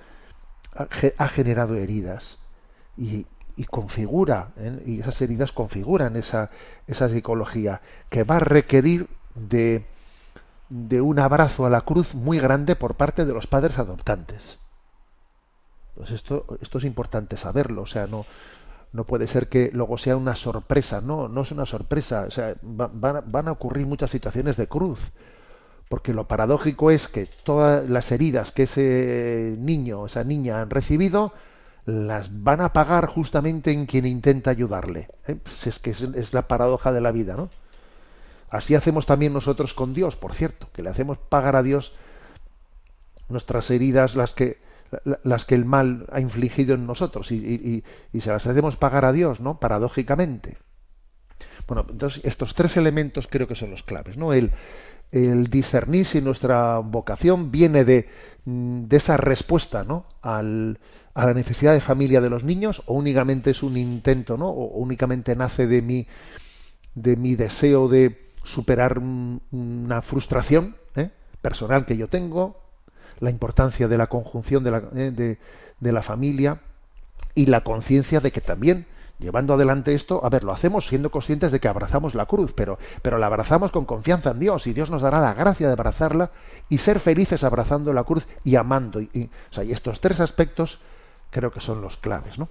ha, 0.74 0.86
ge- 0.90 1.14
ha 1.18 1.28
generado 1.28 1.76
heridas 1.76 2.38
y, 2.96 3.26
y 3.56 3.64
configura, 3.64 4.48
¿eh? 4.58 4.82
y 4.86 5.00
esas 5.00 5.20
heridas 5.22 5.52
configuran 5.52 6.16
esa, 6.16 6.50
esa 6.86 7.08
psicología 7.08 7.80
que 8.10 8.24
va 8.24 8.36
a 8.36 8.40
requerir 8.40 9.08
de, 9.36 9.84
de 10.68 11.00
un 11.00 11.18
abrazo 11.18 11.66
a 11.66 11.70
la 11.70 11.82
cruz 11.82 12.14
muy 12.14 12.38
grande 12.38 12.76
por 12.76 12.94
parte 12.96 13.24
de 13.24 13.32
los 13.32 13.46
padres 13.46 13.78
adoptantes. 13.78 14.58
Pues 15.94 16.10
esto, 16.10 16.44
esto 16.60 16.78
es 16.78 16.84
importante 16.84 17.36
saberlo, 17.36 17.82
o 17.82 17.86
sea, 17.86 18.06
no, 18.08 18.26
no 18.92 19.04
puede 19.04 19.28
ser 19.28 19.48
que 19.48 19.70
luego 19.72 19.96
sea 19.98 20.16
una 20.16 20.34
sorpresa, 20.36 21.00
no, 21.00 21.28
no 21.28 21.42
es 21.42 21.52
una 21.52 21.66
sorpresa, 21.66 22.24
o 22.26 22.30
sea, 22.30 22.54
va- 22.64 22.90
van, 22.92 23.16
a- 23.16 23.20
van 23.22 23.48
a 23.48 23.52
ocurrir 23.52 23.86
muchas 23.86 24.10
situaciones 24.10 24.56
de 24.56 24.66
cruz, 24.68 24.98
porque 25.88 26.12
lo 26.14 26.26
paradójico 26.26 26.90
es 26.90 27.08
que 27.08 27.26
todas 27.44 27.88
las 27.88 28.10
heridas 28.12 28.52
que 28.52 28.64
ese 28.64 29.56
niño 29.58 30.00
o 30.02 30.06
esa 30.06 30.24
niña 30.24 30.60
han 30.62 30.70
recibido, 30.70 31.32
las 31.86 32.42
van 32.42 32.60
a 32.62 32.72
pagar 32.72 33.06
justamente 33.06 33.72
en 33.72 33.86
quien 33.86 34.06
intenta 34.06 34.50
ayudarle. 34.50 35.08
¿eh? 35.28 35.38
Es 35.66 35.78
que 35.78 35.90
es, 35.90 36.02
es 36.02 36.32
la 36.32 36.48
paradoja 36.48 36.92
de 36.92 37.00
la 37.02 37.12
vida, 37.12 37.36
¿no? 37.36 37.50
Así 38.50 38.74
hacemos 38.74 39.06
también 39.06 39.32
nosotros 39.32 39.74
con 39.74 39.94
Dios, 39.94 40.16
por 40.16 40.34
cierto, 40.34 40.68
que 40.72 40.82
le 40.82 40.90
hacemos 40.90 41.18
pagar 41.18 41.56
a 41.56 41.62
Dios 41.62 41.94
nuestras 43.28 43.70
heridas, 43.70 44.14
las 44.16 44.32
que 44.32 44.58
la- 45.04 45.18
las 45.24 45.44
que 45.44 45.56
el 45.56 45.64
mal 45.64 46.06
ha 46.12 46.20
infligido 46.20 46.74
en 46.74 46.86
nosotros 46.86 47.32
y, 47.32 47.82
se 48.20 48.30
las 48.30 48.46
hacemos 48.46 48.76
pagar 48.76 49.04
a 49.04 49.12
Dios, 49.12 49.40
¿no? 49.40 49.58
Paradójicamente. 49.58 50.56
Bueno, 51.66 51.84
entonces 51.90 52.24
estos 52.24 52.54
tres 52.54 52.76
elementos 52.76 53.26
creo 53.26 53.48
que 53.48 53.56
son 53.56 53.70
los 53.70 53.82
claves, 53.82 54.16
¿no? 54.16 54.32
El, 54.32 54.52
el 55.10 55.48
discernir 55.48 56.06
si 56.06 56.20
nuestra 56.20 56.78
vocación 56.78 57.50
viene 57.50 57.84
de, 57.84 58.08
de 58.44 58.96
esa 58.96 59.16
respuesta, 59.16 59.82
¿no? 59.84 60.06
Al, 60.22 60.78
a 61.14 61.26
la 61.26 61.34
necesidad 61.34 61.72
de 61.72 61.80
familia 61.80 62.20
de 62.20 62.30
los 62.30 62.44
niños 62.44 62.82
o 62.86 62.94
únicamente 62.94 63.50
es 63.50 63.62
un 63.64 63.76
intento, 63.76 64.36
¿no? 64.36 64.48
O 64.50 64.76
únicamente 64.78 65.34
nace 65.34 65.66
de 65.66 65.82
mi 65.82 66.06
de 66.94 67.16
mi 67.16 67.34
deseo 67.34 67.88
de 67.88 68.23
superar 68.44 68.98
un- 68.98 69.42
una 69.50 70.00
frustración 70.02 70.76
¿eh? 70.94 71.10
personal 71.42 71.84
que 71.86 71.96
yo 71.96 72.08
tengo, 72.08 72.60
la 73.20 73.30
importancia 73.30 73.88
de 73.88 73.98
la 73.98 74.06
conjunción 74.06 74.62
de 74.64 74.70
la, 74.70 74.78
eh, 74.94 75.10
de, 75.14 75.38
de 75.80 75.92
la 75.92 76.02
familia 76.02 76.60
y 77.34 77.46
la 77.46 77.62
conciencia 77.64 78.20
de 78.20 78.30
que 78.32 78.40
también 78.40 78.86
llevando 79.18 79.54
adelante 79.54 79.94
esto, 79.94 80.24
a 80.24 80.28
ver, 80.28 80.42
lo 80.44 80.52
hacemos 80.52 80.88
siendo 80.88 81.10
conscientes 81.10 81.52
de 81.52 81.60
que 81.60 81.68
abrazamos 81.68 82.14
la 82.14 82.26
cruz, 82.26 82.52
pero, 82.54 82.78
pero 83.00 83.16
la 83.18 83.26
abrazamos 83.26 83.70
con 83.70 83.84
confianza 83.84 84.30
en 84.32 84.40
Dios 84.40 84.66
y 84.66 84.72
Dios 84.72 84.90
nos 84.90 85.02
dará 85.02 85.20
la 85.20 85.34
gracia 85.34 85.66
de 85.68 85.72
abrazarla 85.72 86.30
y 86.68 86.78
ser 86.78 86.98
felices 87.00 87.44
abrazando 87.44 87.92
la 87.92 88.04
cruz 88.04 88.26
y 88.42 88.56
amando. 88.56 89.00
Y, 89.00 89.08
y- 89.14 89.30
o 89.50 89.54
sea, 89.54 89.64
y 89.64 89.72
estos 89.72 90.00
tres 90.00 90.18
aspectos 90.20 90.80
creo 91.30 91.52
que 91.52 91.60
son 91.60 91.80
los 91.80 91.96
claves, 91.96 92.38
¿no? 92.38 92.48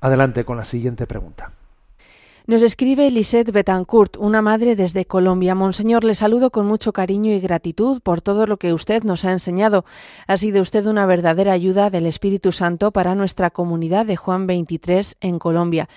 Adelante 0.00 0.44
con 0.44 0.56
la 0.56 0.64
siguiente 0.64 1.06
pregunta. 1.06 1.52
Nos 2.44 2.64
escribe 2.64 3.08
Lisette 3.12 3.52
Betancourt, 3.52 4.16
una 4.16 4.42
madre 4.42 4.74
desde 4.74 5.04
Colombia. 5.04 5.54
Monseñor, 5.54 6.02
le 6.02 6.16
saludo 6.16 6.50
con 6.50 6.66
mucho 6.66 6.92
cariño 6.92 7.32
y 7.32 7.38
gratitud 7.38 8.00
por 8.02 8.20
todo 8.20 8.48
lo 8.48 8.56
que 8.56 8.72
usted 8.72 9.04
nos 9.04 9.24
ha 9.24 9.30
enseñado. 9.30 9.84
Ha 10.26 10.36
sido 10.36 10.60
usted 10.60 10.86
una 10.86 11.06
verdadera 11.06 11.52
ayuda 11.52 11.88
del 11.88 12.04
Espíritu 12.04 12.50
Santo 12.50 12.90
para 12.90 13.14
nuestra 13.14 13.50
comunidad 13.50 14.06
de 14.06 14.16
Juan 14.16 14.48
23 14.48 15.18
en 15.20 15.38
Colombia. 15.38 15.88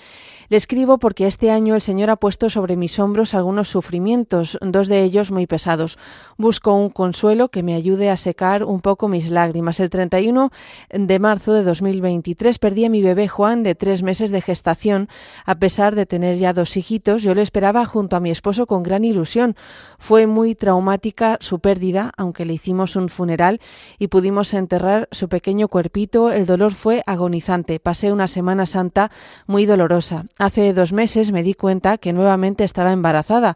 Le 0.48 0.58
escribo 0.58 1.00
porque 1.00 1.26
este 1.26 1.50
año 1.50 1.74
el 1.74 1.82
Señor 1.82 2.12
ha 2.12 2.18
puesto 2.18 2.52
sobre 2.52 2.76
mis 2.76 3.00
hombros 3.00 3.34
algunos 3.34 3.68
sufrimientos, 3.68 4.60
dos 4.62 4.88
de 4.88 5.02
ellos 5.02 5.32
muy 5.32 5.48
pesados. 5.48 5.98
Busco 6.38 6.76
un 6.76 6.90
consuelo 6.90 7.50
que 7.50 7.64
me 7.64 7.74
ayude 7.74 8.12
a 8.12 8.18
secar 8.18 8.64
un 8.64 8.82
poco 8.82 9.08
mis 9.08 9.32
lágrimas. 9.32 9.80
El 9.80 9.90
31 9.90 10.52
de 10.92 11.20
marzo 11.20 11.54
de 11.54 11.64
2023 11.64 12.60
perdí 12.60 12.86
a 12.86 12.90
mi 12.90 13.02
bebé 13.02 13.28
Juan 13.28 13.64
de 13.64 13.74
tres 13.74 14.04
meses 14.04 14.30
de 14.30 14.42
gestación. 14.42 15.10
A 15.46 15.56
pesar 15.56 15.96
de 15.96 16.06
tener 16.06 16.38
ya 16.38 16.54
dos 16.54 16.78
hijitos, 16.78 17.24
yo 17.24 17.34
le 17.34 17.42
esperaba 17.42 17.86
junto 17.86 18.16
a 18.16 18.20
mi 18.20 18.30
esposo 18.30 18.68
con 18.68 18.84
gran 18.84 19.04
ilusión. 19.04 19.56
Fue 19.98 20.28
muy 20.28 20.54
traumática 20.54 21.38
su 21.42 21.60
pérdida, 21.60 22.12
aunque 22.18 22.46
le 22.46 22.54
hicimos 22.54 22.96
un 22.96 23.10
funeral 23.10 23.60
y 23.98 24.08
pudimos 24.08 24.54
enterrar 24.54 25.08
su 25.12 25.28
pequeño 25.28 25.70
cuerpito. 25.70 26.32
El 26.32 26.46
dolor 26.46 26.74
fue 26.74 27.02
agonizante. 27.08 27.80
Pasé 27.80 28.12
una 28.12 28.28
Semana 28.28 28.68
Santa 28.68 29.10
muy 29.48 29.66
dolorosa. 29.66 30.26
Hace 30.38 30.74
dos 30.74 30.92
meses 30.92 31.32
me 31.32 31.44
di 31.44 31.54
cuenta 31.54 31.98
que 31.98 32.12
nuevamente 32.12 32.66
estaba 32.66 32.92
embarazada. 32.92 33.56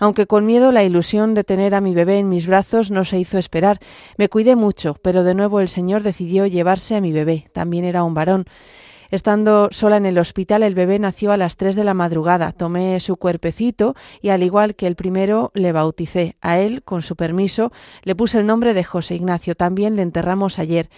Aunque 0.00 0.26
con 0.26 0.44
miedo 0.44 0.72
la 0.72 0.82
ilusión 0.82 1.34
de 1.34 1.44
tener 1.44 1.72
a 1.72 1.80
mi 1.80 1.94
bebé 1.94 2.18
en 2.18 2.28
mis 2.28 2.48
brazos 2.48 2.90
no 2.90 3.04
se 3.04 3.20
hizo 3.20 3.38
esperar. 3.38 3.78
Me 4.18 4.28
cuidé 4.28 4.56
mucho, 4.56 4.94
pero 5.02 5.22
de 5.22 5.36
nuevo 5.36 5.60
el 5.60 5.68
Señor 5.68 6.02
decidió 6.02 6.46
llevarse 6.46 6.96
a 6.96 7.00
mi 7.00 7.12
bebé. 7.12 7.48
También 7.52 7.84
era 7.84 8.02
un 8.02 8.14
varón. 8.14 8.46
Estando 9.12 9.68
sola 9.70 9.98
en 9.98 10.04
el 10.04 10.18
hospital, 10.18 10.64
el 10.64 10.74
bebé 10.74 10.98
nació 10.98 11.30
a 11.30 11.36
las 11.36 11.56
tres 11.56 11.76
de 11.76 11.84
la 11.84 11.94
madrugada. 11.94 12.50
Tomé 12.50 12.98
su 12.98 13.16
cuerpecito 13.16 13.94
y, 14.20 14.30
al 14.30 14.42
igual 14.42 14.74
que 14.74 14.88
el 14.88 14.96
primero, 14.96 15.52
le 15.54 15.70
bauticé. 15.70 16.34
A 16.40 16.58
él, 16.58 16.82
con 16.82 17.02
su 17.02 17.14
permiso, 17.14 17.70
le 18.02 18.16
puse 18.16 18.40
el 18.40 18.46
nombre 18.46 18.74
de 18.74 18.82
José 18.82 19.14
Ignacio. 19.14 19.54
También 19.54 19.94
le 19.94 20.02
enterramos 20.02 20.58
ayer. 20.58 20.90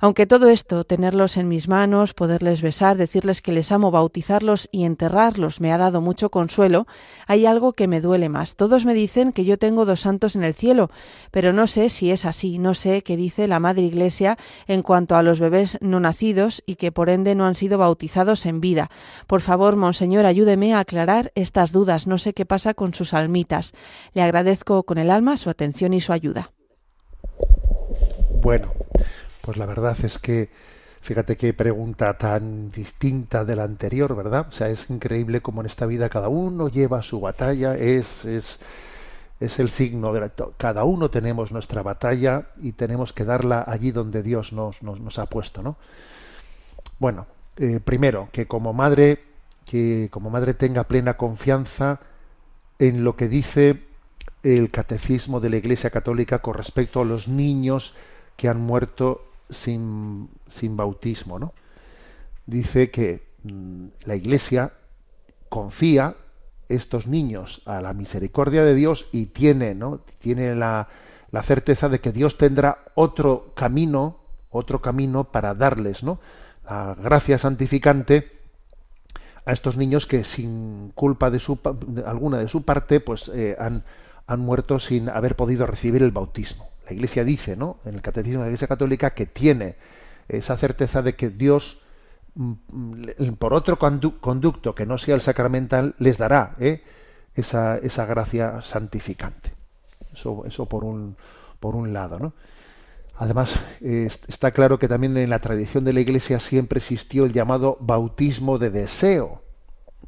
Aunque 0.00 0.26
todo 0.26 0.48
esto, 0.48 0.84
tenerlos 0.84 1.36
en 1.36 1.48
mis 1.48 1.68
manos, 1.68 2.14
poderles 2.14 2.62
besar, 2.62 2.96
decirles 2.96 3.42
que 3.42 3.52
les 3.52 3.72
amo, 3.72 3.90
bautizarlos 3.90 4.68
y 4.70 4.84
enterrarlos 4.84 5.60
me 5.60 5.72
ha 5.72 5.78
dado 5.78 6.00
mucho 6.00 6.30
consuelo, 6.30 6.86
hay 7.26 7.46
algo 7.46 7.72
que 7.72 7.88
me 7.88 8.00
duele 8.00 8.28
más. 8.28 8.54
Todos 8.54 8.84
me 8.84 8.94
dicen 8.94 9.32
que 9.32 9.44
yo 9.44 9.58
tengo 9.58 9.84
dos 9.84 10.00
santos 10.00 10.36
en 10.36 10.44
el 10.44 10.54
cielo, 10.54 10.90
pero 11.30 11.52
no 11.52 11.66
sé 11.66 11.88
si 11.88 12.10
es 12.10 12.24
así, 12.24 12.58
no 12.58 12.74
sé 12.74 13.02
qué 13.02 13.16
dice 13.16 13.48
la 13.48 13.58
Madre 13.58 13.82
Iglesia 13.82 14.38
en 14.66 14.82
cuanto 14.82 15.16
a 15.16 15.22
los 15.22 15.40
bebés 15.40 15.78
no 15.80 15.98
nacidos 15.98 16.62
y 16.66 16.76
que 16.76 16.92
por 16.92 17.10
ende 17.10 17.34
no 17.34 17.46
han 17.46 17.54
sido 17.54 17.78
bautizados 17.78 18.46
en 18.46 18.60
vida. 18.60 18.90
Por 19.26 19.40
favor, 19.40 19.76
Monseñor, 19.76 20.26
ayúdeme 20.26 20.74
a 20.74 20.80
aclarar 20.80 21.32
estas 21.34 21.72
dudas, 21.72 22.06
no 22.06 22.18
sé 22.18 22.34
qué 22.34 22.46
pasa 22.46 22.74
con 22.74 22.94
sus 22.94 23.14
almitas. 23.14 23.72
Le 24.14 24.22
agradezco 24.22 24.84
con 24.84 24.98
el 24.98 25.10
alma 25.10 25.36
su 25.36 25.50
atención 25.50 25.92
y 25.92 26.00
su 26.00 26.12
ayuda. 26.12 26.52
Bueno, 28.40 28.72
pues 29.48 29.56
la 29.56 29.64
verdad 29.64 29.96
es 30.04 30.18
que 30.18 30.50
fíjate 31.00 31.38
qué 31.38 31.54
pregunta 31.54 32.18
tan 32.18 32.70
distinta 32.70 33.46
de 33.46 33.56
la 33.56 33.64
anterior, 33.64 34.14
¿verdad? 34.14 34.48
O 34.50 34.52
sea, 34.52 34.68
es 34.68 34.90
increíble 34.90 35.40
cómo 35.40 35.62
en 35.62 35.68
esta 35.68 35.86
vida 35.86 36.10
cada 36.10 36.28
uno 36.28 36.68
lleva 36.68 37.02
su 37.02 37.18
batalla, 37.18 37.74
es, 37.74 38.26
es, 38.26 38.58
es 39.40 39.58
el 39.58 39.70
signo 39.70 40.12
de 40.12 40.20
la, 40.20 40.32
cada 40.58 40.84
uno 40.84 41.08
tenemos 41.08 41.50
nuestra 41.50 41.82
batalla 41.82 42.48
y 42.60 42.72
tenemos 42.72 43.14
que 43.14 43.24
darla 43.24 43.64
allí 43.66 43.90
donde 43.90 44.22
Dios 44.22 44.52
nos, 44.52 44.82
nos, 44.82 45.00
nos 45.00 45.18
ha 45.18 45.24
puesto, 45.24 45.62
¿no? 45.62 45.76
Bueno, 46.98 47.24
eh, 47.56 47.80
primero, 47.82 48.28
que 48.30 48.46
como 48.46 48.74
madre, 48.74 49.18
que 49.64 50.08
como 50.10 50.28
madre 50.28 50.52
tenga 50.52 50.84
plena 50.84 51.16
confianza 51.16 52.00
en 52.78 53.02
lo 53.02 53.16
que 53.16 53.28
dice 53.28 53.82
el 54.42 54.70
catecismo 54.70 55.40
de 55.40 55.48
la 55.48 55.56
Iglesia 55.56 55.88
Católica 55.88 56.40
con 56.40 56.52
respecto 56.52 57.00
a 57.00 57.06
los 57.06 57.28
niños 57.28 57.96
que 58.36 58.48
han 58.48 58.60
muerto 58.60 59.27
sin, 59.50 60.28
sin 60.48 60.76
bautismo, 60.76 61.38
¿no? 61.38 61.54
Dice 62.46 62.90
que 62.90 63.28
mm, 63.42 63.86
la 64.04 64.16
Iglesia 64.16 64.72
confía 65.48 66.16
estos 66.68 67.06
niños 67.06 67.62
a 67.64 67.80
la 67.80 67.94
misericordia 67.94 68.64
de 68.64 68.74
Dios 68.74 69.06
y 69.12 69.26
tiene, 69.26 69.74
¿no? 69.74 70.00
Tiene 70.18 70.54
la, 70.54 70.88
la 71.30 71.42
certeza 71.42 71.88
de 71.88 72.00
que 72.00 72.12
Dios 72.12 72.38
tendrá 72.38 72.84
otro 72.94 73.52
camino, 73.54 74.18
otro 74.50 74.80
camino 74.80 75.24
para 75.24 75.54
darles, 75.54 76.02
¿no? 76.02 76.20
La 76.68 76.94
gracia 76.94 77.38
santificante 77.38 78.38
a 79.44 79.52
estos 79.52 79.76
niños 79.78 80.06
que 80.06 80.24
sin 80.24 80.92
culpa 80.94 81.30
de 81.30 81.40
su 81.40 81.58
alguna 82.04 82.36
de 82.36 82.48
su 82.48 82.64
parte 82.64 83.00
pues 83.00 83.30
eh, 83.34 83.56
han, 83.58 83.84
han 84.26 84.40
muerto 84.40 84.78
sin 84.78 85.08
haber 85.08 85.36
podido 85.36 85.64
recibir 85.64 86.02
el 86.02 86.10
bautismo. 86.10 86.68
La 86.88 86.94
Iglesia 86.94 87.24
dice, 87.24 87.56
¿no? 87.56 87.78
En 87.84 87.94
el 87.94 88.02
Catecismo 88.02 88.38
de 88.40 88.44
la 88.46 88.50
Iglesia 88.50 88.68
Católica 88.68 89.10
que 89.14 89.26
tiene 89.26 89.76
esa 90.28 90.56
certeza 90.56 91.02
de 91.02 91.14
que 91.14 91.30
Dios 91.30 91.82
mm, 92.34 92.52
mm, 92.68 93.32
por 93.38 93.54
otro 93.54 93.78
condu- 93.78 94.18
conducto 94.20 94.74
que 94.74 94.86
no 94.86 94.98
sea 94.98 95.14
el 95.14 95.20
sacramental 95.20 95.94
les 95.98 96.18
dará 96.18 96.54
¿eh? 96.60 96.82
esa, 97.34 97.78
esa 97.78 98.06
gracia 98.06 98.60
santificante. 98.62 99.52
Eso, 100.12 100.44
eso 100.46 100.66
por 100.66 100.84
un 100.84 101.16
por 101.60 101.74
un 101.74 101.92
lado, 101.92 102.18
¿no? 102.20 102.32
Además, 103.16 103.58
est- 103.80 104.28
está 104.28 104.52
claro 104.52 104.78
que 104.78 104.86
también 104.86 105.16
en 105.16 105.28
la 105.30 105.40
tradición 105.40 105.84
de 105.84 105.92
la 105.92 106.00
Iglesia 106.00 106.38
siempre 106.40 106.78
existió 106.78 107.24
el 107.24 107.32
llamado 107.32 107.76
bautismo 107.80 108.58
de 108.58 108.70
deseo. 108.70 109.42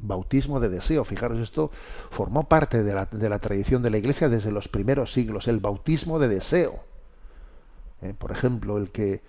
Bautismo 0.01 0.59
de 0.59 0.69
deseo. 0.69 1.03
Fijaros, 1.05 1.39
esto 1.39 1.71
formó 2.09 2.47
parte 2.49 2.83
de 2.83 2.93
la, 2.93 3.05
de 3.11 3.29
la 3.29 3.39
tradición 3.39 3.81
de 3.83 3.89
la 3.91 3.97
Iglesia 3.97 4.29
desde 4.29 4.51
los 4.51 4.67
primeros 4.67 5.13
siglos, 5.13 5.47
el 5.47 5.59
bautismo 5.59 6.19
de 6.19 6.27
deseo. 6.27 6.79
Eh, 8.01 8.13
por 8.17 8.31
ejemplo, 8.31 8.77
el 8.77 8.89
que, 8.89 9.21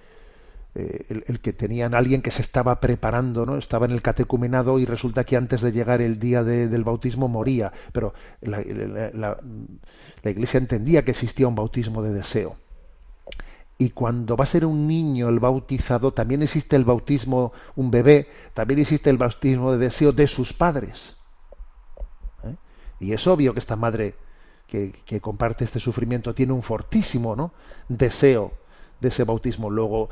eh, 0.74 1.22
el, 1.26 1.40
que 1.40 1.52
tenían 1.52 1.94
alguien 1.94 2.22
que 2.22 2.30
se 2.30 2.40
estaba 2.40 2.80
preparando, 2.80 3.44
¿no? 3.44 3.56
Estaba 3.58 3.84
en 3.84 3.92
el 3.92 4.00
catecumenado 4.00 4.78
y 4.78 4.86
resulta 4.86 5.24
que 5.24 5.36
antes 5.36 5.60
de 5.60 5.72
llegar 5.72 6.00
el 6.00 6.18
día 6.18 6.42
de- 6.42 6.68
del 6.68 6.82
bautismo 6.84 7.28
moría. 7.28 7.70
Pero 7.92 8.14
la 8.40 8.60
Iglesia 10.24 10.58
entendía 10.58 11.04
que 11.04 11.10
existía 11.10 11.48
un 11.48 11.54
bautismo 11.54 12.02
de 12.02 12.14
deseo. 12.14 12.56
Y 13.78 13.90
cuando 13.90 14.36
va 14.36 14.44
a 14.44 14.46
ser 14.46 14.64
un 14.64 14.86
niño 14.86 15.28
el 15.28 15.40
bautizado, 15.40 16.12
también 16.12 16.42
existe 16.42 16.76
el 16.76 16.84
bautismo, 16.84 17.52
un 17.74 17.90
bebé, 17.90 18.28
también 18.54 18.78
existe 18.80 19.10
el 19.10 19.16
bautismo 19.18 19.72
de 19.72 19.78
deseo 19.78 20.12
de 20.12 20.28
sus 20.28 20.52
padres. 20.52 21.16
¿Eh? 22.44 22.54
Y 23.00 23.12
es 23.12 23.26
obvio 23.26 23.52
que 23.52 23.58
esta 23.58 23.76
madre 23.76 24.14
que, 24.68 25.20
comparte 25.20 25.64
este 25.64 25.80
sufrimiento 25.80 26.34
tiene 26.34 26.52
un 26.52 26.62
fortísimo 26.62 27.36
¿no? 27.36 27.52
deseo 27.88 28.52
de 29.00 29.08
ese 29.08 29.24
bautismo. 29.24 29.68
Luego, 29.68 30.08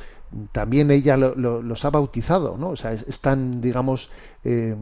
también 0.52 0.90
ella 0.90 1.16
lo- 1.16 1.34
lo- 1.34 1.62
los 1.62 1.84
ha 1.84 1.90
bautizado, 1.90 2.56
¿no? 2.58 2.70
O 2.70 2.76
sea, 2.76 2.92
es, 2.92 3.04
es 3.08 3.20
tan, 3.20 3.60
digamos, 3.62 4.10
eh, 4.44 4.74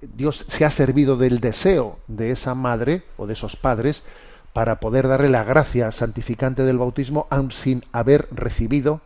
Dios 0.00 0.44
se 0.48 0.64
ha 0.64 0.70
servido 0.70 1.16
del 1.16 1.38
deseo 1.38 1.98
de 2.08 2.30
esa 2.32 2.54
madre 2.54 3.02
o 3.16 3.26
de 3.26 3.34
esos 3.34 3.54
padres 3.56 4.02
para 4.52 4.80
poder 4.80 5.08
darle 5.08 5.30
la 5.30 5.44
gracia 5.44 5.90
santificante 5.92 6.64
del 6.64 6.78
bautismo, 6.78 7.26
aun 7.30 7.52
sin 7.52 7.82
haber 7.92 8.28
recibido 8.30 9.00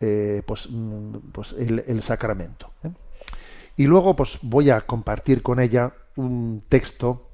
eh, 0.00 0.42
pues, 0.46 0.68
mm, 0.70 1.16
pues 1.32 1.54
el, 1.58 2.02
sacramento. 2.02 2.70
¿eh? 2.82 2.90
Y 3.76 3.84
luego, 3.84 4.16
pues 4.16 4.38
voy 4.42 4.70
a 4.70 4.80
compartir 4.82 5.42
con 5.42 5.60
ella 5.60 5.92
un 6.16 6.64
texto 6.68 7.30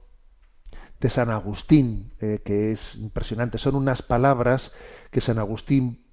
de 1.01 1.11
San 1.11 1.31
Agustín, 1.31 2.12
eh, 2.20 2.41
que 2.45 2.73
es 2.73 2.95
impresionante. 2.97 3.59
Son 3.59 3.75
unas 3.75 4.03
palabras 4.03 4.73
que 5.11 5.20
San 5.20 5.39
Agustín 5.39 6.05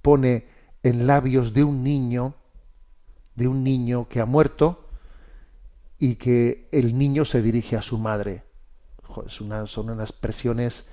pone 0.00 0.46
en 0.82 1.06
labios 1.06 1.52
de 1.52 1.64
un 1.64 1.82
niño, 1.82 2.34
de 3.34 3.48
un 3.48 3.62
niño 3.62 4.08
que 4.08 4.20
ha 4.20 4.26
muerto 4.26 4.88
y 5.98 6.16
que 6.16 6.68
el 6.72 6.98
niño 6.98 7.24
se 7.24 7.42
dirige 7.42 7.76
a 7.76 7.82
su 7.82 7.98
madre. 7.98 8.42
Son 9.28 9.90
unas 9.90 10.10
expresiones, 10.10 10.86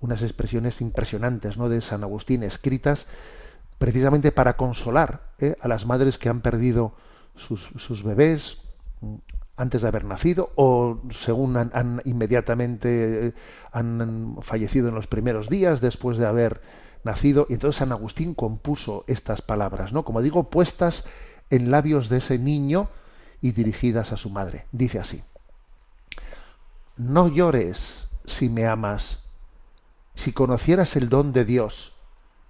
unas 0.00 0.22
expresiones 0.22 0.80
impresionantes, 0.80 1.56
¿no? 1.56 1.68
De 1.68 1.80
San 1.80 2.02
Agustín, 2.02 2.42
escritas 2.42 3.06
precisamente 3.78 4.32
para 4.32 4.56
consolar 4.56 5.22
¿eh? 5.38 5.56
a 5.60 5.68
las 5.68 5.86
madres 5.86 6.18
que 6.18 6.28
han 6.28 6.40
perdido 6.40 6.94
sus, 7.36 7.70
sus 7.76 8.02
bebés 8.02 8.58
mm, 9.00 9.14
antes 9.56 9.82
de 9.82 9.88
haber 9.88 10.04
nacido 10.04 10.52
o 10.56 11.00
según 11.12 11.56
han, 11.56 11.70
han 11.74 12.02
inmediatamente 12.04 13.28
eh, 13.28 13.34
han 13.72 14.38
fallecido 14.42 14.88
en 14.88 14.94
los 14.94 15.06
primeros 15.06 15.48
días 15.48 15.80
después 15.80 16.18
de 16.18 16.26
haber 16.26 16.60
nacido 17.04 17.46
y 17.48 17.54
entonces 17.54 17.78
San 17.78 17.92
Agustín 17.92 18.34
compuso 18.34 19.04
estas 19.06 19.42
palabras, 19.42 19.92
¿no? 19.92 20.04
Como 20.04 20.22
digo, 20.22 20.50
puestas 20.50 21.04
en 21.50 21.70
labios 21.70 22.08
de 22.08 22.18
ese 22.18 22.38
niño 22.38 22.88
y 23.40 23.52
dirigidas 23.52 24.12
a 24.12 24.16
su 24.16 24.30
madre. 24.30 24.66
Dice 24.72 24.98
así: 24.98 25.22
No 26.98 27.28
llores 27.28 28.08
si 28.24 28.48
me 28.48 28.66
amas, 28.66 29.20
si 30.16 30.32
conocieras 30.32 30.96
el 30.96 31.08
don 31.08 31.32
de 31.32 31.44
Dios 31.44 31.96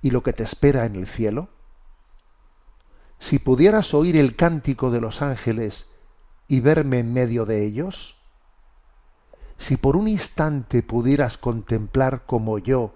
y 0.01 0.11
lo 0.11 0.23
que 0.23 0.33
te 0.33 0.43
espera 0.43 0.87
en 0.87 0.97
el 0.97 1.07
cielo. 1.07 1.51
Si 3.19 3.39
pudieras 3.39 3.93
oír 3.93 4.17
el 4.17 4.37
cántico 4.37 4.91
de 4.91 5.03
los 5.03 5.21
ángeles 5.21 5.87
y 6.47 6.61
verme 6.61 6.99
en 6.99 7.13
medio 7.13 7.45
de 7.45 7.67
ellos, 7.67 8.17
si 9.59 9.77
por 9.77 9.97
un 9.97 10.09
instante 10.09 10.83
pudieras 10.83 11.37
contemplar 11.37 12.25
como 12.25 12.59
yo 12.59 12.95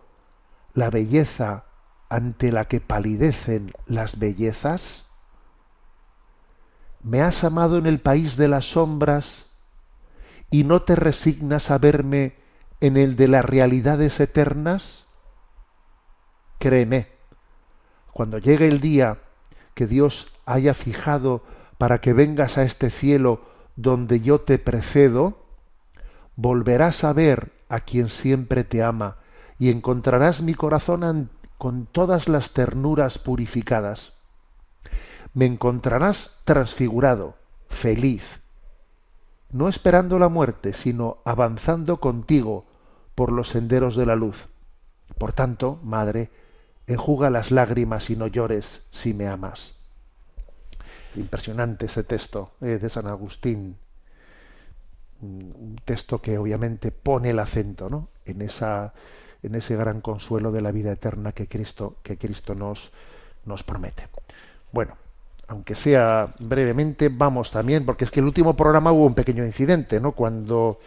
la 0.72 0.88
belleza 0.88 1.66
ante 2.08 2.50
la 2.50 2.66
que 2.66 2.80
palidecen 2.80 3.74
las 3.84 4.18
bellezas, 4.18 5.04
me 7.02 7.20
has 7.20 7.44
amado 7.44 7.76
en 7.76 7.84
el 7.84 8.00
país 8.00 8.38
de 8.38 8.48
las 8.48 8.70
sombras 8.70 9.51
y 10.52 10.64
no 10.64 10.82
te 10.82 10.94
resignas 10.94 11.70
a 11.70 11.78
verme 11.78 12.34
en 12.80 12.96
el 12.96 13.16
de 13.16 13.26
las 13.26 13.44
realidades 13.44 14.20
eternas? 14.20 15.06
Créeme, 16.58 17.08
cuando 18.12 18.38
llegue 18.38 18.68
el 18.68 18.80
día 18.80 19.18
que 19.74 19.86
Dios 19.86 20.30
haya 20.44 20.74
fijado 20.74 21.42
para 21.78 22.02
que 22.02 22.12
vengas 22.12 22.58
a 22.58 22.64
este 22.64 22.90
cielo 22.90 23.40
donde 23.76 24.20
yo 24.20 24.42
te 24.42 24.58
precedo, 24.58 25.38
volverás 26.36 27.02
a 27.02 27.14
ver 27.14 27.52
a 27.70 27.80
quien 27.80 28.10
siempre 28.10 28.62
te 28.62 28.82
ama 28.82 29.16
y 29.58 29.70
encontrarás 29.70 30.42
mi 30.42 30.52
corazón 30.52 31.30
con 31.56 31.86
todas 31.86 32.28
las 32.28 32.50
ternuras 32.50 33.16
purificadas. 33.16 34.12
Me 35.32 35.46
encontrarás 35.46 36.42
transfigurado, 36.44 37.36
feliz, 37.70 38.41
no 39.52 39.68
esperando 39.68 40.18
la 40.18 40.28
muerte, 40.28 40.72
sino 40.72 41.18
avanzando 41.24 42.00
contigo 42.00 42.66
por 43.14 43.30
los 43.30 43.50
senderos 43.50 43.96
de 43.96 44.06
la 44.06 44.16
luz. 44.16 44.48
Por 45.18 45.32
tanto, 45.32 45.78
madre, 45.82 46.30
enjuga 46.86 47.30
las 47.30 47.50
lágrimas 47.50 48.10
y 48.10 48.16
no 48.16 48.26
llores 48.26 48.82
si 48.90 49.14
me 49.14 49.28
amas. 49.28 49.76
Impresionante 51.14 51.86
ese 51.86 52.02
texto 52.02 52.52
eh, 52.62 52.78
de 52.80 52.88
San 52.88 53.06
Agustín, 53.06 53.76
un 55.20 55.76
texto 55.84 56.20
que 56.20 56.38
obviamente 56.38 56.90
pone 56.90 57.30
el 57.30 57.38
acento 57.38 57.88
¿no? 57.88 58.08
en, 58.24 58.42
esa, 58.42 58.94
en 59.42 59.54
ese 59.54 59.76
gran 59.76 60.00
consuelo 60.00 60.50
de 60.50 60.62
la 60.62 60.72
vida 60.72 60.92
eterna 60.92 61.32
que 61.32 61.46
Cristo, 61.46 61.96
que 62.02 62.16
Cristo 62.16 62.54
nos, 62.54 62.92
nos 63.44 63.62
promete. 63.62 64.08
Bueno, 64.72 64.96
aunque 65.52 65.74
sea 65.74 66.32
brevemente, 66.38 67.10
vamos 67.10 67.50
también, 67.50 67.84
porque 67.84 68.04
es 68.04 68.10
que 68.10 68.20
el 68.20 68.26
último 68.26 68.56
programa 68.56 68.90
hubo 68.90 69.04
un 69.04 69.14
pequeño 69.14 69.44
incidente, 69.44 70.00
¿no? 70.00 70.12
Cuando, 70.12 70.80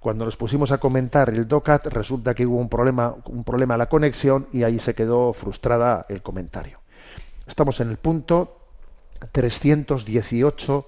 cuando 0.00 0.26
nos 0.26 0.36
pusimos 0.36 0.70
a 0.70 0.76
comentar 0.76 1.30
el 1.30 1.48
DOCAT, 1.48 1.86
resulta 1.86 2.34
que 2.34 2.44
hubo 2.44 2.58
un 2.58 2.68
problema, 2.68 3.14
un 3.24 3.42
problema 3.42 3.72
a 3.72 3.78
la 3.78 3.88
conexión 3.88 4.48
y 4.52 4.64
ahí 4.64 4.78
se 4.80 4.94
quedó 4.94 5.32
frustrada 5.32 6.04
el 6.10 6.20
comentario. 6.20 6.78
Estamos 7.46 7.80
en 7.80 7.88
el 7.88 7.96
punto 7.96 8.58
318 9.32 10.86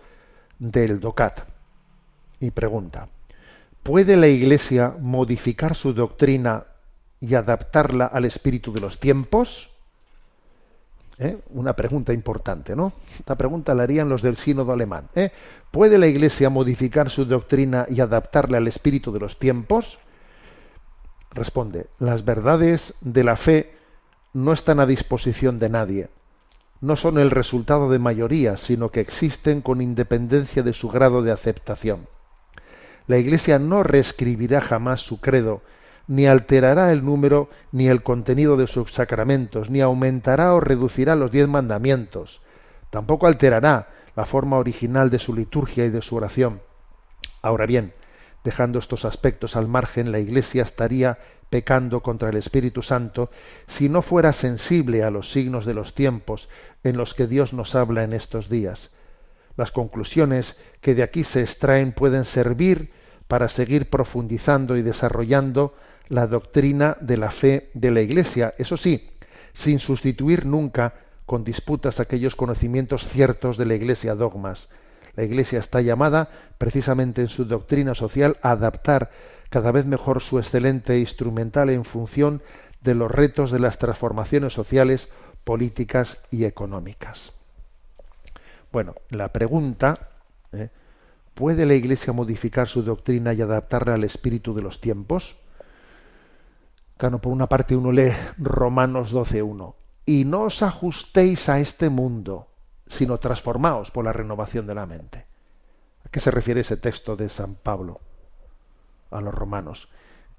del 0.59 1.01
DOCAT 1.01 1.41
y 2.41 2.51
pregunta, 2.51 3.09
¿puede 3.83 4.19
la 4.19 4.29
Iglesia 4.29 4.95
modificar 5.01 5.75
su 5.75 5.95
doctrina 5.95 6.65
y 7.21 7.37
adaptarla 7.37 8.05
al 8.05 8.27
espíritu 8.27 8.71
de 8.71 8.83
los 8.83 9.01
tiempos? 9.01 9.71
¿Eh? 11.21 11.39
Una 11.51 11.75
pregunta 11.75 12.13
importante, 12.13 12.77
¿no? 12.77 12.93
Esta 13.19 13.37
pregunta 13.37 13.75
la 13.75 13.83
harían 13.83 14.09
los 14.09 14.23
del 14.23 14.37
sínodo 14.37 14.73
alemán. 14.73 15.09
¿eh? 15.17 15.31
¿Puede 15.73 15.99
la 15.99 16.07
Iglesia 16.07 16.49
modificar 16.49 17.11
su 17.11 17.25
doctrina 17.25 17.87
y 17.89 18.01
adaptarla 18.01 18.59
al 18.59 18.69
espíritu 18.69 19.13
de 19.13 19.19
los 19.19 19.37
tiempos? 19.39 19.99
Responde, 21.33 21.87
las 21.99 22.25
verdades 22.25 22.95
de 23.01 23.25
la 23.25 23.37
fe 23.37 23.75
no 24.33 24.53
están 24.53 24.79
a 24.79 24.87
disposición 24.87 25.59
de 25.59 25.69
nadie. 25.69 26.09
No 26.81 26.95
son 26.95 27.19
el 27.19 27.33
resultado 27.33 27.91
de 27.91 27.99
mayorías, 27.99 28.61
sino 28.61 28.91
que 28.91 29.01
existen 29.01 29.61
con 29.61 29.83
independencia 29.83 30.63
de 30.63 30.73
su 30.73 30.89
grado 30.89 31.23
de 31.23 31.33
aceptación. 31.33 32.07
La 33.09 33.19
Iglesia 33.19 33.59
no 33.59 33.83
reescribirá 33.83 34.61
jamás 34.61 35.01
su 35.01 35.21
credo, 35.21 35.63
ni 36.09 36.27
alterará 36.27 36.91
el 36.91 37.05
número 37.05 37.51
ni 37.71 37.87
el 37.89 38.03
contenido 38.03 38.57
de 38.57 38.67
sus 38.67 38.93
sacramentos, 38.93 39.71
ni 39.71 39.81
aumentará 39.81 40.55
o 40.55 40.61
reducirá 40.61 41.15
los 41.15 41.31
diez 41.31 41.47
mandamientos. 41.47 42.41
Tampoco 42.91 43.27
alterará 43.27 43.89
la 44.17 44.25
forma 44.25 44.57
original 44.57 45.11
de 45.11 45.19
su 45.19 45.35
liturgia 45.35 45.85
y 45.85 45.91
de 45.91 46.03
su 46.03 46.17
oración. 46.17 46.63
Ahora 47.43 47.67
bien, 47.67 47.93
dejando 48.43 48.79
estos 48.79 49.05
aspectos 49.05 49.55
al 49.55 49.69
margen, 49.69 50.11
la 50.11 50.19
Iglesia 50.19 50.63
estaría 50.63 51.19
pecando 51.51 52.03
contra 52.03 52.31
el 52.31 52.37
Espíritu 52.37 52.83
Santo 52.83 53.31
si 53.67 53.89
no 53.89 54.03
fuera 54.03 54.33
sensible 54.33 55.03
a 55.03 55.11
los 55.11 55.31
signos 55.31 55.67
de 55.67 55.75
los 55.75 55.95
tiempos 55.95 56.49
en 56.85 56.97
los 56.97 57.15
que 57.15 57.27
Dios 57.27 57.53
nos 57.53 57.75
habla 57.75 58.03
en 58.03 58.13
estos 58.13 58.49
días. 58.49 58.91
Las 59.57 59.73
conclusiones 59.73 60.57
que 60.81 60.95
de 60.95 61.03
aquí 61.03 61.25
se 61.25 61.43
extraen 61.43 61.93
pueden 61.93 62.25
servir 62.25 62.93
para 63.27 63.49
seguir 63.49 63.91
profundizando 63.91 64.77
y 64.77 64.83
desarrollando 64.83 65.75
la 66.09 66.27
doctrina 66.27 66.97
de 67.01 67.17
la 67.17 67.31
fe 67.31 67.71
de 67.75 67.91
la 67.91 68.01
Iglesia, 68.01 68.55
eso 68.59 68.77
sí, 68.77 69.11
sin 69.55 69.79
sustituir 69.79 70.47
nunca 70.47 70.95
con 71.27 71.45
disputas 71.45 72.01
aquellos 72.01 72.37
conocimientos 72.37 73.07
ciertos 73.07 73.59
de 73.59 73.67
la 73.67 73.75
Iglesia 73.75 74.15
dogmas. 74.15 74.69
La 75.15 75.25
Iglesia 75.25 75.59
está 75.59 75.81
llamada, 75.81 76.31
precisamente 76.59 77.21
en 77.21 77.29
su 77.29 77.45
doctrina 77.45 77.95
social, 77.95 78.39
a 78.41 78.53
adaptar 78.53 79.11
cada 79.51 79.73
vez 79.73 79.85
mejor 79.85 80.21
su 80.21 80.39
excelente 80.39 80.99
instrumental 80.99 81.71
en 81.71 81.85
función 81.85 82.43
de 82.83 82.95
los 82.95 83.11
retos 83.11 83.51
de 83.51 83.59
las 83.59 83.79
transformaciones 83.79 84.53
sociales, 84.53 85.09
políticas 85.45 86.19
y 86.31 86.45
económicas. 86.45 87.33
Bueno, 88.71 88.95
la 89.11 89.33
pregunta, 89.33 90.09
¿eh? 90.53 90.69
¿puede 91.35 91.67
la 91.67 91.75
Iglesia 91.75 92.13
modificar 92.13 92.69
su 92.69 92.83
doctrina 92.83 93.33
y 93.33 93.41
adaptarla 93.41 93.95
al 93.95 94.05
espíritu 94.05 94.55
de 94.55 94.63
los 94.63 94.81
tiempos? 94.81 95.37
Claro, 96.99 97.21
por 97.21 97.33
una 97.33 97.47
parte 97.47 97.77
uno 97.77 97.93
lee 97.93 98.13
Romanos 98.39 99.15
12.1, 99.15 99.75
y 100.05 100.25
no 100.25 100.43
os 100.43 100.63
ajustéis 100.65 101.49
a 101.49 101.61
este 101.61 101.91
mundo, 101.91 102.49
sino 102.89 103.19
transformaos 103.19 103.93
por 103.93 104.05
la 104.05 104.13
renovación 104.13 104.67
de 104.67 104.75
la 104.75 104.85
mente. 104.85 105.25
¿A 106.05 106.09
qué 106.09 106.19
se 106.19 106.33
refiere 106.33 106.63
ese 106.63 106.77
texto 106.77 107.15
de 107.15 107.29
San 107.29 107.55
Pablo 107.55 108.01
a 109.13 109.21
los 109.21 109.33
romanos? 109.33 109.89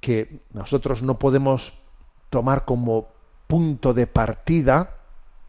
Que 0.01 0.41
nosotros 0.51 1.01
no 1.01 1.17
podemos 1.17 1.79
tomar 2.29 2.65
como 2.65 3.07
punto 3.47 3.93
de 3.93 4.05
partida 4.05 4.97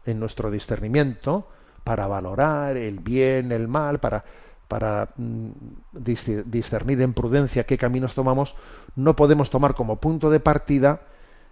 en 0.05 0.17
nuestro 0.17 0.49
discernimiento 0.49 1.49
para 1.83 2.07
valorar 2.07 2.77
el 2.77 2.99
bien, 2.99 3.51
el 3.51 3.67
mal, 3.67 3.99
para, 3.99 4.23
para 4.71 5.09
mm, 5.17 5.49
discernir 5.91 7.01
en 7.01 7.13
prudencia 7.13 7.65
qué 7.65 7.77
caminos 7.77 8.13
tomamos, 8.13 8.55
no 8.95 9.17
podemos 9.17 9.49
tomar 9.49 9.75
como 9.75 9.97
punto 9.97 10.29
de 10.29 10.39
partida 10.39 11.01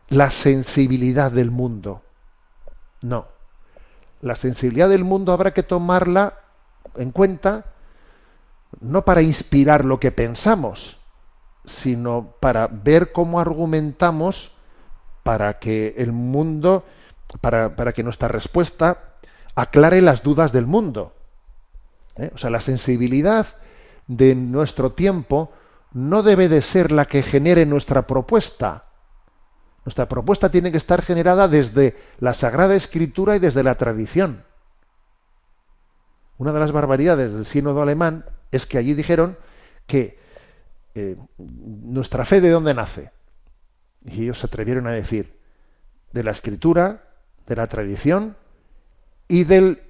la 0.07 0.31
sensibilidad 0.31 1.29
del 1.29 1.51
mundo. 1.51 2.01
No. 3.01 3.25
La 4.21 4.37
sensibilidad 4.37 4.87
del 4.87 5.03
mundo 5.03 5.33
habrá 5.33 5.51
que 5.51 5.63
tomarla 5.63 6.35
en 6.95 7.11
cuenta 7.11 7.65
no 8.79 9.03
para 9.03 9.21
inspirar 9.21 9.83
lo 9.83 9.99
que 9.99 10.13
pensamos, 10.13 10.97
sino 11.65 12.35
para 12.39 12.67
ver 12.67 13.11
cómo 13.11 13.41
argumentamos 13.41 14.53
para 15.23 15.59
que 15.59 15.93
el 15.97 16.13
mundo, 16.13 16.85
para, 17.41 17.75
para 17.75 17.91
que 17.91 18.01
nuestra 18.01 18.29
respuesta 18.29 19.15
aclare 19.55 20.01
las 20.01 20.23
dudas 20.23 20.53
del 20.53 20.67
mundo. 20.67 21.18
¿Eh? 22.19 22.31
O 22.33 22.37
sea, 22.37 22.49
la 22.49 22.61
sensibilidad 22.61 23.47
de 24.07 24.35
nuestro 24.35 24.91
tiempo 24.91 25.51
no 25.93 26.21
debe 26.23 26.49
de 26.49 26.61
ser 26.61 26.91
la 26.91 27.05
que 27.05 27.23
genere 27.23 27.65
nuestra 27.65 28.05
propuesta. 28.05 28.85
Nuestra 29.85 30.07
propuesta 30.07 30.51
tiene 30.51 30.71
que 30.71 30.77
estar 30.77 31.01
generada 31.01 31.47
desde 31.47 31.95
la 32.19 32.33
Sagrada 32.33 32.75
Escritura 32.75 33.35
y 33.35 33.39
desde 33.39 33.63
la 33.63 33.75
tradición. 33.75 34.43
Una 36.37 36.51
de 36.51 36.59
las 36.59 36.71
barbaridades 36.71 37.33
del 37.33 37.45
sínodo 37.45 37.81
alemán 37.81 38.25
es 38.51 38.65
que 38.65 38.77
allí 38.77 38.93
dijeron 38.93 39.37
que 39.87 40.19
eh, 40.95 41.17
nuestra 41.37 42.25
fe 42.25 42.41
de 42.41 42.49
dónde 42.49 42.73
nace. 42.73 43.11
Y 44.05 44.23
ellos 44.23 44.39
se 44.39 44.47
atrevieron 44.47 44.87
a 44.87 44.91
decir 44.91 45.39
de 46.11 46.23
la 46.23 46.31
escritura, 46.31 47.03
de 47.45 47.55
la 47.55 47.67
tradición 47.67 48.37
y 49.27 49.43
del, 49.43 49.88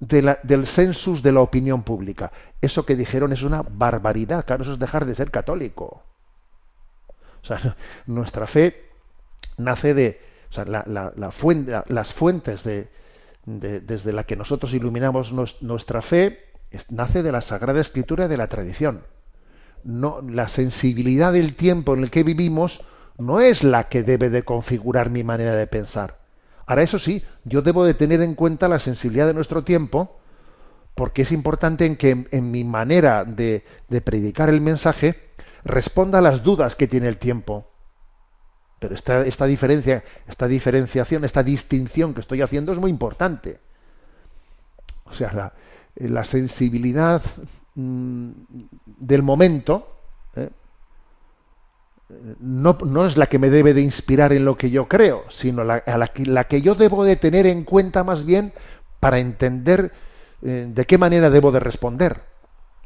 de 0.00 0.22
la- 0.22 0.38
del 0.42 0.66
census 0.66 1.22
de 1.22 1.32
la 1.32 1.40
opinión 1.40 1.82
pública. 1.82 2.30
Eso 2.60 2.84
que 2.86 2.96
dijeron 2.96 3.32
es 3.32 3.42
una 3.42 3.62
barbaridad, 3.62 4.44
claro, 4.44 4.62
eso 4.62 4.74
es 4.74 4.78
dejar 4.78 5.06
de 5.06 5.14
ser 5.14 5.30
católico. 5.30 6.02
O 7.42 7.46
sea, 7.46 7.76
nuestra 8.06 8.46
fe 8.46 8.84
nace 9.56 9.94
de, 9.94 10.20
o 10.50 10.52
sea, 10.52 10.64
la- 10.64 10.84
la- 10.86 11.12
la 11.16 11.30
fuente- 11.30 11.70
la- 11.72 11.84
las 11.88 12.12
fuentes 12.12 12.62
de, 12.64 12.88
de- 13.46 13.80
desde 13.80 14.12
la 14.12 14.24
que 14.24 14.36
nosotros 14.36 14.74
iluminamos 14.74 15.32
nuestra 15.62 16.02
fe 16.02 16.40
nace 16.90 17.22
de 17.22 17.32
la 17.32 17.40
Sagrada 17.40 17.80
Escritura 17.80 18.28
de 18.28 18.36
la 18.36 18.48
tradición. 18.48 19.02
No, 19.84 20.20
la 20.22 20.48
sensibilidad 20.48 21.32
del 21.32 21.54
tiempo 21.54 21.94
en 21.94 22.02
el 22.02 22.10
que 22.10 22.24
vivimos 22.24 22.84
no 23.16 23.40
es 23.40 23.64
la 23.64 23.88
que 23.88 24.02
debe 24.02 24.28
de 24.30 24.44
configurar 24.44 25.08
mi 25.10 25.24
manera 25.24 25.54
de 25.54 25.66
pensar. 25.66 26.18
Ahora, 26.68 26.82
eso 26.82 26.98
sí, 26.98 27.24
yo 27.44 27.62
debo 27.62 27.82
de 27.86 27.94
tener 27.94 28.20
en 28.20 28.34
cuenta 28.34 28.68
la 28.68 28.78
sensibilidad 28.78 29.26
de 29.26 29.32
nuestro 29.32 29.64
tiempo, 29.64 30.20
porque 30.94 31.22
es 31.22 31.32
importante 31.32 31.86
en 31.86 31.96
que 31.96 32.26
en, 32.30 32.50
mi 32.50 32.62
manera 32.62 33.24
de, 33.24 33.64
de 33.88 34.00
predicar 34.02 34.50
el 34.50 34.60
mensaje 34.60 35.30
responda 35.64 36.18
a 36.18 36.20
las 36.22 36.42
dudas 36.42 36.76
que 36.76 36.86
tiene 36.86 37.08
el 37.08 37.16
tiempo. 37.16 37.70
Pero 38.78 38.94
esta, 38.94 39.24
esta 39.24 39.46
diferencia, 39.46 40.04
esta 40.26 40.46
diferenciación, 40.46 41.24
esta 41.24 41.42
distinción 41.42 42.12
que 42.12 42.20
estoy 42.20 42.42
haciendo 42.42 42.70
es 42.72 42.78
muy 42.78 42.90
importante. 42.90 43.60
O 45.06 45.14
sea, 45.14 45.54
la, 45.96 46.24
sensibilidad 46.24 47.22
mm, 47.76 48.30
del 48.98 49.22
momento. 49.22 49.97
No, 52.40 52.78
no 52.84 53.06
es 53.06 53.16
la 53.16 53.26
que 53.26 53.38
me 53.38 53.50
debe 53.50 53.74
de 53.74 53.82
inspirar 53.82 54.32
en 54.32 54.44
lo 54.44 54.56
que 54.56 54.70
yo 54.70 54.88
creo, 54.88 55.24
sino 55.28 55.64
la, 55.64 55.82
la, 55.86 56.44
que, 56.44 56.62
yo 56.62 56.74
debo 56.74 57.04
de 57.04 57.16
tener 57.16 57.46
en 57.46 57.64
cuenta 57.64 58.04
más 58.04 58.24
bien 58.24 58.52
para 59.00 59.18
entender 59.18 59.92
eh, 60.42 60.66
de 60.68 60.86
qué 60.86 60.96
manera 60.96 61.30
debo 61.30 61.52
de 61.52 61.60
responder, 61.60 62.22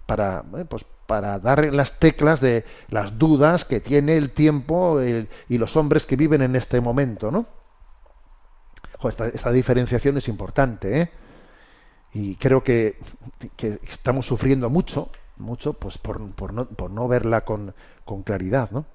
para, 0.07 0.45
eh, 0.59 0.65
pues, 0.69 0.85
para 1.07 1.39
dar 1.39 1.73
las 1.73 1.99
teclas 1.99 2.41
de 2.41 2.65
las 2.89 3.19
dudas 3.19 3.65
que 3.65 3.81
tiene 3.81 4.17
el 4.17 4.31
tiempo 4.31 5.01
y 5.03 5.59
los 5.59 5.77
hombres 5.77 6.07
que 6.07 6.17
viven 6.17 6.43
en 6.43 6.57
este 6.57 6.81
momento, 6.81 7.31
¿no? 7.31 7.47
Esta 9.03 9.51
diferenciación 9.51 10.17
es 10.17 10.29
importante, 10.29 11.01
¿eh? 11.01 11.11
y 12.15 12.37
creo 12.37 12.63
que, 12.63 12.99
que 13.57 13.81
estamos 13.83 14.27
sufriendo 14.27 14.71
mucho, 14.71 15.11
mucho, 15.39 15.73
pues 15.73 15.99
por, 15.99 16.31
por 16.33 16.53
no, 16.53 16.67
por 16.67 16.91
no 16.91 17.09
verla 17.09 17.41
con, 17.45 17.75
con 18.05 18.23
claridad, 18.23 18.71
¿no? 18.71 18.87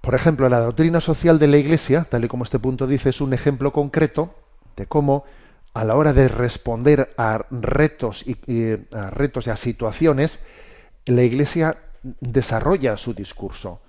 Por 0.00 0.14
ejemplo, 0.14 0.48
la 0.48 0.60
doctrina 0.60 1.00
social 1.00 1.38
de 1.38 1.46
la 1.46 1.58
Iglesia, 1.58 2.06
tal 2.08 2.24
y 2.24 2.28
como 2.28 2.44
este 2.44 2.58
punto 2.58 2.86
dice, 2.86 3.10
es 3.10 3.20
un 3.20 3.34
ejemplo 3.34 3.72
concreto 3.72 4.34
de 4.76 4.86
cómo 4.86 5.24
a 5.74 5.84
la 5.84 5.94
hora 5.94 6.12
de 6.12 6.26
responder 6.28 7.12
a 7.16 7.44
retos 7.50 8.26
y, 8.26 8.36
a 8.92 9.10
retos 9.10 9.46
y 9.46 9.50
a 9.50 9.56
situaciones, 9.56 10.40
la 11.06 11.22
Iglesia 11.22 11.76
desarrolla 12.02 12.96
su 12.96 13.12
discurso. 13.14 13.80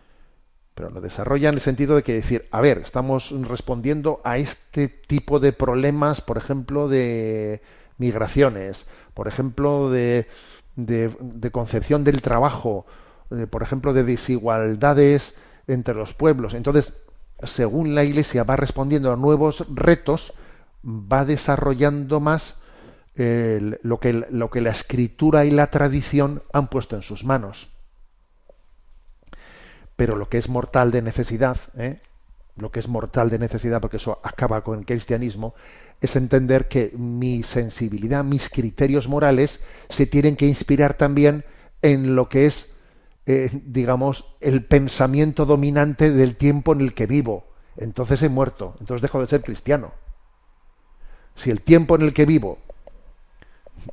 Pero 0.75 0.89
lo 0.89 1.01
desarrolla 1.01 1.49
en 1.49 1.55
el 1.55 1.61
sentido 1.61 1.95
de 1.95 2.03
que 2.03 2.13
decir, 2.13 2.47
a 2.51 2.61
ver, 2.61 2.79
estamos 2.79 3.31
respondiendo 3.47 4.21
a 4.23 4.37
este 4.37 4.87
tipo 4.89 5.39
de 5.39 5.53
problemas, 5.53 6.21
por 6.21 6.37
ejemplo, 6.37 6.87
de 6.89 7.61
migraciones, 7.97 8.85
por 9.13 9.27
ejemplo, 9.27 9.89
de, 9.89 10.27
de- 10.75 11.15
de 11.19 11.51
concepción 11.51 12.03
del 12.03 12.21
trabajo, 12.21 12.85
eh, 13.31 13.47
por 13.47 13.63
ejemplo, 13.63 13.93
de 13.93 14.03
desigualdades 14.03 15.35
entre 15.67 15.93
los 15.93 16.13
pueblos. 16.13 16.53
Entonces, 16.53 16.93
según 17.43 17.95
la 17.95 18.03
Iglesia 18.03 18.43
va 18.43 18.55
respondiendo 18.55 19.11
a 19.11 19.15
nuevos 19.15 19.65
retos, 19.73 20.33
va 20.83 21.25
desarrollando 21.25 22.19
más 22.19 22.57
lo, 23.15 23.99
que, 23.99 24.13
lo 24.13 24.49
que 24.49 24.61
la 24.61 24.71
escritura 24.71 25.45
y 25.45 25.51
la 25.51 25.67
tradición 25.67 26.41
han 26.53 26.69
puesto 26.69 26.95
en 26.95 27.03
sus 27.03 27.23
manos 27.23 27.69
pero 30.01 30.15
lo 30.15 30.29
que 30.29 30.39
es 30.39 30.49
mortal 30.49 30.89
de 30.89 31.03
necesidad, 31.03 31.57
¿eh? 31.77 31.99
lo 32.57 32.71
que 32.71 32.79
es 32.79 32.87
mortal 32.87 33.29
de 33.29 33.37
necesidad, 33.37 33.79
porque 33.79 33.97
eso 33.97 34.19
acaba 34.23 34.63
con 34.63 34.79
el 34.79 34.85
cristianismo, 34.87 35.53
es 36.01 36.15
entender 36.15 36.67
que 36.67 36.91
mi 36.97 37.43
sensibilidad, 37.43 38.23
mis 38.23 38.49
criterios 38.49 39.07
morales, 39.07 39.59
se 39.91 40.07
tienen 40.07 40.35
que 40.37 40.47
inspirar 40.47 40.95
también 40.95 41.45
en 41.83 42.15
lo 42.15 42.29
que 42.29 42.47
es, 42.47 42.70
eh, 43.25 43.49
digamos, 43.65 44.25
el 44.41 44.65
pensamiento 44.65 45.45
dominante 45.45 46.11
del 46.11 46.35
tiempo 46.35 46.73
en 46.73 46.81
el 46.81 46.93
que 46.93 47.07
vivo. 47.07 47.45
Entonces 47.77 48.21
he 48.23 48.29
muerto, 48.29 48.75
entonces 48.79 49.01
dejo 49.01 49.21
de 49.21 49.27
ser 49.27 49.41
cristiano. 49.41 49.91
Si 51.35 51.49
el 51.49 51.61
tiempo 51.61 51.95
en 51.95 52.01
el 52.01 52.13
que 52.13 52.25
vivo 52.25 52.57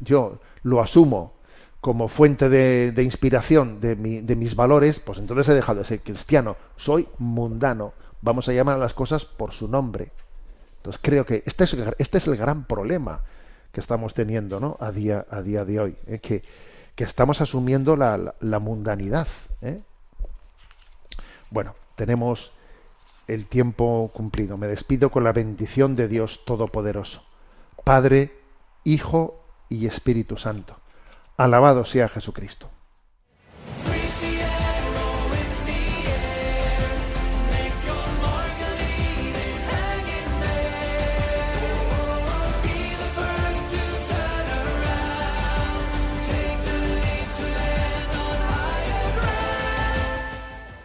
yo 0.01 0.41
lo 0.63 0.81
asumo 0.81 1.35
como 1.81 2.09
fuente 2.09 2.49
de, 2.49 3.03
inspiración 3.03 3.81
de, 3.81 3.95
mi- 3.95 4.21
de 4.21 4.35
mis 4.37 4.57
valores, 4.57 4.99
pues 4.99 5.19
entonces 5.19 5.49
he 5.49 5.55
dejado 5.55 5.79
de 5.79 5.85
ser 5.85 6.01
cristiano. 6.01 6.57
Soy 6.77 7.09
mundano. 7.19 7.93
Vamos 8.21 8.49
a 8.49 8.53
llamar 8.53 8.75
a 8.75 8.79
las 8.79 8.95
cosas 8.95 9.25
por 9.25 9.53
su 9.53 9.69
nombre. 9.69 10.11
Entonces 10.79 11.01
creo 11.03 11.25
que 11.25 11.43
este 11.47 11.65
es, 11.65 11.77
este 11.99 12.19
es 12.19 12.27
el 12.27 12.37
gran 12.37 12.65
problema 12.65 13.23
que 13.73 13.81
estamos 13.81 14.13
teniendo 14.15 14.59
¿no? 14.59 14.77
a, 14.81 14.91
día, 14.91 15.25
a 15.31 15.41
día 15.43 15.65
de 15.65 15.79
hoy. 15.81 15.97
¿eh? 16.09 16.19
Que, 16.19 16.43
que 16.99 17.05
estamos 17.05 17.41
asumiendo 17.41 17.95
la, 17.95 18.35
la- 18.41 18.59
mundanidad. 18.59 19.29
¿eh? 19.63 19.81
Bueno, 21.49 21.77
tenemos 21.95 22.51
el 23.29 23.47
tiempo 23.47 24.11
cumplido. 24.13 24.57
Me 24.57 24.67
despido 24.67 25.09
con 25.09 25.23
la 25.23 25.33
bendición 25.33 25.95
de 25.95 26.09
Dios 26.09 26.45
Todopoderoso. 26.45 27.23
Padre, 27.85 28.33
Hijo 28.83 29.41
y 29.69 29.87
Espíritu 29.87 30.37
Santo. 30.37 30.75
Alabado 31.37 31.85
sea 31.85 32.09
Jesucristo. 32.09 32.69